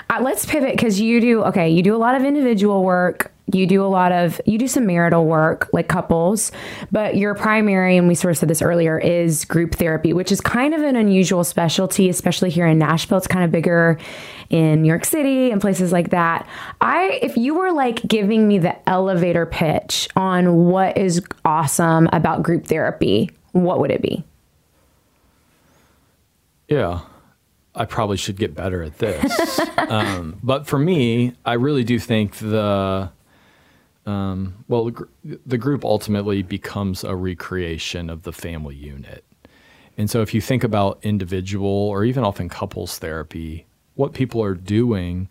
Uh, 0.09 0.21
let's 0.23 0.47
pivot 0.47 0.71
because 0.71 1.01
you 1.01 1.21
do, 1.21 1.43
okay, 1.43 1.69
you 1.69 1.83
do 1.83 1.93
a 1.93 1.99
lot 1.99 2.15
of 2.15 2.23
individual 2.23 2.85
work. 2.85 3.33
You 3.53 3.67
do 3.67 3.85
a 3.85 3.89
lot 3.89 4.13
of, 4.13 4.41
you 4.47 4.59
do 4.59 4.69
some 4.69 4.87
marital 4.87 5.27
work, 5.27 5.69
like 5.73 5.89
couples, 5.89 6.53
but 6.93 7.17
your 7.17 7.35
primary, 7.35 7.97
and 7.97 8.07
we 8.07 8.15
sort 8.15 8.31
of 8.31 8.39
said 8.39 8.49
this 8.49 8.63
earlier, 8.63 8.97
is 8.97 9.45
group 9.45 9.75
therapy, 9.75 10.13
which 10.13 10.31
is 10.31 10.41
kind 10.41 10.73
of 10.73 10.83
an 10.83 10.95
unusual 10.95 11.43
specialty, 11.43 12.09
especially 12.09 12.51
here 12.51 12.69
in 12.69 12.79
Nashville. 12.79 13.19
It's 13.19 13.27
kind 13.27 13.45
of 13.45 13.51
bigger 13.51 13.99
in 14.51 14.83
New 14.83 14.89
York 14.89 15.05
City 15.05 15.51
and 15.51 15.61
places 15.61 15.91
like 15.91 16.11
that. 16.11 16.47
I, 16.81 17.19
if 17.23 17.37
you 17.37 17.57
were 17.57 17.73
like 17.73 18.07
giving 18.07 18.47
me 18.47 18.59
the 18.59 18.89
elevator 18.89 19.47
pitch 19.47 20.09
on 20.15 20.67
what 20.67 20.97
is 20.97 21.21
awesome 21.45 22.09
about 22.13 22.45
group 22.45 22.67
therapy, 22.67 23.31
what 23.51 23.81
would 23.81 23.91
it 23.91 24.01
be? 24.01 24.23
Yeah. 26.69 27.01
I 27.75 27.85
probably 27.85 28.17
should 28.17 28.37
get 28.37 28.55
better 28.55 28.83
at 28.83 28.99
this. 28.99 29.61
um, 29.77 30.39
but 30.43 30.67
for 30.67 30.79
me, 30.79 31.35
I 31.45 31.55
really 31.55 31.85
do 31.85 31.99
think 31.99 32.37
the 32.37 33.11
um, 34.07 34.65
well, 34.69 34.85
the, 34.85 34.91
gr- 34.93 35.05
the, 35.45 35.59
group 35.59 35.85
ultimately 35.85 36.43
becomes 36.43 37.03
a 37.03 37.17
recreation 37.17 38.09
of 38.09 38.23
the 38.23 38.33
family 38.33 38.77
unit. 38.77 39.25
And 39.99 40.09
so, 40.09 40.23
if 40.23 40.33
you 40.33 40.41
think 40.41 40.63
about 40.63 41.01
individual 41.03 41.69
or 41.69 42.05
even 42.05 42.23
often 42.23 42.49
couples 42.49 42.99
therapy, 42.99 43.67
what 43.95 44.13
people 44.13 44.43
are 44.43 44.55
doing 44.55 45.29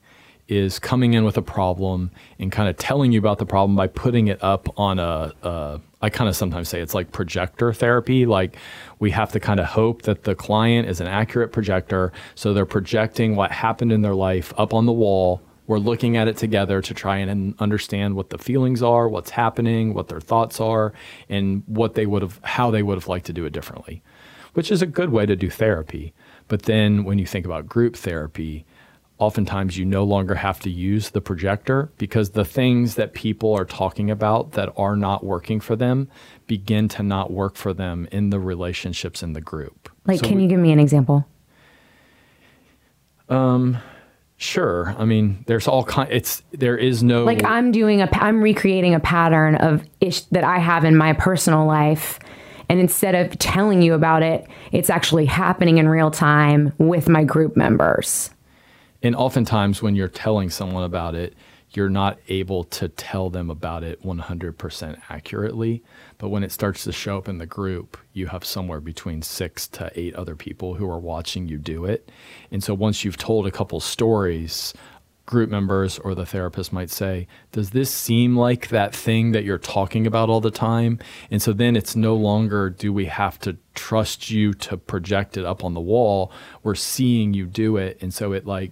is 0.47 0.77
coming 0.77 1.13
in 1.13 1.23
with 1.23 1.37
a 1.37 1.41
problem 1.41 2.11
and 2.37 2.51
kind 2.51 2.67
of 2.67 2.77
telling 2.77 3.11
you 3.11 3.19
about 3.19 3.37
the 3.37 3.45
problem 3.45 3.75
by 3.75 3.87
putting 3.87 4.27
it 4.27 4.43
up 4.43 4.67
on 4.77 4.99
a, 4.99 5.31
a 5.41 5.79
I 6.05 6.09
kind 6.11 6.29
of 6.29 6.35
sometimes 6.35 6.69
say 6.69 6.81
it's 6.81 6.93
like 6.93 7.11
projector 7.11 7.73
therapy. 7.73 8.27
Like 8.27 8.57
we 8.99 9.09
have 9.09 9.31
to 9.31 9.39
kind 9.39 9.59
of 9.59 9.65
hope 9.65 10.03
that 10.03 10.23
the 10.23 10.35
client 10.35 10.87
is 10.87 11.01
an 11.01 11.07
accurate 11.07 11.51
projector. 11.51 12.13
So 12.35 12.53
they're 12.53 12.67
projecting 12.67 13.35
what 13.35 13.51
happened 13.51 13.91
in 13.91 14.03
their 14.03 14.13
life 14.13 14.53
up 14.55 14.71
on 14.71 14.85
the 14.85 14.93
wall. 14.93 15.41
We're 15.65 15.79
looking 15.79 16.15
at 16.15 16.27
it 16.27 16.37
together 16.37 16.79
to 16.79 16.93
try 16.93 17.17
and 17.17 17.55
understand 17.57 18.15
what 18.15 18.29
the 18.29 18.37
feelings 18.37 18.83
are, 18.83 19.09
what's 19.09 19.31
happening, 19.31 19.95
what 19.95 20.07
their 20.09 20.21
thoughts 20.21 20.61
are, 20.61 20.93
and 21.27 21.63
what 21.65 21.95
they 21.95 22.05
would 22.05 22.21
have, 22.21 22.39
how 22.43 22.69
they 22.69 22.83
would 22.83 22.97
have 22.99 23.07
liked 23.07 23.25
to 23.25 23.33
do 23.33 23.45
it 23.45 23.49
differently, 23.51 24.03
which 24.53 24.71
is 24.71 24.83
a 24.83 24.85
good 24.85 25.09
way 25.09 25.25
to 25.25 25.35
do 25.35 25.49
therapy. 25.49 26.13
But 26.47 26.63
then 26.63 27.03
when 27.03 27.17
you 27.17 27.25
think 27.25 27.47
about 27.47 27.65
group 27.65 27.95
therapy, 27.95 28.63
oftentimes 29.17 29.77
you 29.77 29.85
no 29.85 30.03
longer 30.03 30.35
have 30.35 30.59
to 30.59 30.69
use 30.69 31.11
the 31.11 31.21
projector 31.21 31.89
because 31.97 32.31
the 32.31 32.43
things 32.43 32.95
that 32.95 33.13
people 33.13 33.53
are 33.53 33.65
talking 33.65 34.11
about 34.11 34.51
that 34.53 34.71
are 34.75 34.95
not 34.95 35.23
working 35.23 35.59
for 35.59 35.75
them 35.75 36.09
begin 36.47 36.87
to 36.89 37.01
not 37.01 37.31
work 37.31 37.55
for 37.55 37.73
them 37.73 38.07
in 38.11 38.29
the 38.29 38.39
relationships 38.39 39.23
in 39.23 39.33
the 39.33 39.41
group. 39.41 39.89
Like, 40.05 40.19
so 40.19 40.27
can 40.27 40.37
we, 40.37 40.43
you 40.43 40.49
give 40.49 40.59
me 40.59 40.71
an 40.71 40.79
example? 40.79 41.25
Um, 43.29 43.77
sure. 44.37 44.93
I 44.97 45.05
mean, 45.05 45.43
there's 45.47 45.67
all 45.67 45.85
kind. 45.85 46.11
It's 46.11 46.43
there 46.51 46.77
is 46.77 47.01
no 47.01 47.23
like 47.23 47.43
I'm 47.43 47.71
doing 47.71 48.01
a 48.01 48.09
I'm 48.13 48.41
recreating 48.41 48.93
a 48.93 48.99
pattern 48.99 49.55
of 49.55 49.83
ish 50.01 50.21
that 50.25 50.43
I 50.43 50.59
have 50.59 50.83
in 50.83 50.95
my 50.95 51.13
personal 51.13 51.65
life. 51.65 52.19
And 52.67 52.79
instead 52.79 53.13
of 53.13 53.37
telling 53.37 53.83
you 53.83 53.93
about 53.93 54.23
it, 54.23 54.47
it's 54.71 54.89
actually 54.89 55.27
happening 55.27 55.77
in 55.77 55.87
real 55.87 56.09
time 56.09 56.73
with 56.79 57.07
my 57.07 57.23
group 57.23 57.55
members. 57.55 58.31
And 59.05 59.15
oftentimes, 59.15 59.83
when 59.83 59.95
you're 59.95 60.07
telling 60.07 60.49
someone 60.49 60.83
about 60.83 61.13
it, 61.13 61.35
you're 61.69 61.89
not 61.89 62.17
able 62.27 62.63
to 62.63 62.89
tell 62.89 63.29
them 63.29 63.51
about 63.51 63.83
it 63.83 64.01
100% 64.01 65.01
accurately. 65.09 65.83
But 66.17 66.29
when 66.29 66.43
it 66.43 66.51
starts 66.51 66.85
to 66.85 66.91
show 66.91 67.19
up 67.19 67.29
in 67.29 67.37
the 67.37 67.45
group, 67.45 67.97
you 68.13 68.25
have 68.25 68.43
somewhere 68.43 68.81
between 68.81 69.21
six 69.21 69.67
to 69.67 69.91
eight 69.93 70.15
other 70.15 70.35
people 70.35 70.73
who 70.73 70.89
are 70.89 70.97
watching 70.97 71.47
you 71.47 71.59
do 71.59 71.85
it. 71.85 72.11
And 72.49 72.63
so 72.63 72.73
once 72.73 73.05
you've 73.05 73.15
told 73.15 73.45
a 73.45 73.51
couple 73.51 73.79
stories, 73.79 74.73
group 75.27 75.51
members 75.51 75.99
or 75.99 76.15
the 76.15 76.25
therapist 76.25 76.73
might 76.73 76.89
say, 76.89 77.27
Does 77.51 77.69
this 77.69 77.91
seem 77.91 78.35
like 78.35 78.69
that 78.69 78.95
thing 78.95 79.33
that 79.33 79.43
you're 79.43 79.59
talking 79.59 80.07
about 80.07 80.29
all 80.29 80.41
the 80.41 80.49
time? 80.49 80.97
And 81.29 81.43
so 81.43 81.53
then 81.53 81.75
it's 81.75 81.95
no 81.95 82.15
longer 82.15 82.71
do 82.71 82.91
we 82.91 83.05
have 83.05 83.37
to 83.41 83.57
trust 83.75 84.31
you 84.31 84.53
to 84.55 84.77
project 84.77 85.37
it 85.37 85.45
up 85.45 85.63
on 85.63 85.75
the 85.75 85.79
wall. 85.79 86.31
We're 86.63 86.73
seeing 86.73 87.35
you 87.35 87.45
do 87.45 87.77
it. 87.77 87.99
And 88.01 88.11
so 88.11 88.33
it 88.33 88.47
like, 88.47 88.71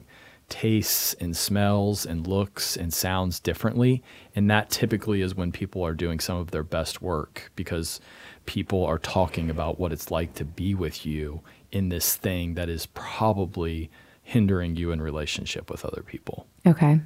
tastes 0.53 1.15
and 1.15 1.35
smells 1.35 2.05
and 2.05 2.27
looks 2.27 2.77
and 2.77 2.93
sounds 2.93 3.39
differently. 3.39 4.03
And 4.35 4.51
that 4.51 4.69
typically 4.69 5.21
is 5.21 5.33
when 5.33 5.51
people 5.51 5.83
are 5.83 5.95
doing 5.95 6.19
some 6.19 6.37
of 6.37 6.51
their 6.51 6.61
best 6.61 7.01
work 7.01 7.51
because 7.55 7.99
people 8.45 8.85
are 8.85 8.99
talking 8.99 9.49
about 9.49 9.79
what 9.79 9.91
it's 9.91 10.11
like 10.11 10.35
to 10.35 10.45
be 10.45 10.75
with 10.75 11.07
you 11.07 11.41
in 11.71 11.89
this 11.89 12.15
thing 12.15 12.53
that 12.53 12.69
is 12.69 12.85
probably 12.85 13.89
hindering 14.21 14.75
you 14.75 14.91
in 14.91 15.01
relationship 15.01 15.71
with 15.71 15.83
other 15.83 16.03
people. 16.03 16.45
Okay. 16.67 17.01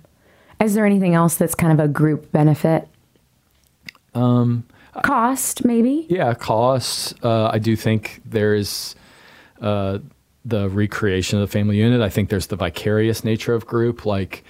Is 0.59 0.73
there 0.73 0.85
anything 0.85 1.15
else 1.15 1.35
that's 1.35 1.55
kind 1.55 1.71
of 1.71 1.79
a 1.79 1.87
group 1.87 2.29
benefit? 2.33 2.85
Um, 4.13 4.65
cost, 5.03 5.63
maybe? 5.63 6.05
Yeah, 6.09 6.33
cost. 6.33 7.15
Uh, 7.23 7.47
I 7.47 7.59
do 7.59 7.77
think 7.77 8.19
there 8.25 8.55
is 8.55 8.93
uh, 9.61 9.99
the 10.47 10.69
recreation 10.69 11.39
of 11.39 11.47
the 11.47 11.51
family 11.51 11.77
unit. 11.77 12.01
I 12.01 12.09
think 12.09 12.29
there's 12.29 12.47
the 12.47 12.55
vicarious 12.55 13.23
nature 13.23 13.53
of 13.53 13.65
group. 13.65 14.05
Like 14.05 14.43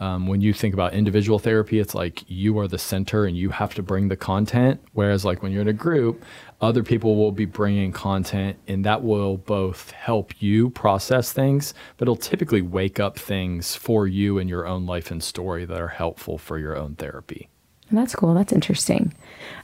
um, 0.00 0.26
when 0.26 0.40
you 0.40 0.52
think 0.52 0.72
about 0.72 0.94
individual 0.94 1.38
therapy, 1.38 1.78
it's 1.78 1.94
like 1.94 2.24
you 2.26 2.58
are 2.58 2.66
the 2.66 2.78
center 2.78 3.26
and 3.26 3.36
you 3.36 3.50
have 3.50 3.74
to 3.74 3.82
bring 3.82 4.08
the 4.08 4.16
content. 4.16 4.80
Whereas, 4.94 5.24
like 5.24 5.42
when 5.42 5.52
you're 5.52 5.62
in 5.62 5.68
a 5.68 5.72
group, 5.72 6.24
other 6.60 6.82
people 6.82 7.16
will 7.16 7.32
be 7.32 7.44
bringing 7.44 7.92
content 7.92 8.56
and 8.66 8.84
that 8.84 9.02
will 9.02 9.36
both 9.36 9.90
help 9.90 10.40
you 10.40 10.70
process 10.70 11.32
things, 11.32 11.74
but 11.98 12.06
it'll 12.06 12.16
typically 12.16 12.62
wake 12.62 12.98
up 12.98 13.18
things 13.18 13.76
for 13.76 14.06
you 14.06 14.38
in 14.38 14.48
your 14.48 14.66
own 14.66 14.86
life 14.86 15.10
and 15.10 15.22
story 15.22 15.64
that 15.66 15.80
are 15.80 15.88
helpful 15.88 16.38
for 16.38 16.58
your 16.58 16.76
own 16.76 16.94
therapy. 16.94 17.48
That's 17.90 18.14
cool. 18.14 18.32
That's 18.32 18.52
interesting. 18.52 19.12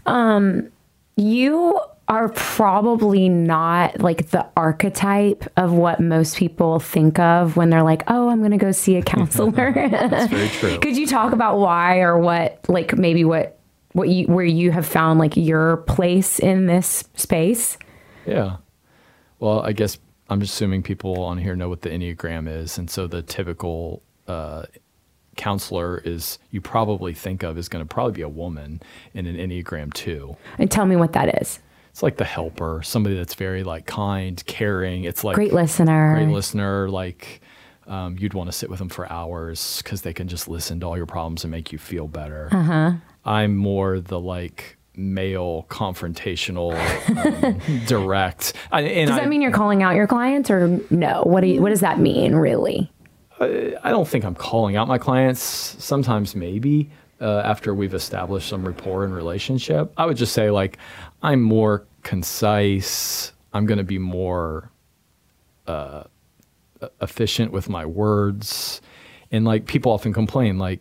Um, 0.04 0.70
you 1.16 1.80
are 2.08 2.30
probably 2.30 3.28
not 3.28 4.00
like 4.00 4.30
the 4.30 4.46
archetype 4.56 5.44
of 5.58 5.72
what 5.72 6.00
most 6.00 6.36
people 6.36 6.80
think 6.80 7.18
of 7.18 7.56
when 7.56 7.68
they're 7.68 7.82
like, 7.82 8.02
"Oh, 8.08 8.30
I'm 8.30 8.38
going 8.38 8.52
to 8.52 8.56
go 8.56 8.72
see 8.72 8.96
a 8.96 9.02
counselor." 9.02 9.72
That's 9.90 10.30
very 10.30 10.48
true. 10.48 10.78
Could 10.82 10.96
you 10.96 11.06
talk 11.06 11.32
about 11.32 11.58
why 11.58 11.98
or 12.00 12.18
what, 12.18 12.60
like 12.68 12.96
maybe 12.96 13.24
what, 13.24 13.58
what 13.92 14.08
you 14.08 14.26
where 14.26 14.44
you 14.44 14.70
have 14.70 14.86
found 14.86 15.18
like 15.18 15.36
your 15.36 15.78
place 15.78 16.38
in 16.38 16.66
this 16.66 17.04
space? 17.14 17.76
Yeah. 18.26 18.56
Well, 19.38 19.60
I 19.60 19.72
guess 19.72 19.98
I'm 20.30 20.40
assuming 20.40 20.82
people 20.82 21.22
on 21.22 21.38
here 21.38 21.54
know 21.54 21.68
what 21.68 21.82
the 21.82 21.90
Enneagram 21.90 22.48
is, 22.48 22.78
and 22.78 22.90
so 22.90 23.06
the 23.06 23.22
typical 23.22 24.02
uh, 24.26 24.64
counselor 25.36 25.98
is 25.98 26.38
you 26.50 26.60
probably 26.60 27.14
think 27.14 27.42
of 27.42 27.56
is 27.56 27.68
going 27.68 27.86
to 27.86 27.88
probably 27.88 28.12
be 28.12 28.22
a 28.22 28.28
woman 28.28 28.80
in 29.14 29.26
an 29.26 29.36
Enneagram 29.36 29.92
two. 29.92 30.36
And 30.58 30.70
tell 30.70 30.86
me 30.86 30.96
what 30.96 31.12
that 31.12 31.40
is. 31.42 31.60
It's 31.98 32.02
like 32.04 32.16
the 32.16 32.24
helper, 32.24 32.80
somebody 32.84 33.16
that's 33.16 33.34
very 33.34 33.64
like 33.64 33.84
kind, 33.84 34.40
caring. 34.46 35.02
It's 35.02 35.24
like 35.24 35.34
Great 35.34 35.52
listener. 35.52 36.14
Great 36.14 36.32
listener. 36.32 36.88
Like 36.88 37.40
um, 37.88 38.16
you'd 38.16 38.34
want 38.34 38.48
to 38.48 38.52
sit 38.52 38.70
with 38.70 38.78
them 38.78 38.88
for 38.88 39.10
hours 39.10 39.82
because 39.82 40.02
they 40.02 40.12
can 40.12 40.28
just 40.28 40.46
listen 40.46 40.78
to 40.78 40.86
all 40.86 40.96
your 40.96 41.06
problems 41.06 41.42
and 41.42 41.50
make 41.50 41.72
you 41.72 41.78
feel 41.78 42.06
better. 42.06 42.50
Uh 42.52 42.62
huh. 42.62 42.92
I'm 43.24 43.56
more 43.56 43.98
the 43.98 44.20
like 44.20 44.78
male 44.94 45.66
confrontational 45.70 46.76
um, 47.16 47.82
direct 47.86 48.52
I, 48.70 48.82
Does 48.82 49.08
that 49.08 49.24
I, 49.24 49.26
mean 49.26 49.42
you're 49.42 49.50
calling 49.50 49.82
out 49.82 49.96
your 49.96 50.06
clients 50.06 50.52
or 50.52 50.80
no? 50.90 51.24
What 51.24 51.40
do 51.40 51.48
you, 51.48 51.60
what 51.60 51.70
does 51.70 51.80
that 51.80 51.98
mean 51.98 52.36
really? 52.36 52.92
I, 53.40 53.74
I 53.82 53.90
don't 53.90 54.06
think 54.06 54.24
i'm 54.24 54.34
calling 54.34 54.74
out 54.74 54.88
my 54.88 54.98
clients 54.98 55.40
sometimes 55.40 56.34
maybe 56.34 56.90
uh, 57.20 57.42
after 57.44 57.74
we've 57.74 57.94
established 57.94 58.48
some 58.48 58.64
rapport 58.64 59.04
and 59.04 59.14
relationship 59.14 59.92
i 59.96 60.04
would 60.04 60.16
just 60.16 60.32
say 60.32 60.50
like 60.50 60.78
i'm 61.22 61.40
more 61.40 61.86
concise 62.02 63.32
i'm 63.52 63.66
going 63.66 63.78
to 63.78 63.84
be 63.84 63.98
more 63.98 64.70
uh, 65.66 66.04
efficient 67.00 67.52
with 67.52 67.68
my 67.68 67.84
words 67.84 68.80
and 69.30 69.44
like 69.44 69.66
people 69.66 69.92
often 69.92 70.12
complain 70.12 70.58
like 70.58 70.80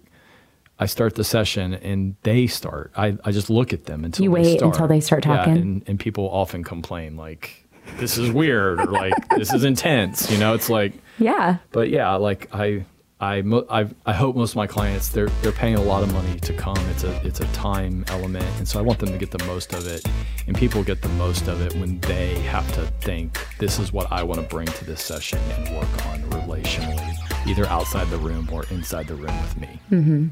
I 0.80 0.86
start 0.86 1.15
the 1.15 1.24
session 1.24 1.74
and 1.74 2.15
they 2.22 2.45
start. 2.45 2.91
I, 2.95 3.18
I 3.26 3.32
just 3.32 3.49
look 3.49 3.74
at 3.74 3.86
them 3.86 4.05
until 4.05 4.24
You 4.26 4.30
they 4.30 4.41
wait 4.41 4.59
start. 4.59 4.74
until 4.76 4.88
they 4.88 4.99
start 4.99 5.26
Yeah, 5.26 5.38
talking? 5.38 5.57
and, 5.57 5.84
and 5.88 5.99
people 5.99 6.30
often 6.30 6.63
complain 6.63 7.18
like 7.18 7.65
this 7.97 8.15
is 8.20 8.30
weird 8.30 8.80
or 8.82 8.86
like 8.91 9.13
this 9.36 9.51
is 9.51 9.63
intense. 9.63 10.30
You 10.30 10.38
know, 10.38 10.53
it's 10.53 10.70
like 10.70 10.93
Yeah. 11.18 11.57
but 11.72 11.89
yeah, 11.89 12.13
like 12.18 12.47
I 12.53 12.86
I 13.20 13.43
I 13.70 13.88
I 14.05 14.13
hope 14.13 14.36
most 14.36 14.51
of 14.51 14.57
my 14.57 14.68
clients 14.68 15.09
they're 15.09 15.30
they're 15.41 15.51
paying 15.51 15.76
a 15.76 15.82
lot 15.82 16.03
of 16.03 16.13
money 16.13 16.39
to 16.39 16.53
come. 16.53 16.78
It's 16.91 17.03
a 17.03 17.20
it's 17.26 17.39
a 17.39 17.47
time 17.47 18.05
element, 18.09 18.45
and 18.59 18.68
so 18.68 18.78
I 18.78 18.84
want 18.84 18.99
them 18.99 19.09
to 19.09 19.18
get 19.18 19.32
the 19.32 19.43
most 19.45 19.74
of 19.74 19.88
it. 19.88 20.05
And 20.45 20.55
people 20.55 20.84
get 20.84 21.01
the 21.01 21.09
most 21.09 21.47
of 21.47 21.61
it 21.61 21.74
when 21.76 21.99
they 22.01 22.36
have 22.41 22.72
to 22.74 22.86
think 23.01 23.39
this 23.57 23.80
is 23.80 23.91
what 23.91 24.11
I 24.11 24.22
want 24.22 24.39
to 24.41 24.47
bring 24.47 24.68
to 24.68 24.86
this 24.86 25.01
session 25.01 25.39
and 25.57 25.76
work 25.76 26.05
on 26.07 26.22
relationally, 26.30 27.15
either 27.47 27.65
outside 27.68 28.07
the 28.09 28.18
room 28.18 28.49
or 28.51 28.65
inside 28.70 29.07
the 29.07 29.15
room 29.15 29.41
with 29.41 29.57
me. 29.59 29.80
Mm-hmm. 29.91 30.28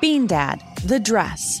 Bean 0.00 0.26
Dad, 0.26 0.62
The 0.84 1.00
Dress, 1.00 1.60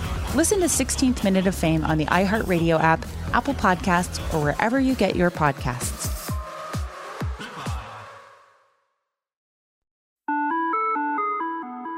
Listen 0.33 0.61
to 0.61 0.67
16th 0.67 1.25
Minute 1.25 1.45
of 1.45 1.53
Fame 1.53 1.83
on 1.83 1.97
the 1.97 2.05
iHeartRadio 2.05 2.79
app, 2.79 3.05
Apple 3.33 3.53
Podcasts, 3.53 4.17
or 4.33 4.41
wherever 4.41 4.79
you 4.79 4.95
get 4.95 5.13
your 5.13 5.29
podcasts. 5.29 6.07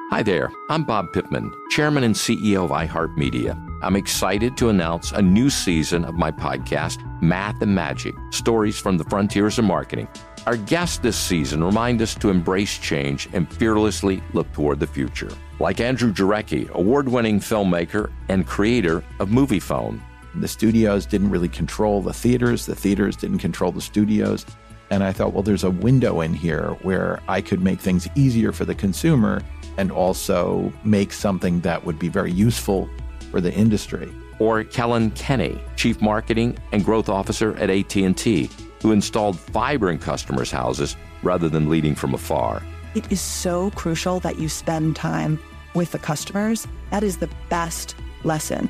Hi 0.09 0.23
there, 0.23 0.51
I'm 0.71 0.83
Bob 0.83 1.13
Pittman, 1.13 1.51
Chairman 1.69 2.03
and 2.03 2.15
CEO 2.15 2.65
of 2.65 2.71
iHeartMedia. 2.71 3.55
I'm 3.83 3.95
excited 3.95 4.57
to 4.57 4.69
announce 4.69 5.11
a 5.11 5.21
new 5.21 5.51
season 5.51 6.03
of 6.03 6.15
my 6.15 6.31
podcast, 6.31 6.97
Math 7.21 7.61
and 7.61 7.75
Magic 7.75 8.15
Stories 8.31 8.79
from 8.79 8.97
the 8.97 9.03
Frontiers 9.03 9.59
of 9.59 9.65
Marketing. 9.65 10.07
Our 10.47 10.57
guests 10.57 10.97
this 10.97 11.17
season 11.17 11.63
remind 11.63 12.01
us 12.01 12.15
to 12.15 12.31
embrace 12.31 12.79
change 12.79 13.29
and 13.31 13.51
fearlessly 13.53 14.23
look 14.33 14.51
toward 14.53 14.79
the 14.79 14.87
future. 14.87 15.29
Like 15.63 15.79
Andrew 15.79 16.11
Jarecki, 16.11 16.69
award 16.71 17.07
winning 17.07 17.39
filmmaker 17.39 18.11
and 18.27 18.45
creator 18.45 19.01
of 19.19 19.29
Moviefone. 19.29 20.01
The 20.35 20.47
studios 20.49 21.05
didn't 21.05 21.29
really 21.29 21.47
control 21.47 22.01
the 22.01 22.11
theaters, 22.11 22.65
the 22.65 22.75
theaters 22.75 23.15
didn't 23.15 23.37
control 23.37 23.71
the 23.71 23.79
studios. 23.79 24.45
And 24.89 25.05
I 25.05 25.13
thought, 25.13 25.31
well, 25.31 25.41
there's 25.41 25.63
a 25.63 25.71
window 25.71 26.19
in 26.19 26.33
here 26.33 26.71
where 26.81 27.21
I 27.29 27.39
could 27.39 27.61
make 27.61 27.79
things 27.79 28.09
easier 28.13 28.51
for 28.51 28.65
the 28.65 28.75
consumer 28.75 29.41
and 29.77 29.89
also 29.89 30.73
make 30.83 31.13
something 31.13 31.61
that 31.61 31.85
would 31.85 31.97
be 31.97 32.09
very 32.09 32.33
useful 32.33 32.89
for 33.31 33.39
the 33.39 33.53
industry. 33.53 34.13
Or 34.39 34.65
Kellyn 34.65 35.11
Kenny, 35.11 35.57
Chief 35.77 36.01
Marketing 36.01 36.57
and 36.73 36.83
Growth 36.83 37.07
Officer 37.07 37.55
at 37.55 37.69
AT&T, 37.69 38.49
who 38.81 38.91
installed 38.91 39.39
fiber 39.39 39.89
in 39.89 39.97
customers' 39.97 40.51
houses 40.51 40.97
rather 41.21 41.47
than 41.47 41.69
leading 41.69 41.95
from 41.95 42.13
afar. 42.13 42.61
It 42.95 43.09
is 43.11 43.21
so 43.21 43.71
crucial 43.71 44.19
that 44.19 44.37
you 44.37 44.49
spend 44.49 44.97
time 44.97 45.39
with 45.73 45.91
the 45.91 45.99
customers. 45.99 46.67
That 46.91 47.03
is 47.03 47.17
the 47.17 47.29
best 47.49 47.95
lesson. 48.23 48.69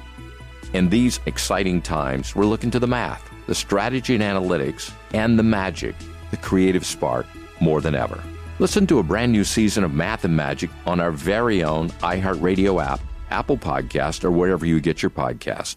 In 0.74 0.90
these 0.90 1.20
exciting 1.26 1.82
times, 1.82 2.36
we're 2.36 2.46
looking 2.46 2.72
to 2.72 2.80
the 2.80 2.88
math, 2.88 3.30
the 3.48 3.56
strategy 3.56 4.16
and 4.16 4.24
analytics, 4.24 4.92
and 5.14 5.38
the 5.38 5.44
magic, 5.44 5.96
the 6.32 6.38
creative 6.38 6.86
spark, 6.86 7.26
more 7.60 7.82
than 7.82 7.96
ever. 7.96 8.24
Listen 8.60 8.88
to 8.88 9.00
a 9.00 9.04
brand 9.04 9.32
new 9.32 9.44
season 9.44 9.84
of 9.84 9.94
Math 9.94 10.26
and 10.26 10.36
Magic 10.36 10.70
on 10.86 11.00
our 11.00 11.12
very 11.12 11.64
own 11.64 11.90
iHeartRadio 12.02 12.84
app, 12.84 13.00
Apple 13.30 13.58
Podcast, 13.58 14.24
or 14.24 14.32
wherever 14.32 14.66
you 14.66 14.80
get 14.80 15.02
your 15.02 15.10
podcast. 15.10 15.76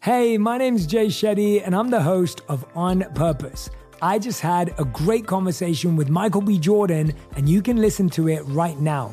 Hey, 0.00 0.36
my 0.36 0.58
name's 0.58 0.86
Jay 0.86 1.06
Shetty, 1.06 1.64
and 1.64 1.76
I'm 1.76 1.90
the 1.90 2.02
host 2.02 2.40
of 2.48 2.64
On 2.74 3.02
Purpose. 3.14 3.70
I 4.02 4.18
just 4.18 4.40
had 4.40 4.74
a 4.78 4.84
great 4.84 5.28
conversation 5.28 5.94
with 5.94 6.08
Michael 6.08 6.40
B. 6.40 6.58
Jordan, 6.58 7.12
and 7.36 7.48
you 7.48 7.62
can 7.62 7.76
listen 7.76 8.10
to 8.10 8.28
it 8.28 8.42
right 8.46 8.78
now. 8.80 9.12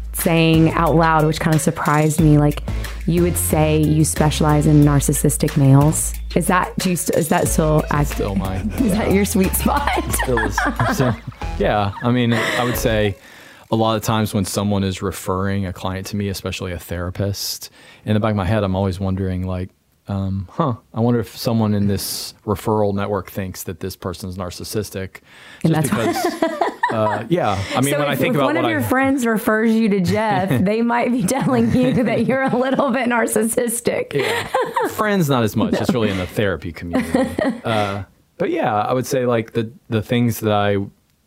saying 0.13 0.71
out 0.71 0.95
loud, 0.95 1.25
which 1.25 1.39
kind 1.39 1.55
of 1.55 1.61
surprised 1.61 2.19
me. 2.19 2.37
Like 2.37 2.63
you 3.07 3.23
would 3.23 3.37
say 3.37 3.81
you 3.81 4.03
specialize 4.05 4.67
in 4.67 4.81
narcissistic 4.83 5.57
males. 5.57 6.13
Is 6.35 6.47
that 6.47 6.77
do 6.77 6.91
you, 6.91 6.93
is 6.93 7.29
that 7.29 7.47
still 7.47 7.83
accurate? 7.89 8.07
Still 8.07 8.35
my 8.35 8.55
is 8.61 8.81
yeah. 8.81 8.95
that 8.95 9.11
your 9.11 9.25
sweet 9.25 9.53
spot? 9.53 9.89
still 10.23 10.39
is. 10.39 10.57
So, 10.95 11.11
yeah, 11.59 11.93
I 12.03 12.11
mean, 12.11 12.33
I 12.33 12.63
would 12.63 12.77
say 12.77 13.17
a 13.71 13.75
lot 13.75 13.95
of 13.95 14.03
times 14.03 14.33
when 14.33 14.45
someone 14.45 14.83
is 14.83 15.01
referring 15.01 15.65
a 15.65 15.73
client 15.73 16.07
to 16.07 16.15
me, 16.15 16.29
especially 16.29 16.71
a 16.71 16.79
therapist, 16.79 17.69
in 18.05 18.13
the 18.13 18.19
back 18.19 18.31
of 18.31 18.37
my 18.37 18.45
head, 18.45 18.63
I'm 18.63 18.75
always 18.75 18.99
wondering 18.99 19.45
like. 19.47 19.69
Um, 20.07 20.49
huh. 20.51 20.73
I 20.93 20.99
wonder 20.99 21.19
if 21.21 21.37
someone 21.37 21.73
in 21.73 21.87
this 21.87 22.33
referral 22.43 22.93
network 22.93 23.29
thinks 23.29 23.63
that 23.63 23.79
this 23.79 23.95
person's 23.95 24.35
narcissistic, 24.35 25.21
just 25.63 25.83
because 25.83 26.17
uh, 26.91 27.25
yeah, 27.29 27.61
I 27.75 27.81
mean, 27.81 27.93
so 27.93 27.99
when 27.99 28.07
if, 28.07 28.13
I 28.13 28.15
think 28.15 28.35
if 28.35 28.35
about 28.35 28.45
one 28.45 28.57
of 28.57 28.69
your 28.69 28.79
I, 28.79 28.83
friends 28.83 29.25
refers 29.25 29.73
you 29.73 29.89
to 29.89 29.99
Jeff, 30.01 30.49
they 30.63 30.81
might 30.81 31.11
be 31.11 31.23
telling 31.23 31.71
you 31.73 32.03
that 32.03 32.25
you're 32.25 32.43
a 32.43 32.55
little 32.55 32.91
bit 32.91 33.07
narcissistic. 33.07 34.13
Yeah. 34.13 34.47
Friends, 34.89 35.29
not 35.29 35.43
as 35.43 35.55
much. 35.55 35.71
No. 35.71 35.79
It's 35.79 35.93
really 35.93 36.09
in 36.09 36.17
the 36.17 36.27
therapy 36.27 36.73
community. 36.73 37.29
Uh, 37.63 38.03
but 38.37 38.49
yeah, 38.49 38.75
I 38.75 38.93
would 38.93 39.05
say 39.05 39.25
like 39.25 39.53
the 39.53 39.71
the 39.89 40.01
things 40.01 40.41
that 40.41 40.51
I 40.51 40.77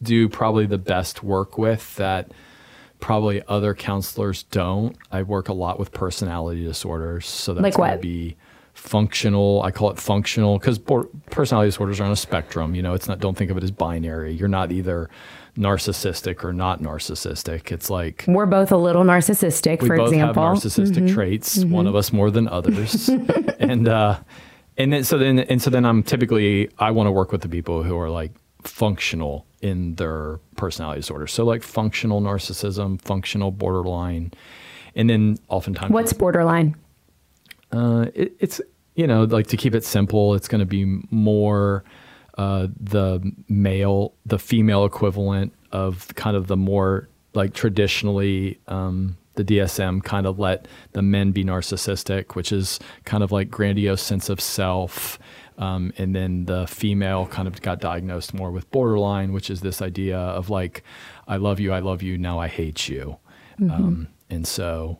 do 0.02 0.28
probably 0.28 0.66
the 0.66 0.78
best 0.78 1.22
work 1.22 1.56
with 1.56 1.94
that 1.96 2.32
probably 3.00 3.42
other 3.48 3.74
counselors 3.74 4.42
don't. 4.44 4.96
I 5.12 5.22
work 5.22 5.48
a 5.48 5.52
lot 5.52 5.78
with 5.78 5.92
personality 5.92 6.64
disorders, 6.64 7.26
so 7.26 7.54
that's 7.54 7.62
like 7.62 7.74
going 7.74 7.92
to 7.92 7.98
be 7.98 8.36
functional. 8.74 9.62
I 9.62 9.70
call 9.70 9.90
it 9.90 9.98
functional 9.98 10.58
because 10.58 10.78
personality 11.30 11.68
disorders 11.68 12.00
are 12.00 12.04
on 12.04 12.12
a 12.12 12.16
spectrum. 12.16 12.74
You 12.74 12.82
know, 12.82 12.94
it's 12.94 13.08
not. 13.08 13.20
Don't 13.20 13.36
think 13.36 13.50
of 13.50 13.56
it 13.56 13.62
as 13.62 13.70
binary. 13.70 14.32
You're 14.32 14.48
not 14.48 14.72
either 14.72 15.08
narcissistic 15.56 16.44
or 16.44 16.52
not 16.52 16.80
narcissistic. 16.80 17.70
It's 17.70 17.90
like 17.90 18.24
we're 18.26 18.46
both 18.46 18.72
a 18.72 18.76
little 18.76 19.04
narcissistic, 19.04 19.82
we 19.82 19.88
for 19.88 19.96
both 19.96 20.12
example. 20.12 20.42
have 20.42 20.56
narcissistic 20.56 21.04
mm-hmm. 21.04 21.14
traits. 21.14 21.58
Mm-hmm. 21.58 21.70
One 21.70 21.86
of 21.86 21.94
us 21.94 22.12
more 22.12 22.30
than 22.30 22.48
others, 22.48 23.08
and 23.58 23.88
uh, 23.88 24.18
and 24.76 24.92
then 24.92 25.04
so 25.04 25.18
then 25.18 25.38
and 25.38 25.62
so 25.62 25.70
then 25.70 25.84
I'm 25.84 26.02
typically 26.02 26.70
I 26.78 26.90
want 26.90 27.06
to 27.06 27.12
work 27.12 27.32
with 27.32 27.42
the 27.42 27.48
people 27.48 27.82
who 27.82 27.96
are 27.98 28.10
like 28.10 28.32
functional 28.62 29.46
in 29.60 29.94
their 29.94 30.40
personality 30.56 31.00
disorder. 31.00 31.26
So 31.26 31.44
like 31.44 31.62
functional 31.62 32.20
narcissism, 32.20 33.00
functional 33.00 33.50
borderline, 33.50 34.32
and 34.94 35.08
then 35.08 35.38
oftentimes 35.48 35.92
what's 35.92 36.12
borderline? 36.12 36.76
Uh, 37.72 38.06
it, 38.14 38.34
it's 38.40 38.60
you 38.94 39.06
know 39.06 39.24
like 39.24 39.46
to 39.48 39.56
keep 39.56 39.74
it 39.74 39.84
simple, 39.84 40.34
it's 40.34 40.48
going 40.48 40.60
to 40.60 40.66
be 40.66 41.00
more 41.10 41.84
uh, 42.38 42.68
the 42.78 43.32
male, 43.48 44.14
the 44.26 44.38
female 44.38 44.84
equivalent 44.84 45.52
of 45.72 46.08
kind 46.14 46.36
of 46.36 46.46
the 46.46 46.56
more 46.56 47.08
like 47.34 47.54
traditionally 47.54 48.60
um, 48.68 49.16
the 49.34 49.44
DSM 49.44 50.02
kind 50.02 50.26
of 50.26 50.38
let 50.38 50.66
the 50.92 51.02
men 51.02 51.32
be 51.32 51.44
narcissistic, 51.44 52.34
which 52.34 52.52
is 52.52 52.78
kind 53.04 53.22
of 53.22 53.32
like 53.32 53.50
grandiose 53.50 54.02
sense 54.02 54.28
of 54.28 54.40
self. 54.40 55.18
Um, 55.58 55.92
and 55.98 56.14
then 56.14 56.46
the 56.46 56.66
female 56.66 57.26
kind 57.26 57.46
of 57.46 57.60
got 57.62 57.80
diagnosed 57.80 58.34
more 58.34 58.50
with 58.50 58.70
borderline, 58.70 59.32
which 59.32 59.50
is 59.50 59.60
this 59.60 59.80
idea 59.80 60.18
of 60.18 60.50
like, 60.50 60.82
I 61.28 61.36
love 61.36 61.60
you, 61.60 61.72
I 61.72 61.78
love 61.80 62.02
you, 62.02 62.18
now 62.18 62.38
I 62.38 62.48
hate 62.48 62.88
you. 62.88 63.18
Mm-hmm. 63.60 63.70
Um, 63.70 64.08
and 64.30 64.46
so, 64.46 64.98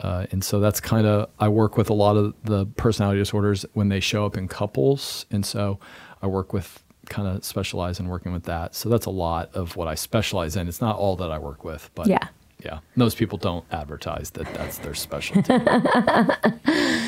uh, 0.00 0.26
and 0.30 0.44
so 0.44 0.60
that's 0.60 0.80
kind 0.80 1.06
of 1.06 1.28
I 1.38 1.48
work 1.48 1.76
with 1.76 1.90
a 1.90 1.94
lot 1.94 2.16
of 2.16 2.34
the 2.44 2.66
personality 2.66 3.18
disorders 3.18 3.64
when 3.72 3.88
they 3.88 4.00
show 4.00 4.24
up 4.24 4.36
in 4.36 4.48
couples, 4.48 5.26
and 5.30 5.44
so 5.44 5.78
I 6.22 6.26
work 6.26 6.52
with 6.52 6.82
kind 7.08 7.26
of 7.28 7.44
specialize 7.44 7.98
in 7.98 8.08
working 8.08 8.32
with 8.32 8.44
that. 8.44 8.74
So 8.74 8.88
that's 8.88 9.06
a 9.06 9.10
lot 9.10 9.54
of 9.54 9.76
what 9.76 9.88
I 9.88 9.94
specialize 9.94 10.56
in. 10.56 10.68
It's 10.68 10.80
not 10.80 10.96
all 10.96 11.16
that 11.16 11.30
I 11.30 11.38
work 11.38 11.64
with, 11.64 11.90
but 11.94 12.06
yeah. 12.06 12.28
Yeah. 12.64 12.80
Most 12.96 13.18
people 13.18 13.38
don't 13.38 13.64
advertise 13.70 14.30
that 14.30 14.52
that's 14.52 14.78
their 14.78 14.94
specialty. 14.94 15.52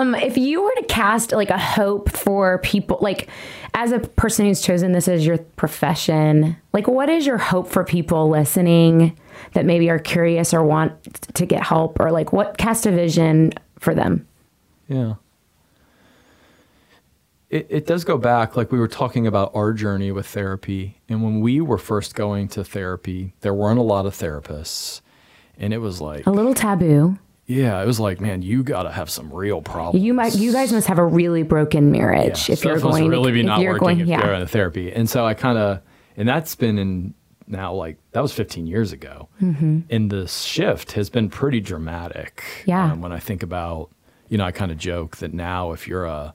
um, 0.00 0.14
if 0.14 0.36
you 0.36 0.62
were 0.62 0.74
to 0.76 0.84
cast 0.84 1.32
like 1.32 1.50
a 1.50 1.58
hope 1.58 2.10
for 2.10 2.58
people, 2.58 2.98
like 3.00 3.28
as 3.74 3.92
a 3.92 4.00
person 4.00 4.46
who's 4.46 4.60
chosen 4.60 4.92
this 4.92 5.08
as 5.08 5.24
your 5.26 5.38
profession, 5.38 6.56
like 6.72 6.88
what 6.88 7.08
is 7.08 7.26
your 7.26 7.38
hope 7.38 7.68
for 7.68 7.84
people 7.84 8.28
listening 8.28 9.16
that 9.52 9.64
maybe 9.64 9.90
are 9.90 9.98
curious 9.98 10.52
or 10.52 10.64
want 10.64 11.02
to 11.34 11.46
get 11.46 11.62
help 11.62 11.98
or 12.00 12.10
like 12.10 12.32
what 12.32 12.58
cast 12.58 12.86
a 12.86 12.90
vision 12.90 13.52
for 13.78 13.94
them? 13.94 14.26
Yeah 14.88 15.14
it, 17.50 17.66
it 17.68 17.86
does 17.86 18.04
go 18.04 18.16
back, 18.16 18.56
like 18.56 18.72
we 18.72 18.78
were 18.78 18.88
talking 18.88 19.26
about 19.26 19.50
our 19.54 19.72
journey 19.72 20.12
with 20.12 20.26
therapy. 20.26 21.00
And 21.08 21.22
when 21.22 21.40
we 21.40 21.60
were 21.60 21.78
first 21.78 22.14
going 22.14 22.48
to 22.48 22.64
therapy, 22.64 23.34
there 23.40 23.52
weren't 23.52 23.78
a 23.78 23.82
lot 23.82 24.06
of 24.06 24.14
therapists. 24.14 25.00
And 25.58 25.74
it 25.74 25.78
was 25.78 26.00
like 26.00 26.26
a 26.26 26.30
little 26.30 26.54
taboo. 26.54 27.18
Yeah, 27.50 27.82
it 27.82 27.86
was 27.86 27.98
like, 27.98 28.20
man, 28.20 28.42
you 28.42 28.62
got 28.62 28.84
to 28.84 28.92
have 28.92 29.10
some 29.10 29.34
real 29.34 29.60
problems. 29.60 30.04
You 30.04 30.14
might, 30.14 30.36
you 30.36 30.52
guys 30.52 30.72
must 30.72 30.86
have 30.86 30.98
a 30.98 31.04
really 31.04 31.42
broken 31.42 31.90
marriage 31.90 32.48
yeah, 32.48 32.52
if 32.52 32.64
you're 32.64 32.78
going 32.78 33.02
to 33.02 33.10
really 33.10 33.32
be 33.32 33.42
not 33.42 33.60
working 33.60 33.78
going, 33.78 34.00
if 34.00 34.06
yeah. 34.06 34.24
you're 34.24 34.34
in 34.34 34.46
therapy. 34.46 34.92
And 34.92 35.10
so 35.10 35.26
I 35.26 35.34
kind 35.34 35.58
of, 35.58 35.80
and 36.16 36.28
that's 36.28 36.54
been 36.54 36.78
in 36.78 37.14
now 37.48 37.74
like 37.74 37.96
that 38.12 38.20
was 38.20 38.32
15 38.32 38.68
years 38.68 38.92
ago, 38.92 39.28
mm-hmm. 39.42 39.80
and 39.90 40.10
the 40.10 40.28
shift 40.28 40.92
has 40.92 41.10
been 41.10 41.28
pretty 41.28 41.60
dramatic. 41.60 42.44
Yeah, 42.66 42.92
um, 42.92 43.00
when 43.00 43.10
I 43.10 43.18
think 43.18 43.42
about, 43.42 43.90
you 44.28 44.38
know, 44.38 44.44
I 44.44 44.52
kind 44.52 44.70
of 44.70 44.78
joke 44.78 45.16
that 45.16 45.34
now 45.34 45.72
if 45.72 45.88
you're 45.88 46.04
a 46.04 46.32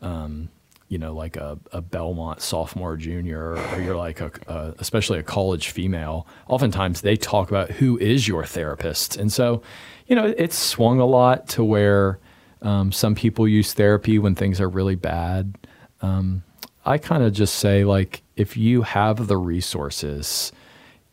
um, 0.00 0.48
you 0.88 0.98
know, 0.98 1.12
like 1.14 1.36
a, 1.36 1.58
a 1.72 1.80
Belmont 1.80 2.40
sophomore, 2.40 2.96
junior, 2.96 3.56
or 3.56 3.80
you're 3.80 3.96
like 3.96 4.20
a, 4.20 4.30
a, 4.46 4.74
especially 4.78 5.18
a 5.18 5.22
college 5.22 5.70
female, 5.70 6.28
oftentimes 6.46 7.00
they 7.00 7.16
talk 7.16 7.48
about 7.48 7.72
who 7.72 7.98
is 7.98 8.28
your 8.28 8.44
therapist. 8.44 9.16
And 9.16 9.32
so, 9.32 9.62
you 10.06 10.16
know, 10.16 10.34
it's 10.36 10.56
swung 10.56 11.00
a 11.00 11.06
lot 11.06 11.48
to 11.48 11.64
where 11.64 12.18
um, 12.62 12.92
some 12.92 13.14
people 13.14 13.46
use 13.46 13.72
therapy 13.72 14.18
when 14.18 14.34
things 14.34 14.60
are 14.60 14.68
really 14.68 14.94
bad. 14.94 15.56
Um, 16.02 16.42
I 16.84 16.98
kind 16.98 17.22
of 17.22 17.32
just 17.32 17.56
say, 17.56 17.84
like, 17.84 18.22
if 18.36 18.56
you 18.56 18.82
have 18.82 19.26
the 19.26 19.36
resources, 19.36 20.52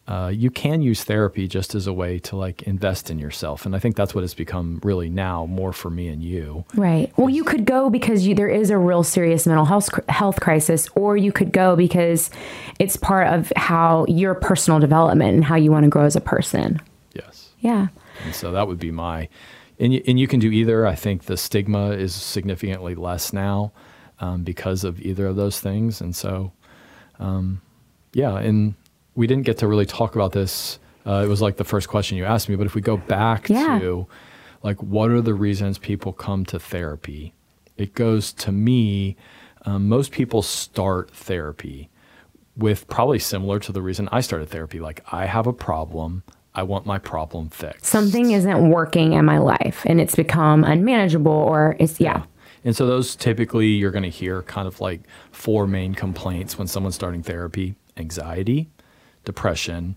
uh, 0.08 0.32
you 0.34 0.52
can 0.52 0.82
use 0.82 1.04
therapy 1.04 1.48
just 1.48 1.74
as 1.74 1.88
a 1.88 1.94
way 1.94 2.20
to 2.20 2.36
like 2.36 2.64
invest 2.64 3.10
in 3.10 3.18
yourself. 3.18 3.66
And 3.66 3.74
i 3.74 3.80
think 3.80 3.96
that's 3.96 4.14
what 4.14 4.26
it's 4.26 4.34
become 4.34 4.82
really 4.84 5.10
now 5.10 5.46
more 5.46 5.72
for 5.72 5.90
me 5.90 6.10
and 6.10 6.22
you. 6.22 6.66
Right. 6.76 7.10
Well 7.16 7.30
you 7.30 7.46
could 7.46 7.64
go 7.64 7.90
because 7.90 8.28
you, 8.28 8.36
there 8.36 8.50
is 8.50 8.70
a 8.70 8.78
real 8.78 9.04
serious 9.04 9.48
mental 9.48 9.64
health 9.64 9.90
health 10.10 10.42
crisis 10.42 10.90
or 10.96 11.16
you 11.16 11.32
could 11.32 11.54
go 11.54 11.78
because 11.78 12.30
it's 12.80 12.98
part 12.98 13.28
of 13.28 13.54
how 13.56 14.06
your 14.10 14.36
personal 14.36 14.78
development 14.78 15.36
and 15.36 15.46
how 15.46 15.56
you 15.56 15.72
want 15.72 15.86
to 15.86 15.90
grow 15.90 16.04
as 16.04 16.18
a 16.18 16.22
person. 16.22 16.82
Yes. 17.14 17.52
Yeah 17.62 17.88
and 18.24 18.36
so 18.36 18.52
that 18.52 18.68
would 18.68 18.80
be 18.80 18.92
my 18.92 19.28
and 19.80 19.94
you, 19.94 20.04
and 20.08 20.20
you 20.20 20.28
can 20.28 20.40
do 20.40 20.52
either 20.52 20.86
i 20.86 20.96
think 20.96 21.24
the 21.24 21.38
stigma 21.38 21.92
is 21.92 22.14
significantly 22.14 22.96
less 22.96 23.34
now 23.34 23.72
um, 24.20 24.44
because 24.44 24.84
of 24.84 25.02
either 25.02 25.28
of 25.28 25.36
those 25.36 25.60
things 25.60 26.02
and 26.02 26.16
so 26.16 26.52
um, 27.20 27.62
yeah 28.14 28.38
and 28.38 28.76
we 29.16 29.28
didn't 29.28 29.46
get 29.46 29.58
to 29.60 29.68
really 29.68 29.86
talk 29.86 30.16
about 30.16 30.32
this. 30.32 30.80
Uh, 31.06 31.22
it 31.24 31.28
was 31.28 31.42
like 31.42 31.58
the 31.58 31.64
first 31.64 31.90
question 31.90 32.18
you 32.18 32.26
asked 32.26 32.50
me, 32.50 32.56
but 32.56 32.66
if 32.66 32.76
we 32.76 32.82
go 32.82 32.98
back 32.98 33.50
yeah. 33.50 33.80
to 33.80 34.08
like 34.62 34.82
what 34.82 35.12
are 35.12 35.22
the 35.22 35.34
reasons 35.34 35.78
people 35.78 36.14
come 36.14 36.46
to 36.46 36.60
therapy? 36.60 37.34
It 37.78 37.94
goes 37.94 38.32
to 38.34 38.52
me, 38.52 39.18
um, 39.66 39.90
most 39.90 40.12
people 40.12 40.42
start 40.42 41.12
therapy 41.12 41.90
with 42.56 42.88
probably 42.88 43.20
similar 43.20 43.60
to 43.60 43.72
the 43.72 43.82
reason 43.82 44.08
I 44.12 44.22
started 44.22 44.50
therapy. 44.50 44.80
Like 44.80 45.04
I 45.12 45.26
have 45.26 45.48
a 45.48 45.54
problem. 45.54 46.24
I 46.56 46.64
want 46.64 46.86
my 46.86 47.00
problem 47.00 47.50
fixed. 47.50 47.86
Something 47.86 48.32
isn't 48.32 48.70
working 48.70 49.14
in 49.14 49.26
my 49.26 49.40
life 49.40 49.84
and 49.86 50.00
it's 50.00 50.16
become 50.16 50.64
unmanageable 50.64 51.32
or 51.32 51.76
it's, 51.80 52.00
yeah. 52.00 52.20
yeah. 52.20 52.24
And 52.66 52.76
so 52.76 52.86
those 52.86 53.16
typically 53.16 53.68
you're 53.68 53.92
going 53.92 54.04
to 54.04 54.10
hear 54.10 54.44
kind 54.44 54.68
of 54.68 54.80
like 54.80 55.02
four 55.32 55.68
main 55.68 55.96
complaints 55.96 56.58
when 56.58 56.68
someone's 56.68 56.96
starting 56.96 57.24
therapy 57.24 57.76
anxiety, 57.98 58.70
depression, 59.24 59.96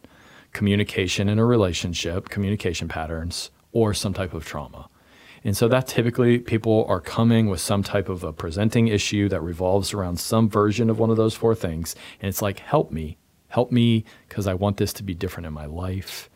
communication 0.53 1.29
in 1.29 1.39
a 1.39 1.45
relationship, 1.45 2.29
communication 2.29 2.89
patterns, 2.89 3.51
or 3.73 3.95
some 3.95 4.15
type 4.15 4.35
of 4.35 4.45
trauma. 4.45 4.89
And 5.45 5.57
so 5.57 5.69
that 5.69 5.87
typically 5.87 6.39
people 6.39 6.85
are 6.89 7.01
coming 7.01 7.49
with 7.49 7.61
some 7.61 7.83
type 7.83 8.09
of 8.09 8.25
a 8.25 8.33
presenting 8.33 8.89
issue 8.89 9.29
that 9.29 9.41
revolves 9.43 9.95
around 9.95 10.19
some 10.19 10.49
version 10.49 10.91
of 10.91 10.99
one 10.99 11.11
of 11.11 11.17
those 11.17 11.35
four 11.35 11.55
things. 11.55 11.95
And 12.21 12.29
it's 12.29 12.43
like, 12.43 12.59
help 12.59 12.91
me, 12.91 13.17
help 13.49 13.71
me 13.71 14.05
because 14.29 14.47
I 14.47 14.55
want 14.55 14.77
this 14.79 14.93
to 14.95 15.03
be 15.03 15.15
different 15.15 15.47
in 15.47 15.53
my 15.53 15.67
life. 15.67 16.29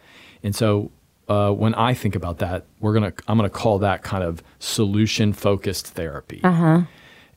And 0.43 0.55
so 0.55 0.91
uh, 1.28 1.53
when 1.53 1.74
I 1.74 1.95
think 1.95 2.14
about 2.14 2.38
that, 2.38 2.66
we're 2.80 2.95
gonna 2.95 3.12
I'm 3.28 3.38
gonna 3.38 3.51
call 3.51 3.78
that 3.80 4.03
kind 4.03 4.24
of 4.24 4.43
solution 4.59 5.32
focused 5.32 5.88
therapy. 5.88 6.41
Uh 6.43 6.53
huh. 6.53 6.80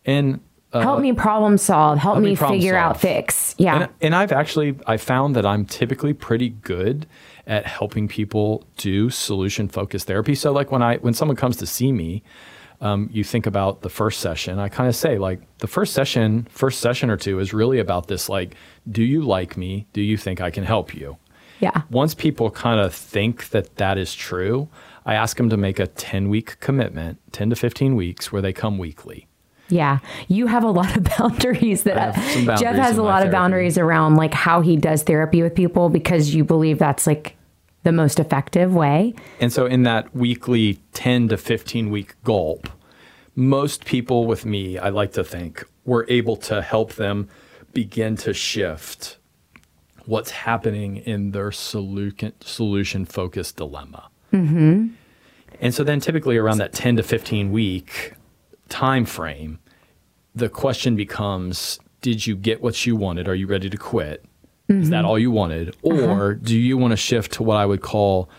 And 0.06 0.40
uh, 0.74 0.82
help 0.82 1.00
me 1.00 1.14
problem 1.14 1.58
solve. 1.58 2.00
Help, 2.00 2.16
help 2.16 2.26
me 2.26 2.36
figure 2.36 2.76
out 2.76 3.00
fix. 3.00 3.54
Yeah. 3.60 3.84
And, 3.84 3.90
and 4.02 4.16
I've 4.16 4.32
actually 4.32 4.76
I 4.88 4.98
found 4.98 5.36
that 5.36 5.46
I'm 5.46 5.66
typically 5.66 6.14
pretty 6.14 6.50
good 6.50 7.06
at 7.46 7.66
helping 7.66 8.08
people 8.08 8.64
do 8.78 9.10
solution 9.10 9.68
focused 9.68 10.08
therapy. 10.08 10.34
So 10.34 10.52
like 10.52 10.72
when 10.72 10.82
I 10.82 10.98
when 10.98 11.14
someone 11.14 11.38
comes 11.38 11.58
to 11.58 11.68
see 11.68 11.92
me, 11.92 12.24
um, 12.82 13.10
you 13.14 13.24
think 13.24 13.46
about 13.46 13.82
the 13.82 13.90
first 13.90 14.20
session. 14.20 14.60
I 14.60 14.70
kind 14.70 14.90
of 14.90 14.96
say 14.96 15.20
like 15.20 15.40
the 15.60 15.68
first 15.68 15.94
session, 15.94 16.48
first 16.50 16.80
session 16.80 17.10
or 17.10 17.18
two 17.18 17.40
is 17.40 17.54
really 17.54 17.80
about 17.80 18.08
this 18.08 18.28
like, 18.28 18.56
do 18.90 19.04
you 19.04 19.22
like 19.22 19.56
me? 19.56 19.86
Do 19.94 20.02
you 20.02 20.18
think 20.18 20.42
I 20.42 20.50
can 20.50 20.64
help 20.64 20.96
you? 20.96 21.18
Yeah. 21.64 21.84
Once 21.90 22.14
people 22.14 22.52
kind 22.52 22.82
of 22.82 22.94
think 22.94 23.50
that 23.52 23.78
that 23.78 23.98
is 23.98 24.14
true, 24.14 24.68
I 25.06 25.16
ask 25.16 25.38
them 25.38 25.50
to 25.50 25.56
make 25.56 25.80
a 25.80 25.88
10 25.88 26.28
week 26.28 26.60
commitment, 26.60 27.20
10 27.32 27.52
to 27.52 27.56
15 27.56 27.96
weeks, 27.96 28.34
where 28.34 28.42
they 28.42 28.52
come 28.52 28.78
weekly. 28.78 29.28
Yeah, 29.70 30.00
you 30.28 30.48
have 30.48 30.66
a 30.66 30.70
lot 30.70 30.98
of 30.98 31.04
boundaries 31.18 31.84
that 31.84 32.16
some 32.34 32.46
Jeff 32.58 32.76
has 32.76 32.98
a 32.98 33.04
lot 33.04 33.26
of 33.26 33.32
boundaries 33.32 33.78
around 33.78 34.18
like 34.18 34.34
how 34.34 34.60
he 34.60 34.76
does 34.76 35.04
therapy 35.04 35.42
with 35.42 35.56
people 35.56 35.88
because 35.88 36.36
you 36.36 36.44
believe 36.44 36.80
that's 36.80 37.08
like 37.08 37.38
the 37.84 37.94
most 37.94 38.20
effective 38.20 38.76
way. 38.76 39.14
And 39.40 39.54
so, 39.54 39.66
in 39.66 39.84
that 39.84 40.14
weekly 40.14 40.80
10 40.92 41.30
to 41.30 41.38
15 41.38 41.90
week 41.92 42.16
gulp, 42.26 42.68
most 43.36 43.86
people 43.86 44.26
with 44.26 44.46
me, 44.46 44.78
I 44.78 44.90
like 44.90 45.14
to 45.14 45.24
think, 45.24 45.64
were 45.86 46.06
able 46.10 46.36
to 46.38 46.62
help 46.62 46.94
them 46.96 47.30
begin 47.72 48.18
to 48.18 48.34
shift 48.34 49.18
what's 50.06 50.32
happening 50.32 50.98
in 50.98 51.32
their 51.32 51.52
solution 51.52 53.06
focused 53.06 53.56
dilemma. 53.58 54.10
Mm-hmm. 54.32 54.88
And 55.62 55.74
so 55.74 55.84
then 55.84 56.00
typically 56.00 56.38
around 56.38 56.58
that 56.58 56.74
10 56.74 56.98
to 56.98 57.04
15 57.04 57.52
week 57.52 58.14
time 58.70 59.06
frame, 59.06 59.60
the 60.36 60.50
question 60.50 60.96
becomes 60.96 61.80
did 62.02 62.28
you 62.28 62.36
get 62.36 62.62
what 62.62 62.86
you 62.86 62.96
wanted? 62.98 63.30
Are 63.30 63.36
you 63.36 63.48
ready 63.48 63.70
to 63.70 63.78
quit? 63.78 64.26
Is 64.68 64.90
that 64.90 65.04
Mhm. 65.06 65.08
all 65.08 65.20
you 65.20 65.32
wanted? 65.32 65.76
Or 65.84 66.34
do 66.34 66.58
you 66.58 66.78
want 66.78 66.92
to 66.92 66.98
shift 66.98 67.32
to 67.34 67.44
what 67.44 67.56
I 67.58 67.66
would 67.66 67.82
call 67.82 68.30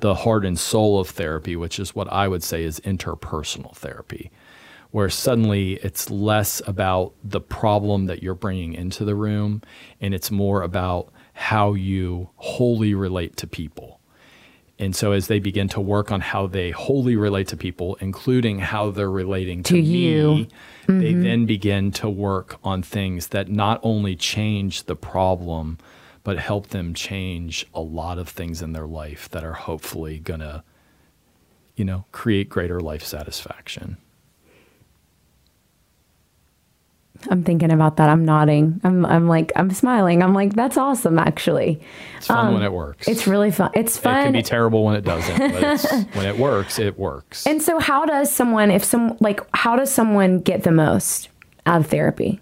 the 0.00 0.14
heart 0.14 0.44
and 0.44 0.58
soul 0.58 0.98
of 0.98 1.08
therapy, 1.10 1.54
which 1.54 1.78
is 1.78 1.94
what 1.94 2.12
I 2.12 2.26
would 2.26 2.42
say 2.42 2.64
is 2.64 2.80
interpersonal 2.80 3.74
therapy, 3.76 4.30
where 4.94 5.10
suddenly 5.10 5.72
it's 5.82 6.08
less 6.08 6.62
about 6.68 7.12
the 7.24 7.40
problem 7.40 8.06
that 8.06 8.22
you're 8.22 8.32
bringing 8.32 8.74
into 8.74 9.04
the 9.04 9.16
room 9.16 9.60
and 10.00 10.14
it's 10.14 10.30
more 10.30 10.62
about 10.62 11.12
how 11.32 11.74
you 11.74 12.30
wholly 12.36 12.94
relate 12.94 13.36
to 13.36 13.44
people. 13.44 13.98
And 14.78 14.94
so 14.94 15.10
as 15.10 15.26
they 15.26 15.40
begin 15.40 15.66
to 15.70 15.80
work 15.80 16.12
on 16.12 16.20
how 16.20 16.46
they 16.46 16.70
wholly 16.70 17.16
relate 17.16 17.48
to 17.48 17.56
people, 17.56 17.96
including 17.96 18.60
how 18.60 18.92
they're 18.92 19.10
relating 19.10 19.64
to, 19.64 19.74
To 19.74 19.80
you. 19.80 20.28
me, 20.28 20.48
they 20.86 20.92
mm-hmm. 20.92 21.22
then 21.24 21.46
begin 21.46 21.90
to 21.90 22.08
work 22.08 22.60
on 22.62 22.80
things 22.84 23.26
that 23.28 23.48
not 23.48 23.80
only 23.82 24.14
change 24.14 24.84
the 24.84 24.94
problem, 24.94 25.76
but 26.22 26.38
help 26.38 26.68
them 26.68 26.94
change 26.94 27.66
a 27.74 27.80
lot 27.80 28.16
of 28.16 28.28
things 28.28 28.62
in 28.62 28.70
their 28.70 28.86
life 28.86 29.28
that 29.30 29.42
are 29.42 29.54
hopefully 29.54 30.20
going 30.20 30.38
to, 30.38 30.62
you 31.74 31.84
know, 31.84 32.04
create 32.12 32.48
greater 32.48 32.78
life 32.78 33.02
satisfaction. 33.02 33.96
I'm 37.30 37.42
thinking 37.42 37.70
about 37.70 37.96
that. 37.96 38.08
I'm 38.08 38.24
nodding. 38.24 38.80
I'm 38.84 39.06
I'm 39.06 39.28
like 39.28 39.52
I'm 39.56 39.70
smiling. 39.70 40.22
I'm 40.22 40.34
like 40.34 40.54
that's 40.54 40.76
awesome 40.76 41.18
actually. 41.18 41.80
It's 42.18 42.26
fun 42.26 42.48
when 42.52 42.62
um, 42.62 42.62
it 42.62 42.72
works. 42.72 43.08
It's 43.08 43.26
really 43.26 43.50
fun. 43.50 43.70
It's 43.74 43.96
fun. 43.96 44.18
It 44.18 44.24
can 44.24 44.32
be 44.32 44.42
terrible 44.42 44.84
when 44.84 44.96
it 44.96 45.04
doesn't, 45.04 45.38
but 45.38 45.62
it's, 45.62 45.92
when 46.14 46.26
it 46.26 46.38
works, 46.38 46.78
it 46.78 46.98
works. 46.98 47.46
and 47.46 47.62
so 47.62 47.78
how 47.78 48.04
does 48.04 48.30
someone 48.30 48.70
if 48.70 48.84
some 48.84 49.16
like 49.20 49.40
how 49.54 49.76
does 49.76 49.90
someone 49.90 50.40
get 50.40 50.64
the 50.64 50.72
most 50.72 51.28
out 51.66 51.80
of 51.80 51.86
therapy? 51.86 52.40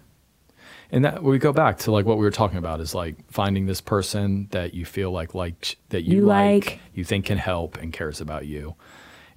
And 0.90 1.06
that 1.06 1.22
we 1.22 1.38
go 1.38 1.52
back 1.54 1.78
to 1.78 1.90
like 1.92 2.04
what 2.04 2.18
we 2.18 2.24
were 2.24 2.30
talking 2.30 2.58
about 2.58 2.80
is 2.80 2.94
like 2.94 3.16
finding 3.30 3.64
this 3.66 3.80
person 3.80 4.48
that 4.50 4.74
you 4.74 4.84
feel 4.84 5.10
like 5.10 5.34
like 5.34 5.76
that 5.88 6.02
you, 6.02 6.18
You 6.18 6.24
like, 6.26 6.66
like. 6.66 6.80
you 6.92 7.02
think 7.04 7.26
can 7.26 7.38
help 7.38 7.78
and 7.78 7.92
cares 7.94 8.20
about 8.20 8.46
you. 8.46 8.74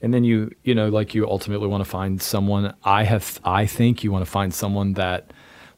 And 0.05 0.13
then 0.13 0.23
you 0.23 0.51
you 0.63 0.75
know 0.75 0.89
like 0.89 1.15
you 1.15 1.27
ultimately 1.27 1.67
want 1.67 1.83
to 1.83 1.89
find 1.89 2.21
someone 2.21 2.75
I 2.83 3.03
have 3.05 3.39
I 3.43 3.65
think 3.65 4.03
you 4.03 4.11
want 4.11 4.23
to 4.23 4.29
find 4.31 4.53
someone 4.53 4.93
that 4.93 5.31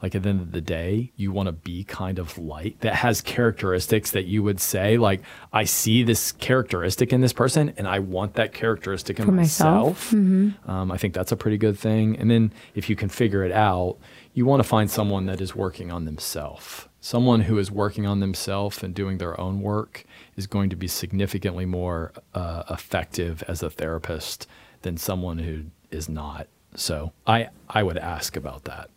like 0.04 0.14
at 0.16 0.24
the 0.24 0.30
end 0.30 0.42
of 0.42 0.52
the 0.52 0.60
day 0.62 1.12
you 1.16 1.32
want 1.32 1.48
to 1.48 1.54
be 1.54 1.86
kind 1.86 2.20
of 2.20 2.38
like 2.38 2.82
that 2.82 2.94
has 2.96 3.22
characteristics 3.22 4.12
that 4.12 4.26
you 4.26 4.44
would 4.44 4.60
say 4.60 4.98
like 4.98 5.22
I 5.54 5.64
see 5.64 6.04
this 6.04 6.34
characteristic 6.34 7.14
in 7.14 7.22
this 7.22 7.32
person 7.34 7.74
and 7.78 7.88
I 7.88 8.00
want 8.00 8.34
that 8.34 8.54
characteristic 8.54 9.18
in 9.18 9.26
For 9.26 9.32
myself. 9.32 10.12
myself. 10.12 10.12
Mhm. 10.12 10.70
Um, 10.70 10.92
I 10.92 10.98
think 10.98 11.14
that's 11.14 11.32
a 11.32 11.38
pretty 11.38 11.58
good 11.58 11.80
thing. 11.80 12.18
And 12.18 12.30
then 12.30 12.52
if 12.76 12.90
you 12.90 12.96
can 12.98 13.08
figure 13.10 13.44
it 13.46 13.54
out, 13.54 13.96
you 14.34 14.46
want 14.46 14.62
to 14.62 14.68
find 14.68 14.92
someone 14.92 15.26
that 15.28 15.40
is 15.42 15.56
working 15.56 15.90
on 15.92 16.04
themselves. 16.06 16.88
Someone 17.00 17.42
who 17.48 17.58
is 17.58 17.72
working 17.72 18.06
on 18.06 18.20
themselves 18.20 18.84
and 18.84 18.94
doing 18.94 19.20
their 19.20 19.40
own 19.40 19.62
work 19.62 20.04
is 20.38 20.48
going 20.48 20.70
to 20.70 20.76
be 20.76 20.88
significantly 20.88 21.66
more 21.66 22.14
uh, 22.34 22.64
effective 22.70 23.44
as 23.48 23.62
a 23.62 23.70
therapist 23.70 24.48
than 24.84 24.96
someone 24.96 25.40
who 25.40 25.64
is 25.92 26.08
not. 26.08 26.48
So 26.76 27.12
I, 27.26 27.50
I 27.70 27.84
would 27.84 27.98
ask 27.98 28.38
about 28.38 28.64
that. 28.66 28.90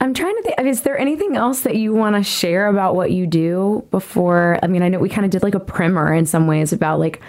I'm 0.00 0.14
trying 0.14 0.36
to 0.36 0.42
think. 0.42 0.60
Is 0.60 0.82
there 0.82 0.98
anything 0.98 1.36
else 1.36 1.60
that 1.60 1.76
you 1.76 1.94
want 1.94 2.16
to 2.16 2.22
share 2.22 2.66
about 2.66 2.96
what 2.96 3.12
you 3.12 3.26
do 3.26 3.86
before? 3.90 4.58
I 4.62 4.66
mean, 4.66 4.82
I 4.82 4.88
know 4.88 4.98
we 4.98 5.08
kind 5.08 5.24
of 5.24 5.30
did 5.30 5.42
like 5.42 5.54
a 5.54 5.60
primer 5.60 6.12
in 6.12 6.26
some 6.26 6.46
ways 6.46 6.72
about 6.72 6.98
like 6.98 7.20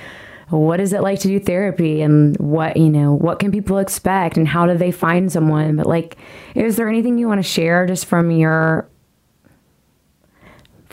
what 0.49 0.79
is 0.79 0.93
it 0.93 1.01
like 1.01 1.19
to 1.19 1.27
do 1.27 1.39
therapy 1.39 2.01
and 2.01 2.37
what 2.37 2.77
you 2.77 2.89
know 2.89 3.13
what 3.13 3.39
can 3.39 3.51
people 3.51 3.77
expect 3.77 4.37
and 4.37 4.47
how 4.47 4.65
do 4.65 4.77
they 4.77 4.91
find 4.91 5.31
someone. 5.31 5.75
But 5.75 5.85
like, 5.85 6.17
is 6.55 6.77
there 6.77 6.87
anything 6.89 7.17
you 7.17 7.27
want 7.27 7.39
to 7.39 7.47
share 7.47 7.85
just 7.85 8.05
from 8.05 8.31
your 8.31 8.87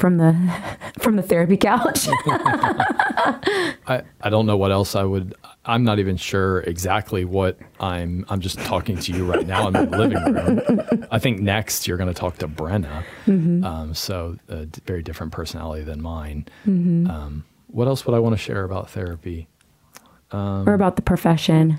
from 0.01 0.17
the 0.17 0.35
from 0.99 1.17
the 1.17 1.23
therapy 1.23 1.57
couch? 1.57 2.09
I, 3.87 4.03
I 4.21 4.31
don't 4.31 4.47
know 4.47 4.57
what 4.57 4.73
else 4.73 4.95
I 4.97 5.03
would. 5.05 5.35
I'm 5.65 5.85
not 5.85 5.99
even 5.99 6.17
sure 6.17 6.61
exactly 6.63 7.25
what 7.25 7.59
I'm. 7.79 8.25
I'm 8.29 8.41
just 8.41 8.59
talking 8.61 8.99
to 8.99 9.13
you 9.13 9.25
right 9.25 9.47
now 9.47 9.67
I'm 9.69 9.77
in 9.77 9.91
the 9.91 9.99
living 9.99 10.35
room. 10.35 11.07
I 11.11 11.19
think 11.19 11.41
next 11.41 11.87
you're 11.87 11.99
going 11.99 12.13
to 12.13 12.19
talk 12.19 12.39
to 12.39 12.49
Brenna. 12.49 13.05
Mhm. 13.27 13.65
Um, 13.65 13.95
so 13.95 14.37
a 14.49 14.67
d- 14.67 14.81
very 14.87 15.03
different 15.03 15.33
personality 15.33 15.85
than 15.85 16.01
mine. 16.03 16.47
Mhm. 16.67 17.09
Um, 17.09 17.45
what 17.69 17.87
else 17.87 18.07
would 18.07 18.15
I 18.17 18.19
want 18.19 18.33
to 18.33 18.39
share 18.39 18.65
about 18.65 18.91
therapy? 18.91 19.49
Um, 20.33 20.69
or 20.69 20.75
about 20.75 20.97
the 20.97 21.03
profession? 21.03 21.79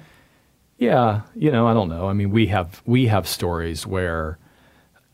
yeah, 0.77 1.21
you 1.35 1.51
know, 1.51 1.67
I 1.67 1.73
don't 1.73 1.89
know. 1.89 2.07
I 2.07 2.13
mean, 2.13 2.31
we 2.31 2.47
have 2.47 2.81
we 2.85 3.07
have 3.07 3.27
stories 3.27 3.85
where 3.87 4.37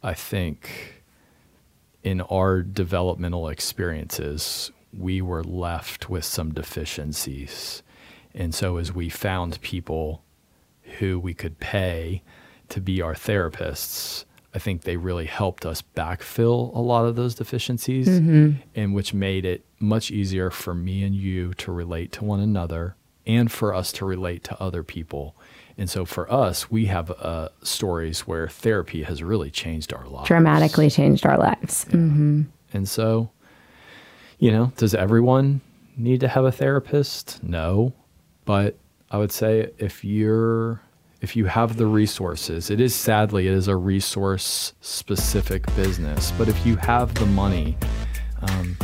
I 0.03 0.14
think 0.14 0.97
in 2.08 2.22
our 2.22 2.62
developmental 2.62 3.49
experiences, 3.49 4.72
we 4.97 5.22
were 5.22 5.43
left 5.43 6.10
with 6.10 6.24
some 6.24 6.53
deficiencies. 6.53 7.84
And 8.34 8.55
so 8.55 8.78
as 8.78 8.93
we 8.93 9.10
found 9.10 9.60
people 9.62 10.24
who 10.99 11.20
we 11.20 11.34
could 11.34 11.60
pay 11.60 12.24
to 12.70 12.80
be 12.80 13.01
our 13.01 13.14
therapists, 13.14 14.24
I 14.55 14.60
think 14.60 14.84
they 14.84 14.95
really 14.95 15.26
helped 15.26 15.66
us 15.66 15.84
backfill 15.97 16.74
a 16.74 16.80
lot 16.80 17.05
of 17.05 17.18
those 17.18 17.36
deficiencies 17.36 18.08
Mhm. 18.08 18.55
and 18.74 18.93
which 18.95 19.14
made 19.14 19.43
it 19.43 19.66
much 19.78 20.10
easier 20.10 20.49
for 20.49 20.74
me 20.74 21.03
and 21.03 21.14
you 21.14 21.53
to 21.55 21.72
relate 21.74 22.14
to 22.14 22.24
one 22.24 22.39
another 22.39 22.95
and 23.26 23.51
for 23.51 23.74
us 23.74 23.91
to 23.91 24.05
relate 24.05 24.45
to 24.45 24.62
other 24.62 24.82
people. 24.84 25.36
And 25.78 25.89
so 25.89 26.05
for 26.05 26.32
us, 26.32 26.71
we 26.71 26.86
have 26.88 27.11
uh, 27.11 27.49
stories 27.61 28.21
where 28.21 28.47
therapy 28.47 29.03
has 29.03 29.21
really 29.21 29.51
changed 29.51 29.93
our 29.93 30.07
lives. 30.07 30.28
Dramatically 30.28 30.89
changed 30.89 31.25
our 31.25 31.38
lives. 31.38 31.84
hmm 31.86 32.43
And 32.73 32.89
so, 32.89 33.30
you 34.39 34.51
know, 34.51 34.71
does 34.78 34.95
everyone 34.95 35.61
need 35.95 36.19
to 36.21 36.28
have 36.28 36.45
a 36.45 36.51
therapist? 36.51 37.43
No. 37.43 37.93
But 38.45 38.78
I 39.11 39.17
would 39.17 39.32
say 39.32 39.71
if 39.78 40.03
you're 40.03 40.82
if 41.21 41.36
you 41.36 41.45
have 41.45 41.78
the 41.78 41.86
resources, 41.88 42.69
it 42.69 42.80
is 42.80 42.93
sadly 42.95 43.47
it 43.47 43.53
is 43.53 43.67
a 43.67 43.75
resource 43.75 44.73
specific 44.82 45.65
business. 45.75 46.32
But 46.38 46.47
if 46.47 46.65
you 46.65 46.75
have 46.78 47.13
the 47.15 47.25
money, 47.25 47.75
um, 48.41 48.78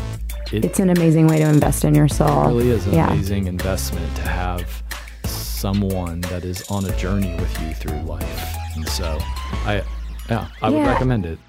it 0.51 0.65
It's 0.65 0.79
an 0.79 0.89
amazing 0.89 1.27
way 1.27 1.37
to 1.39 1.47
invest 1.47 1.85
in 1.85 1.93
your 1.95 2.07
soul. 2.07 2.47
really 2.47 2.69
is 2.69 2.85
an 2.87 2.93
yeah. 2.93 3.11
amazing 3.11 3.47
investment 3.47 4.15
to 4.15 4.21
have 4.23 4.83
someone 5.64 6.20
that 6.20 6.43
is 6.43 6.61
on 6.70 6.84
a 6.84 6.93
journey 6.97 7.34
with 7.36 7.61
you 7.61 7.74
through 7.76 7.97
life. 8.01 8.57
And 8.76 8.86
so 8.89 9.18
I 9.64 9.82
yeah, 10.30 10.49
I 10.61 10.70
would 10.70 10.86
recommend 10.86 11.26
it. 11.26 11.39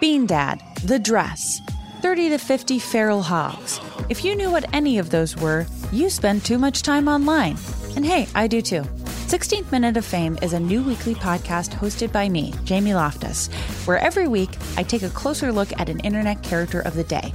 Bean 0.00 0.24
Dad, 0.24 0.62
The 0.84 0.98
Dress, 0.98 1.60
30 2.00 2.30
to 2.30 2.38
50 2.38 2.78
Feral 2.78 3.20
Hogs, 3.20 3.78
If 4.08 4.24
you 4.24 4.34
knew 4.34 4.50
what 4.50 4.64
any 4.72 4.98
of 4.98 5.10
those 5.10 5.36
were, 5.36 5.66
you 5.92 6.08
spend 6.08 6.42
too 6.42 6.56
much 6.56 6.80
time 6.80 7.08
online. 7.08 7.58
And 7.94 8.06
hey, 8.06 8.26
I 8.34 8.46
do 8.46 8.62
too. 8.62 8.84
16th 9.32 9.70
Minute 9.70 9.98
of 9.98 10.04
Fame 10.06 10.38
is 10.40 10.54
a 10.54 10.60
new 10.60 10.82
weekly 10.82 11.14
podcast 11.14 11.72
hosted 11.72 12.10
by 12.10 12.30
me, 12.30 12.54
Jamie 12.64 12.94
Loftus, 12.94 13.48
where 13.84 13.98
every 13.98 14.28
week 14.28 14.56
I 14.78 14.82
take 14.82 15.02
a 15.02 15.10
closer 15.10 15.52
look 15.52 15.78
at 15.78 15.90
an 15.90 16.00
internet 16.00 16.42
character 16.42 16.80
of 16.80 16.94
the 16.94 17.04
day. 17.04 17.34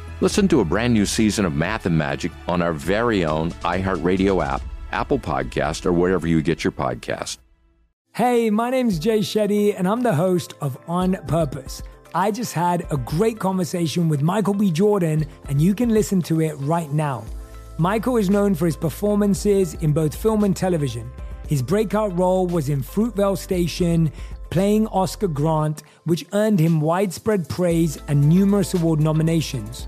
Listen 0.21 0.47
to 0.49 0.59
a 0.59 0.65
brand 0.65 0.93
new 0.93 1.07
season 1.07 1.45
of 1.45 1.55
Math 1.55 1.87
and 1.87 1.97
Magic 1.97 2.31
on 2.47 2.61
our 2.61 2.73
very 2.73 3.25
own 3.25 3.49
iHeartRadio 3.63 4.45
app, 4.45 4.61
Apple 4.91 5.17
Podcast, 5.17 5.83
or 5.83 5.93
wherever 5.93 6.27
you 6.27 6.43
get 6.43 6.63
your 6.63 6.71
podcast. 6.71 7.39
Hey, 8.13 8.51
my 8.51 8.69
name's 8.69 8.99
Jay 8.99 9.21
Shetty, 9.21 9.73
and 9.75 9.87
I'm 9.87 10.01
the 10.01 10.13
host 10.13 10.53
of 10.61 10.77
On 10.87 11.13
Purpose. 11.27 11.81
I 12.13 12.29
just 12.29 12.53
had 12.53 12.85
a 12.91 12.97
great 12.97 13.39
conversation 13.39 14.09
with 14.09 14.21
Michael 14.21 14.53
B. 14.53 14.69
Jordan, 14.69 15.25
and 15.49 15.59
you 15.59 15.73
can 15.73 15.89
listen 15.89 16.21
to 16.23 16.39
it 16.41 16.53
right 16.59 16.91
now. 16.91 17.25
Michael 17.79 18.17
is 18.17 18.29
known 18.29 18.53
for 18.53 18.67
his 18.67 18.77
performances 18.77 19.73
in 19.75 19.91
both 19.91 20.13
film 20.13 20.43
and 20.43 20.55
television. 20.55 21.11
His 21.47 21.63
breakout 21.63 22.15
role 22.15 22.45
was 22.45 22.69
in 22.69 22.83
Fruitvale 22.83 23.39
Station, 23.39 24.11
playing 24.51 24.85
Oscar 24.89 25.29
Grant, 25.29 25.81
which 26.03 26.27
earned 26.33 26.59
him 26.59 26.79
widespread 26.79 27.49
praise 27.49 27.97
and 28.07 28.29
numerous 28.29 28.75
award 28.75 28.99
nominations. 28.99 29.87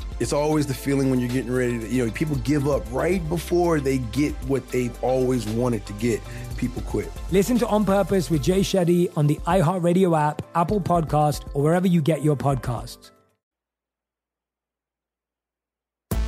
It's 0.21 0.33
always 0.33 0.67
the 0.67 0.73
feeling 0.75 1.09
when 1.09 1.19
you're 1.19 1.29
getting 1.29 1.51
ready 1.51 1.79
to, 1.79 1.87
you 1.87 2.05
know, 2.05 2.11
people 2.11 2.35
give 2.37 2.67
up 2.67 2.83
right 2.91 3.27
before 3.27 3.79
they 3.79 3.97
get 3.97 4.35
what 4.45 4.69
they've 4.69 4.95
always 5.03 5.47
wanted 5.47 5.83
to 5.87 5.93
get. 5.93 6.21
People 6.57 6.83
quit. 6.83 7.11
Listen 7.31 7.57
to 7.57 7.65
On 7.65 7.83
Purpose 7.83 8.29
with 8.29 8.43
Jay 8.43 8.59
Shetty 8.59 9.11
on 9.17 9.25
the 9.25 9.37
iHeartRadio 9.47 10.15
app, 10.15 10.43
Apple 10.53 10.79
Podcast, 10.79 11.47
or 11.55 11.63
wherever 11.63 11.87
you 11.87 12.03
get 12.03 12.23
your 12.23 12.35
podcasts. 12.35 13.09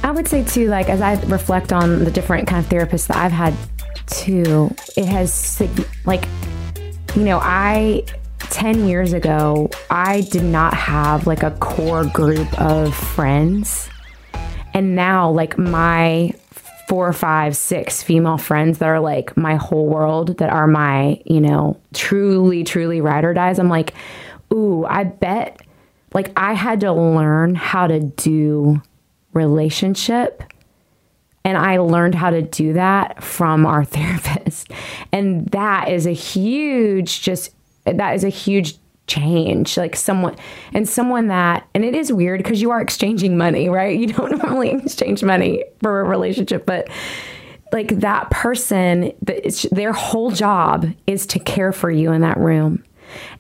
I 0.02 0.10
would 0.10 0.28
say 0.28 0.44
too, 0.44 0.70
like 0.70 0.90
as 0.90 1.00
I 1.00 1.22
reflect 1.26 1.72
on 1.72 2.04
the 2.04 2.10
different 2.10 2.48
kind 2.48 2.66
of 2.66 2.72
therapists 2.72 3.06
that 3.10 3.18
I've 3.18 3.32
had 3.32 3.54
too, 4.08 4.74
it 4.98 5.06
has 5.06 5.62
like, 6.06 6.26
you 7.16 7.26
know, 7.26 7.38
I 7.44 8.06
10 8.54 8.88
years 8.88 9.14
ago, 9.14 9.70
I 9.90 10.22
did 10.22 10.44
not 10.44 10.74
have 10.76 11.26
like 11.28 11.44
a 11.44 11.52
core 11.52 12.06
group 12.06 12.48
of 12.62 12.96
friends. 12.96 13.90
And 14.74 14.96
now, 14.96 15.30
like, 15.32 15.58
my 15.58 16.34
four, 16.88 17.12
five, 17.14 17.56
six 17.58 18.04
female 18.04 18.38
friends 18.38 18.78
that 18.78 18.88
are 18.88 19.00
like 19.00 19.36
my 19.36 19.56
whole 19.56 19.88
world, 19.88 20.38
that 20.38 20.52
are 20.52 20.68
my, 20.68 21.20
you 21.26 21.42
know, 21.42 21.80
truly, 21.94 22.64
truly 22.64 23.02
ride 23.02 23.26
or 23.26 23.34
dies. 23.34 23.58
I'm 23.58 23.70
like, 23.70 23.94
ooh, 24.52 24.86
I 24.86 25.04
bet 25.04 25.62
like 26.14 26.32
I 26.38 26.54
had 26.54 26.82
to 26.82 26.94
learn 26.94 27.56
how 27.56 27.88
to 27.88 28.00
do 28.00 28.82
relationship. 29.34 30.44
And 31.46 31.58
I 31.58 31.80
learned 31.80 32.16
how 32.16 32.30
to 32.30 32.42
do 32.42 32.74
that 32.74 33.24
from 33.24 33.66
our 33.66 33.84
therapist. 33.86 34.72
And 35.12 35.48
that 35.48 35.90
is 35.90 36.06
a 36.06 36.14
huge, 36.14 37.22
just, 37.22 37.54
that 37.86 38.16
is 38.16 38.24
a 38.24 38.30
huge 38.30 38.78
change 39.06 39.76
like 39.76 39.96
someone 39.96 40.36
and 40.74 40.88
someone 40.88 41.28
that 41.28 41.68
and 41.74 41.84
it 41.84 41.94
is 41.94 42.12
weird 42.12 42.42
because 42.42 42.62
you 42.62 42.72
are 42.72 42.82
exchanging 42.82 43.38
money 43.38 43.70
right? 43.70 44.00
You 44.00 44.08
don't 44.08 44.38
normally 44.44 44.72
exchange 44.72 45.24
money 45.24 45.66
for 45.82 46.00
a 46.00 46.04
relationship 46.04 46.66
but 46.66 46.90
like 47.74 48.00
that 48.00 48.30
person 48.30 49.12
that 49.24 49.68
their 49.72 49.92
whole 49.92 50.32
job 50.32 50.88
is 51.08 51.26
to 51.28 51.40
care 51.40 51.74
for 51.74 51.90
you 51.90 52.12
in 52.12 52.22
that 52.22 52.38
room. 52.38 52.84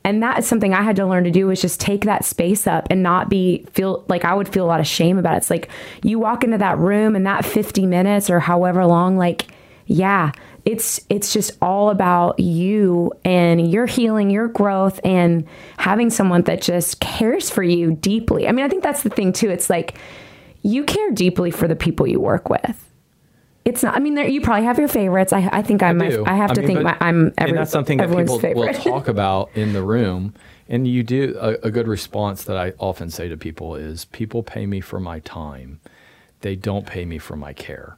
And 0.03 0.21
that 0.21 0.39
is 0.39 0.45
something 0.45 0.73
i 0.73 0.81
had 0.81 0.97
to 0.97 1.05
learn 1.05 1.23
to 1.23 1.31
do 1.31 1.49
is 1.49 1.61
just 1.61 1.79
take 1.79 2.03
that 2.05 2.25
space 2.25 2.67
up 2.67 2.87
and 2.89 3.01
not 3.01 3.29
be 3.29 3.65
feel 3.71 4.03
like 4.09 4.25
i 4.25 4.33
would 4.33 4.49
feel 4.49 4.65
a 4.65 4.67
lot 4.67 4.81
of 4.81 4.87
shame 4.87 5.17
about 5.17 5.35
it. 5.35 5.37
It's 5.37 5.49
like 5.49 5.69
you 6.03 6.19
walk 6.19 6.43
into 6.43 6.57
that 6.57 6.77
room 6.77 7.15
and 7.15 7.25
that 7.25 7.45
50 7.45 7.85
minutes 7.85 8.29
or 8.29 8.41
however 8.41 8.85
long 8.85 9.17
like 9.17 9.47
yeah 9.85 10.31
it's 10.65 10.99
it's 11.09 11.33
just 11.33 11.51
all 11.61 11.89
about 11.89 12.39
you 12.39 13.11
and 13.25 13.71
your 13.71 13.85
healing, 13.85 14.29
your 14.29 14.47
growth 14.47 14.99
and 15.03 15.45
having 15.77 16.09
someone 16.09 16.43
that 16.43 16.61
just 16.61 16.99
cares 16.99 17.49
for 17.49 17.63
you 17.63 17.95
deeply. 17.95 18.47
I 18.47 18.51
mean, 18.51 18.65
I 18.65 18.69
think 18.69 18.83
that's 18.83 19.03
the 19.03 19.09
thing 19.09 19.33
too. 19.33 19.49
It's 19.49 19.69
like 19.69 19.97
you 20.61 20.83
care 20.85 21.11
deeply 21.11 21.51
for 21.51 21.67
the 21.67 21.75
people 21.75 22.07
you 22.07 22.19
work 22.19 22.49
with. 22.49 22.89
It's 23.65 23.83
not. 23.83 23.95
I 23.95 23.99
mean, 23.99 24.15
there, 24.15 24.27
you 24.27 24.41
probably 24.41 24.65
have 24.65 24.77
your 24.77 24.87
favorites. 24.87 25.31
I, 25.31 25.49
I 25.51 25.61
think 25.61 25.83
I'm. 25.83 26.01
I, 26.01 26.09
my, 26.09 26.31
I 26.31 26.35
have 26.35 26.51
I 26.51 26.53
to 26.55 26.61
mean, 26.61 26.67
think 26.67 26.81
my, 26.83 26.97
I'm. 26.99 27.33
Every, 27.37 27.51
and 27.51 27.57
that's 27.57 27.71
something 27.71 27.97
that 27.97 28.09
people 28.09 28.39
favorite. 28.39 28.77
will 28.77 28.83
talk 28.83 29.07
about 29.09 29.49
in 29.55 29.73
the 29.73 29.83
room. 29.83 30.33
And 30.69 30.87
you 30.87 31.03
do 31.03 31.37
a, 31.39 31.67
a 31.67 31.71
good 31.71 31.87
response 31.87 32.45
that 32.45 32.57
I 32.57 32.71
often 32.79 33.09
say 33.09 33.27
to 33.27 33.37
people 33.37 33.75
is 33.75 34.05
people 34.05 34.43
pay 34.43 34.65
me 34.65 34.79
for 34.79 34.99
my 34.99 35.19
time. 35.19 35.81
They 36.39 36.55
don't 36.55 36.85
pay 36.85 37.05
me 37.05 37.19
for 37.19 37.35
my 37.35 37.53
care. 37.53 37.97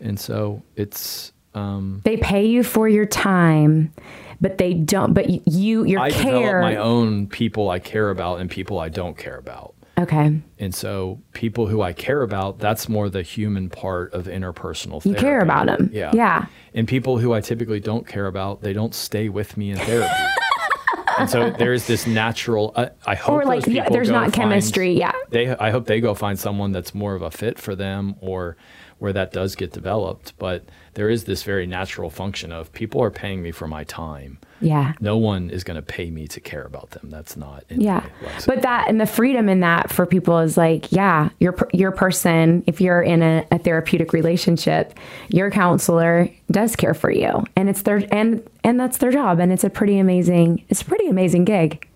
And 0.00 0.18
so 0.18 0.62
it's 0.76 1.32
um, 1.54 2.00
they 2.04 2.16
pay 2.16 2.46
you 2.46 2.62
for 2.62 2.88
your 2.88 3.06
time, 3.06 3.92
but 4.40 4.58
they 4.58 4.74
don't. 4.74 5.12
But 5.14 5.46
you, 5.48 5.84
your 5.84 6.00
I 6.00 6.10
care. 6.10 6.32
develop 6.32 6.62
my 6.62 6.76
own 6.76 7.26
people 7.26 7.68
I 7.70 7.78
care 7.78 8.10
about 8.10 8.40
and 8.40 8.50
people 8.50 8.78
I 8.78 8.88
don't 8.88 9.16
care 9.16 9.36
about. 9.36 9.74
Okay. 9.98 10.40
And 10.58 10.74
so 10.74 11.20
people 11.34 11.66
who 11.66 11.82
I 11.82 11.92
care 11.92 12.22
about, 12.22 12.58
that's 12.58 12.88
more 12.88 13.10
the 13.10 13.22
human 13.22 13.68
part 13.68 14.12
of 14.14 14.24
interpersonal 14.26 15.04
You 15.04 15.14
care 15.14 15.40
about 15.40 15.66
them. 15.66 15.90
Yeah. 15.92 16.10
Yeah. 16.14 16.46
And 16.74 16.88
people 16.88 17.18
who 17.18 17.34
I 17.34 17.40
typically 17.42 17.78
don't 17.78 18.06
care 18.06 18.26
about, 18.26 18.62
they 18.62 18.72
don't 18.72 18.94
stay 18.94 19.28
with 19.28 19.56
me 19.58 19.70
in 19.70 19.76
therapy. 19.76 20.32
and 21.18 21.28
so 21.28 21.50
there's 21.50 21.86
this 21.86 22.06
natural, 22.06 22.72
I, 22.74 22.90
I 23.06 23.14
hope 23.14 23.34
Or 23.42 23.44
like, 23.44 23.64
those 23.66 23.74
yeah, 23.74 23.88
there's 23.90 24.08
not 24.08 24.22
find- 24.22 24.32
chemistry. 24.32 24.98
Yeah. 24.98 25.12
They, 25.28 25.48
I 25.54 25.70
hope 25.70 25.84
they 25.86 26.00
go 26.00 26.14
find 26.14 26.38
someone 26.38 26.72
that's 26.72 26.94
more 26.94 27.14
of 27.14 27.20
a 27.20 27.30
fit 27.30 27.58
for 27.58 27.76
them 27.76 28.16
or 28.20 28.56
where 28.98 29.12
that 29.12 29.30
does 29.32 29.54
get 29.56 29.72
developed. 29.72 30.32
But 30.38 30.64
there 30.94 31.08
is 31.08 31.24
this 31.24 31.42
very 31.42 31.66
natural 31.66 32.10
function 32.10 32.52
of 32.52 32.72
people 32.72 33.02
are 33.02 33.10
paying 33.10 33.42
me 33.42 33.50
for 33.50 33.66
my 33.66 33.84
time. 33.84 34.38
Yeah. 34.60 34.92
No 35.00 35.16
one 35.16 35.50
is 35.50 35.64
going 35.64 35.76
to 35.76 35.82
pay 35.82 36.10
me 36.10 36.28
to 36.28 36.40
care 36.40 36.62
about 36.62 36.90
them. 36.90 37.08
That's 37.10 37.36
not. 37.36 37.64
In 37.68 37.80
Yeah. 37.80 38.04
But 38.46 38.62
that 38.62 38.88
and 38.88 39.00
the 39.00 39.06
freedom 39.06 39.48
in 39.48 39.60
that 39.60 39.90
for 39.90 40.06
people 40.06 40.38
is 40.38 40.56
like, 40.56 40.92
yeah, 40.92 41.30
your 41.40 41.56
your 41.72 41.90
person, 41.92 42.62
if 42.66 42.80
you're 42.80 43.02
in 43.02 43.22
a, 43.22 43.46
a 43.50 43.58
therapeutic 43.58 44.12
relationship, 44.12 44.98
your 45.28 45.50
counselor 45.50 46.28
does 46.50 46.76
care 46.76 46.94
for 46.94 47.10
you, 47.10 47.44
and 47.56 47.68
it's 47.68 47.82
their 47.82 48.02
and 48.12 48.48
and 48.62 48.78
that's 48.78 48.98
their 48.98 49.10
job, 49.10 49.40
and 49.40 49.52
it's 49.52 49.64
a 49.64 49.70
pretty 49.70 49.98
amazing, 49.98 50.64
it's 50.68 50.82
a 50.82 50.84
pretty 50.84 51.08
amazing 51.08 51.44
gig. 51.44 51.88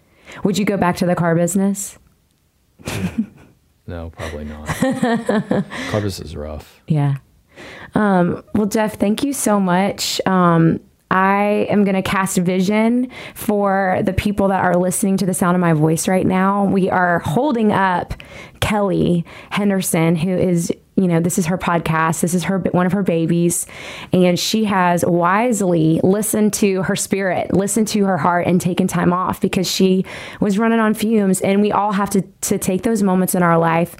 Would 0.42 0.58
you 0.58 0.64
go 0.64 0.76
back 0.76 0.96
to 0.96 1.06
the 1.06 1.14
car 1.14 1.34
business? 1.34 1.98
No, 3.88 4.10
probably 4.10 4.44
not. 4.44 4.66
car 5.90 6.00
business 6.00 6.20
is 6.20 6.36
rough. 6.36 6.82
Yeah. 6.88 7.18
Um, 7.94 8.44
well, 8.54 8.66
Jeff, 8.66 8.98
thank 8.98 9.22
you 9.22 9.32
so 9.32 9.58
much. 9.60 10.20
Um, 10.26 10.80
I 11.10 11.66
am 11.70 11.84
going 11.84 11.94
to 11.94 12.02
cast 12.02 12.36
vision 12.38 13.10
for 13.34 14.00
the 14.02 14.12
people 14.12 14.48
that 14.48 14.64
are 14.64 14.76
listening 14.76 15.16
to 15.18 15.26
the 15.26 15.34
sound 15.34 15.54
of 15.54 15.60
my 15.60 15.72
voice 15.72 16.08
right 16.08 16.26
now. 16.26 16.64
We 16.64 16.90
are 16.90 17.20
holding 17.20 17.72
up 17.72 18.14
Kelly 18.60 19.24
Henderson, 19.50 20.16
who 20.16 20.30
is, 20.30 20.72
you 20.96 21.06
know, 21.06 21.20
this 21.20 21.38
is 21.38 21.46
her 21.46 21.58
podcast. 21.58 22.22
This 22.22 22.34
is 22.34 22.44
her 22.44 22.58
one 22.58 22.86
of 22.86 22.92
her 22.92 23.04
babies, 23.04 23.66
and 24.12 24.36
she 24.36 24.64
has 24.64 25.04
wisely 25.06 26.00
listened 26.02 26.52
to 26.54 26.82
her 26.82 26.96
spirit, 26.96 27.54
listened 27.54 27.86
to 27.88 28.04
her 28.04 28.18
heart, 28.18 28.48
and 28.48 28.60
taken 28.60 28.88
time 28.88 29.12
off 29.12 29.40
because 29.40 29.70
she 29.70 30.04
was 30.40 30.58
running 30.58 30.80
on 30.80 30.92
fumes. 30.92 31.40
And 31.40 31.62
we 31.62 31.70
all 31.70 31.92
have 31.92 32.10
to 32.10 32.22
to 32.22 32.58
take 32.58 32.82
those 32.82 33.04
moments 33.04 33.36
in 33.36 33.44
our 33.44 33.58
life 33.58 33.96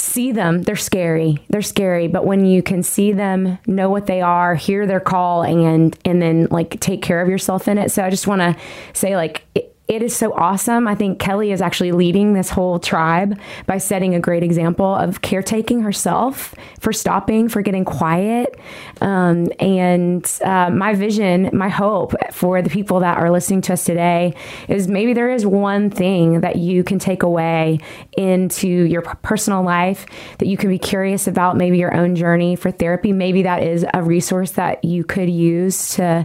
see 0.00 0.32
them 0.32 0.62
they're 0.62 0.76
scary. 0.76 1.38
They're 1.48 1.62
scary. 1.62 2.08
But 2.08 2.24
when 2.24 2.44
you 2.44 2.62
can 2.62 2.82
see 2.82 3.12
them 3.12 3.58
know 3.66 3.90
what 3.90 4.06
they 4.06 4.20
are 4.20 4.54
hear 4.54 4.86
their 4.86 5.00
call 5.00 5.42
and 5.42 5.96
and 6.04 6.22
then 6.22 6.48
like 6.50 6.80
take 6.80 7.02
care 7.02 7.20
of 7.20 7.28
yourself 7.28 7.68
in 7.68 7.78
it. 7.78 7.90
So 7.90 8.04
i 8.04 8.10
just 8.10 8.26
want 8.26 8.40
to 8.40 8.56
say 8.92 9.16
like 9.16 9.44
it, 9.54 9.69
it 9.90 10.02
is 10.02 10.14
so 10.14 10.32
awesome. 10.34 10.86
I 10.86 10.94
think 10.94 11.18
Kelleigh 11.18 11.50
is 11.50 11.60
actually 11.60 11.90
leading 11.90 12.32
this 12.32 12.48
whole 12.48 12.78
tribe 12.78 13.36
by 13.66 13.78
setting 13.78 14.14
a 14.14 14.20
great 14.20 14.44
example 14.44 14.94
of 14.94 15.20
caretaking 15.20 15.80
herself, 15.80 16.54
for 16.78 16.92
stopping, 16.92 17.48
for 17.48 17.60
getting 17.60 17.84
quiet. 17.84 18.56
Um, 19.00 19.48
and 19.58 20.24
uh, 20.44 20.70
my 20.70 20.94
vision, 20.94 21.50
my 21.52 21.68
hope 21.68 22.14
for 22.32 22.62
the 22.62 22.70
people 22.70 23.00
that 23.00 23.18
are 23.18 23.32
listening 23.32 23.62
to 23.62 23.72
us 23.72 23.82
today 23.82 24.36
is 24.68 24.86
maybe 24.86 25.12
there 25.12 25.28
is 25.28 25.44
one 25.44 25.90
thing 25.90 26.42
that 26.42 26.54
you 26.54 26.84
can 26.84 27.00
take 27.00 27.24
away 27.24 27.80
into 28.16 28.68
your 28.68 29.02
personal 29.02 29.64
life 29.64 30.06
that 30.38 30.46
you 30.46 30.56
can 30.56 30.70
be 30.70 30.78
curious 30.78 31.26
about, 31.26 31.56
maybe 31.56 31.78
your 31.78 31.96
own 31.96 32.14
journey 32.14 32.54
for 32.54 32.70
therapy. 32.70 33.12
Maybe 33.12 33.42
that 33.42 33.64
is 33.64 33.84
a 33.92 34.04
resource 34.04 34.52
that 34.52 34.84
you 34.84 35.02
could 35.02 35.28
use 35.28 35.96
to 35.96 36.24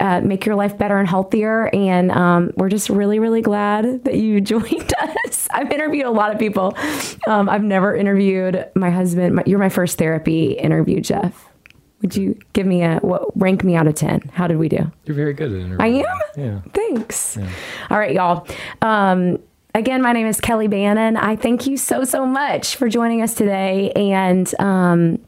uh, 0.00 0.20
make 0.20 0.46
your 0.46 0.54
life 0.54 0.76
better 0.76 0.98
and 0.98 1.08
healthier. 1.08 1.70
And 1.74 2.10
um, 2.10 2.52
we're 2.56 2.68
just 2.68 2.88
really, 2.88 3.18
really 3.18 3.42
glad 3.42 4.04
that 4.04 4.14
you 4.16 4.40
joined 4.42 4.92
us. 5.00 5.48
I've 5.50 5.70
interviewed 5.70 6.06
a 6.06 6.10
lot 6.10 6.32
of 6.32 6.38
people. 6.38 6.76
Um, 7.26 7.48
I've 7.48 7.62
never 7.62 7.94
interviewed 7.94 8.68
my 8.74 8.90
husband. 8.90 9.36
My, 9.36 9.42
you're 9.46 9.58
my 9.58 9.68
first 9.68 9.98
therapy 9.98 10.52
interview, 10.52 11.00
Jeff. 11.00 11.48
Would 12.00 12.14
you 12.14 12.38
give 12.52 12.66
me 12.66 12.82
a 12.84 12.98
what? 12.98 13.36
Rank 13.36 13.64
me 13.64 13.74
out 13.74 13.88
of 13.88 13.94
ten. 13.96 14.20
How 14.32 14.46
did 14.46 14.58
we 14.58 14.68
do? 14.68 14.90
You're 15.04 15.16
very 15.16 15.32
good 15.32 15.50
at 15.50 15.58
interviewing. 15.58 16.06
I 16.06 16.08
am. 16.08 16.20
Yeah. 16.36 16.60
Thanks. 16.72 17.36
All 17.90 17.98
right, 17.98 18.14
y'all. 18.14 18.46
Um, 18.82 19.40
again, 19.74 20.00
my 20.00 20.12
name 20.12 20.28
is 20.28 20.40
Kelleigh 20.40 20.68
Bannen. 20.68 21.16
I 21.16 21.34
thank 21.34 21.66
you 21.66 21.76
so 21.76 22.04
so 22.04 22.24
much 22.24 22.76
for 22.76 22.88
joining 22.88 23.20
us 23.20 23.34
today, 23.34 23.90
and 23.96 24.52
um, 24.60 25.18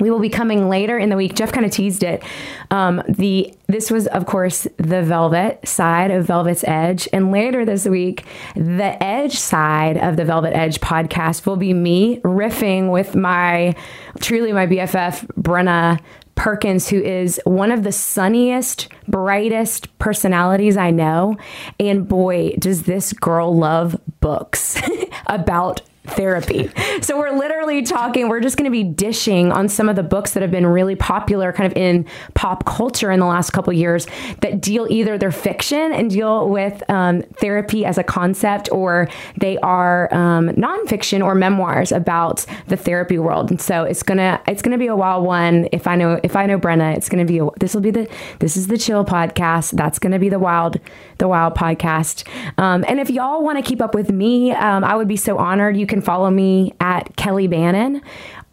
we 0.00 0.10
will 0.10 0.18
be 0.18 0.28
coming 0.28 0.68
later 0.68 0.98
in 0.98 1.08
the 1.08 1.16
week. 1.16 1.34
Jeff 1.34 1.52
kind 1.52 1.64
of 1.64 1.72
teased 1.72 2.02
it. 2.02 2.22
Um, 2.70 3.02
the 3.08 3.54
this 3.66 3.90
was, 3.90 4.06
of 4.08 4.26
course, 4.26 4.66
the 4.76 5.02
Velvet 5.02 5.66
side 5.66 6.10
of 6.10 6.26
Velvet's 6.26 6.64
Edge, 6.64 7.08
and 7.12 7.30
later 7.32 7.64
this 7.64 7.86
week, 7.86 8.24
the 8.54 9.02
Edge 9.02 9.38
side 9.38 9.96
of 9.96 10.16
the 10.16 10.24
Velvet 10.24 10.54
Edge 10.54 10.80
podcast 10.80 11.46
will 11.46 11.56
be 11.56 11.72
me 11.72 12.20
riffing 12.20 12.90
with 12.90 13.14
my 13.14 13.74
truly 14.20 14.52
my 14.52 14.66
BFF 14.66 15.26
Brenna 15.40 16.00
Perkins, 16.34 16.88
who 16.88 17.00
is 17.00 17.40
one 17.44 17.70
of 17.70 17.84
the 17.84 17.92
sunniest, 17.92 18.88
brightest 19.06 19.96
personalities 19.98 20.76
I 20.76 20.90
know. 20.90 21.36
And 21.78 22.08
boy, 22.08 22.56
does 22.58 22.82
this 22.82 23.12
girl 23.12 23.56
love 23.56 23.98
books 24.20 24.80
about 25.26 25.82
therapy. 26.06 26.70
So 27.00 27.18
we're 27.18 27.32
literally 27.32 27.82
talking, 27.82 28.28
we're 28.28 28.40
just 28.40 28.56
going 28.56 28.66
to 28.66 28.70
be 28.70 28.84
dishing 28.84 29.50
on 29.50 29.68
some 29.68 29.88
of 29.88 29.96
the 29.96 30.02
books 30.02 30.32
that 30.32 30.42
have 30.42 30.50
been 30.50 30.66
really 30.66 30.94
popular 30.94 31.52
kind 31.52 31.70
of 31.70 31.76
in 31.76 32.06
pop 32.34 32.66
culture 32.66 33.10
in 33.10 33.20
the 33.20 33.26
last 33.26 33.50
couple 33.50 33.72
years 33.72 34.06
that 34.40 34.60
deal 34.60 34.86
either 34.90 35.16
they're 35.16 35.32
fiction 35.32 35.92
and 35.92 36.10
deal 36.10 36.48
with 36.48 36.82
um, 36.90 37.22
therapy 37.38 37.86
as 37.86 37.96
a 37.96 38.04
concept 38.04 38.70
or 38.70 39.08
they 39.38 39.56
are 39.58 40.12
um, 40.12 40.50
nonfiction 40.50 41.24
or 41.24 41.34
memoirs 41.34 41.90
about 41.90 42.44
the 42.68 42.76
therapy 42.76 43.18
world. 43.18 43.50
And 43.50 43.60
so 43.60 43.84
it's 43.84 44.02
going 44.02 44.18
to, 44.18 44.40
it's 44.46 44.60
going 44.60 44.72
to 44.72 44.78
be 44.78 44.88
a 44.88 44.96
wild 44.96 45.24
one. 45.24 45.68
If 45.72 45.86
I 45.86 45.96
know, 45.96 46.20
if 46.22 46.36
I 46.36 46.44
know 46.44 46.58
Brenna, 46.58 46.96
it's 46.96 47.08
going 47.08 47.26
to 47.26 47.32
be, 47.32 47.40
this 47.60 47.74
will 47.74 47.80
be 47.80 47.90
the, 47.90 48.10
this 48.40 48.56
is 48.56 48.66
the 48.66 48.76
chill 48.76 49.04
podcast. 49.04 49.72
That's 49.72 49.98
going 49.98 50.12
to 50.12 50.18
be 50.18 50.28
the 50.28 50.38
wild, 50.38 50.78
the 51.18 51.28
wild 51.28 51.54
podcast. 51.54 52.28
Um, 52.58 52.84
and 52.86 53.00
if 53.00 53.08
y'all 53.08 53.42
want 53.42 53.56
to 53.56 53.62
keep 53.62 53.80
up 53.80 53.94
with 53.94 54.12
me, 54.12 54.52
um, 54.52 54.84
I 54.84 54.96
would 54.96 55.08
be 55.08 55.16
so 55.16 55.38
honored. 55.38 55.76
You 55.76 55.86
can 55.86 55.93
follow 56.02 56.30
me 56.30 56.72
at 56.80 57.16
Kelleigh 57.16 57.48
Bannen 57.48 58.00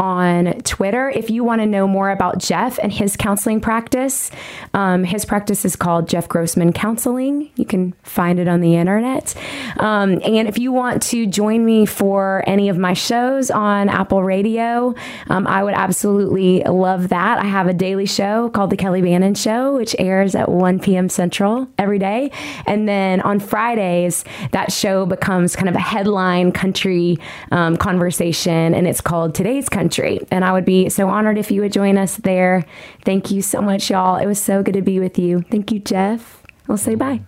on 0.01 0.59
Twitter. 0.63 1.11
If 1.11 1.29
you 1.29 1.43
want 1.43 1.61
to 1.61 1.67
know 1.67 1.87
more 1.87 2.09
about 2.09 2.39
Jeff 2.39 2.79
and 2.79 2.91
his 2.91 3.15
counseling 3.15 3.61
practice, 3.61 4.31
um, 4.73 5.03
his 5.03 5.25
practice 5.25 5.63
is 5.63 5.75
called 5.75 6.09
Jeff 6.09 6.27
Grossman 6.27 6.73
Counseling. 6.73 7.51
You 7.55 7.65
can 7.65 7.93
find 8.01 8.39
it 8.39 8.47
on 8.47 8.61
the 8.61 8.75
internet. 8.75 9.35
Um, 9.77 10.19
and 10.23 10.47
if 10.47 10.57
you 10.57 10.71
want 10.71 11.03
to 11.03 11.27
join 11.27 11.63
me 11.63 11.85
for 11.85 12.43
any 12.47 12.67
of 12.67 12.79
my 12.79 12.93
shows 12.93 13.51
on 13.51 13.89
Apple 13.89 14.23
Radio, 14.23 14.95
um, 15.27 15.45
I 15.45 15.63
would 15.63 15.75
absolutely 15.75 16.63
love 16.63 17.09
that. 17.09 17.37
I 17.37 17.45
have 17.45 17.67
a 17.67 17.73
daily 17.73 18.07
show 18.07 18.49
called 18.49 18.71
The 18.71 18.77
Kelleigh 18.77 19.03
Bannen 19.03 19.37
Show, 19.37 19.75
which 19.75 19.95
airs 19.99 20.33
at 20.33 20.49
1 20.49 20.79
p.m. 20.79 21.09
Central 21.09 21.67
every 21.77 21.99
day. 21.99 22.31
And 22.65 22.89
then 22.89 23.21
on 23.21 23.39
Fridays, 23.39 24.25
that 24.51 24.71
show 24.71 25.05
becomes 25.05 25.55
kind 25.55 25.69
of 25.69 25.75
a 25.75 25.79
headline 25.79 26.51
country 26.51 27.19
um, 27.51 27.77
conversation, 27.77 28.73
and 28.73 28.87
it's 28.87 28.99
called 28.99 29.35
Today's 29.35 29.69
Country. 29.69 29.90
And 29.99 30.43
I 30.45 30.51
would 30.51 30.65
be 30.65 30.89
so 30.89 31.07
honored 31.07 31.37
if 31.37 31.51
you 31.51 31.61
would 31.61 31.73
join 31.73 31.97
us 31.97 32.17
there. 32.17 32.65
Thank 33.05 33.31
you 33.31 33.41
so 33.41 33.61
much, 33.61 33.89
y'all. 33.89 34.17
It 34.17 34.25
was 34.25 34.41
so 34.41 34.63
good 34.63 34.73
to 34.73 34.81
be 34.81 34.99
with 34.99 35.17
you. 35.19 35.41
Thank 35.49 35.71
you, 35.71 35.79
Jeff. 35.79 36.43
We'll 36.67 36.77
say 36.77 36.95
bye. 36.95 37.21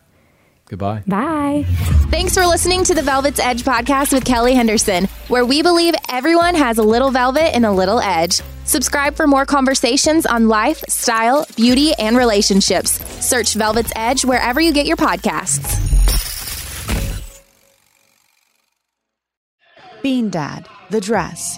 Goodbye. 0.66 1.04
Bye. 1.06 1.66
Thanks 2.10 2.34
for 2.34 2.46
listening 2.48 2.84
to 2.86 2.96
the 2.96 3.02
Velvet's 3.02 3.40
Edge 3.40 3.64
podcast 3.64 4.14
with 4.14 4.26
Kelly 4.26 4.54
Henderson, 4.54 5.06
where 5.28 5.46
we 5.46 5.62
believe 5.62 5.94
everyone 6.10 6.56
has 6.56 6.78
a 6.78 6.84
little 6.84 7.12
velvet 7.12 7.54
and 7.54 7.66
a 7.66 7.72
little 7.72 8.00
edge. 8.00 8.42
Subscribe 8.66 9.16
for 9.16 9.28
more 9.28 9.46
conversations 9.46 10.26
on 10.26 10.48
life, 10.48 10.84
style, 10.88 11.46
beauty, 11.58 11.94
and 11.96 12.16
relationships. 12.16 12.92
Search 13.24 13.54
Velvet's 13.54 13.92
Edge 13.96 14.24
wherever 14.24 14.62
you 14.62 14.72
get 14.72 14.86
your 14.86 14.98
podcasts. 14.98 15.82
Bean 20.02 20.30
Dad, 20.30 20.68
The 20.90 21.02
Dress, 21.02 21.58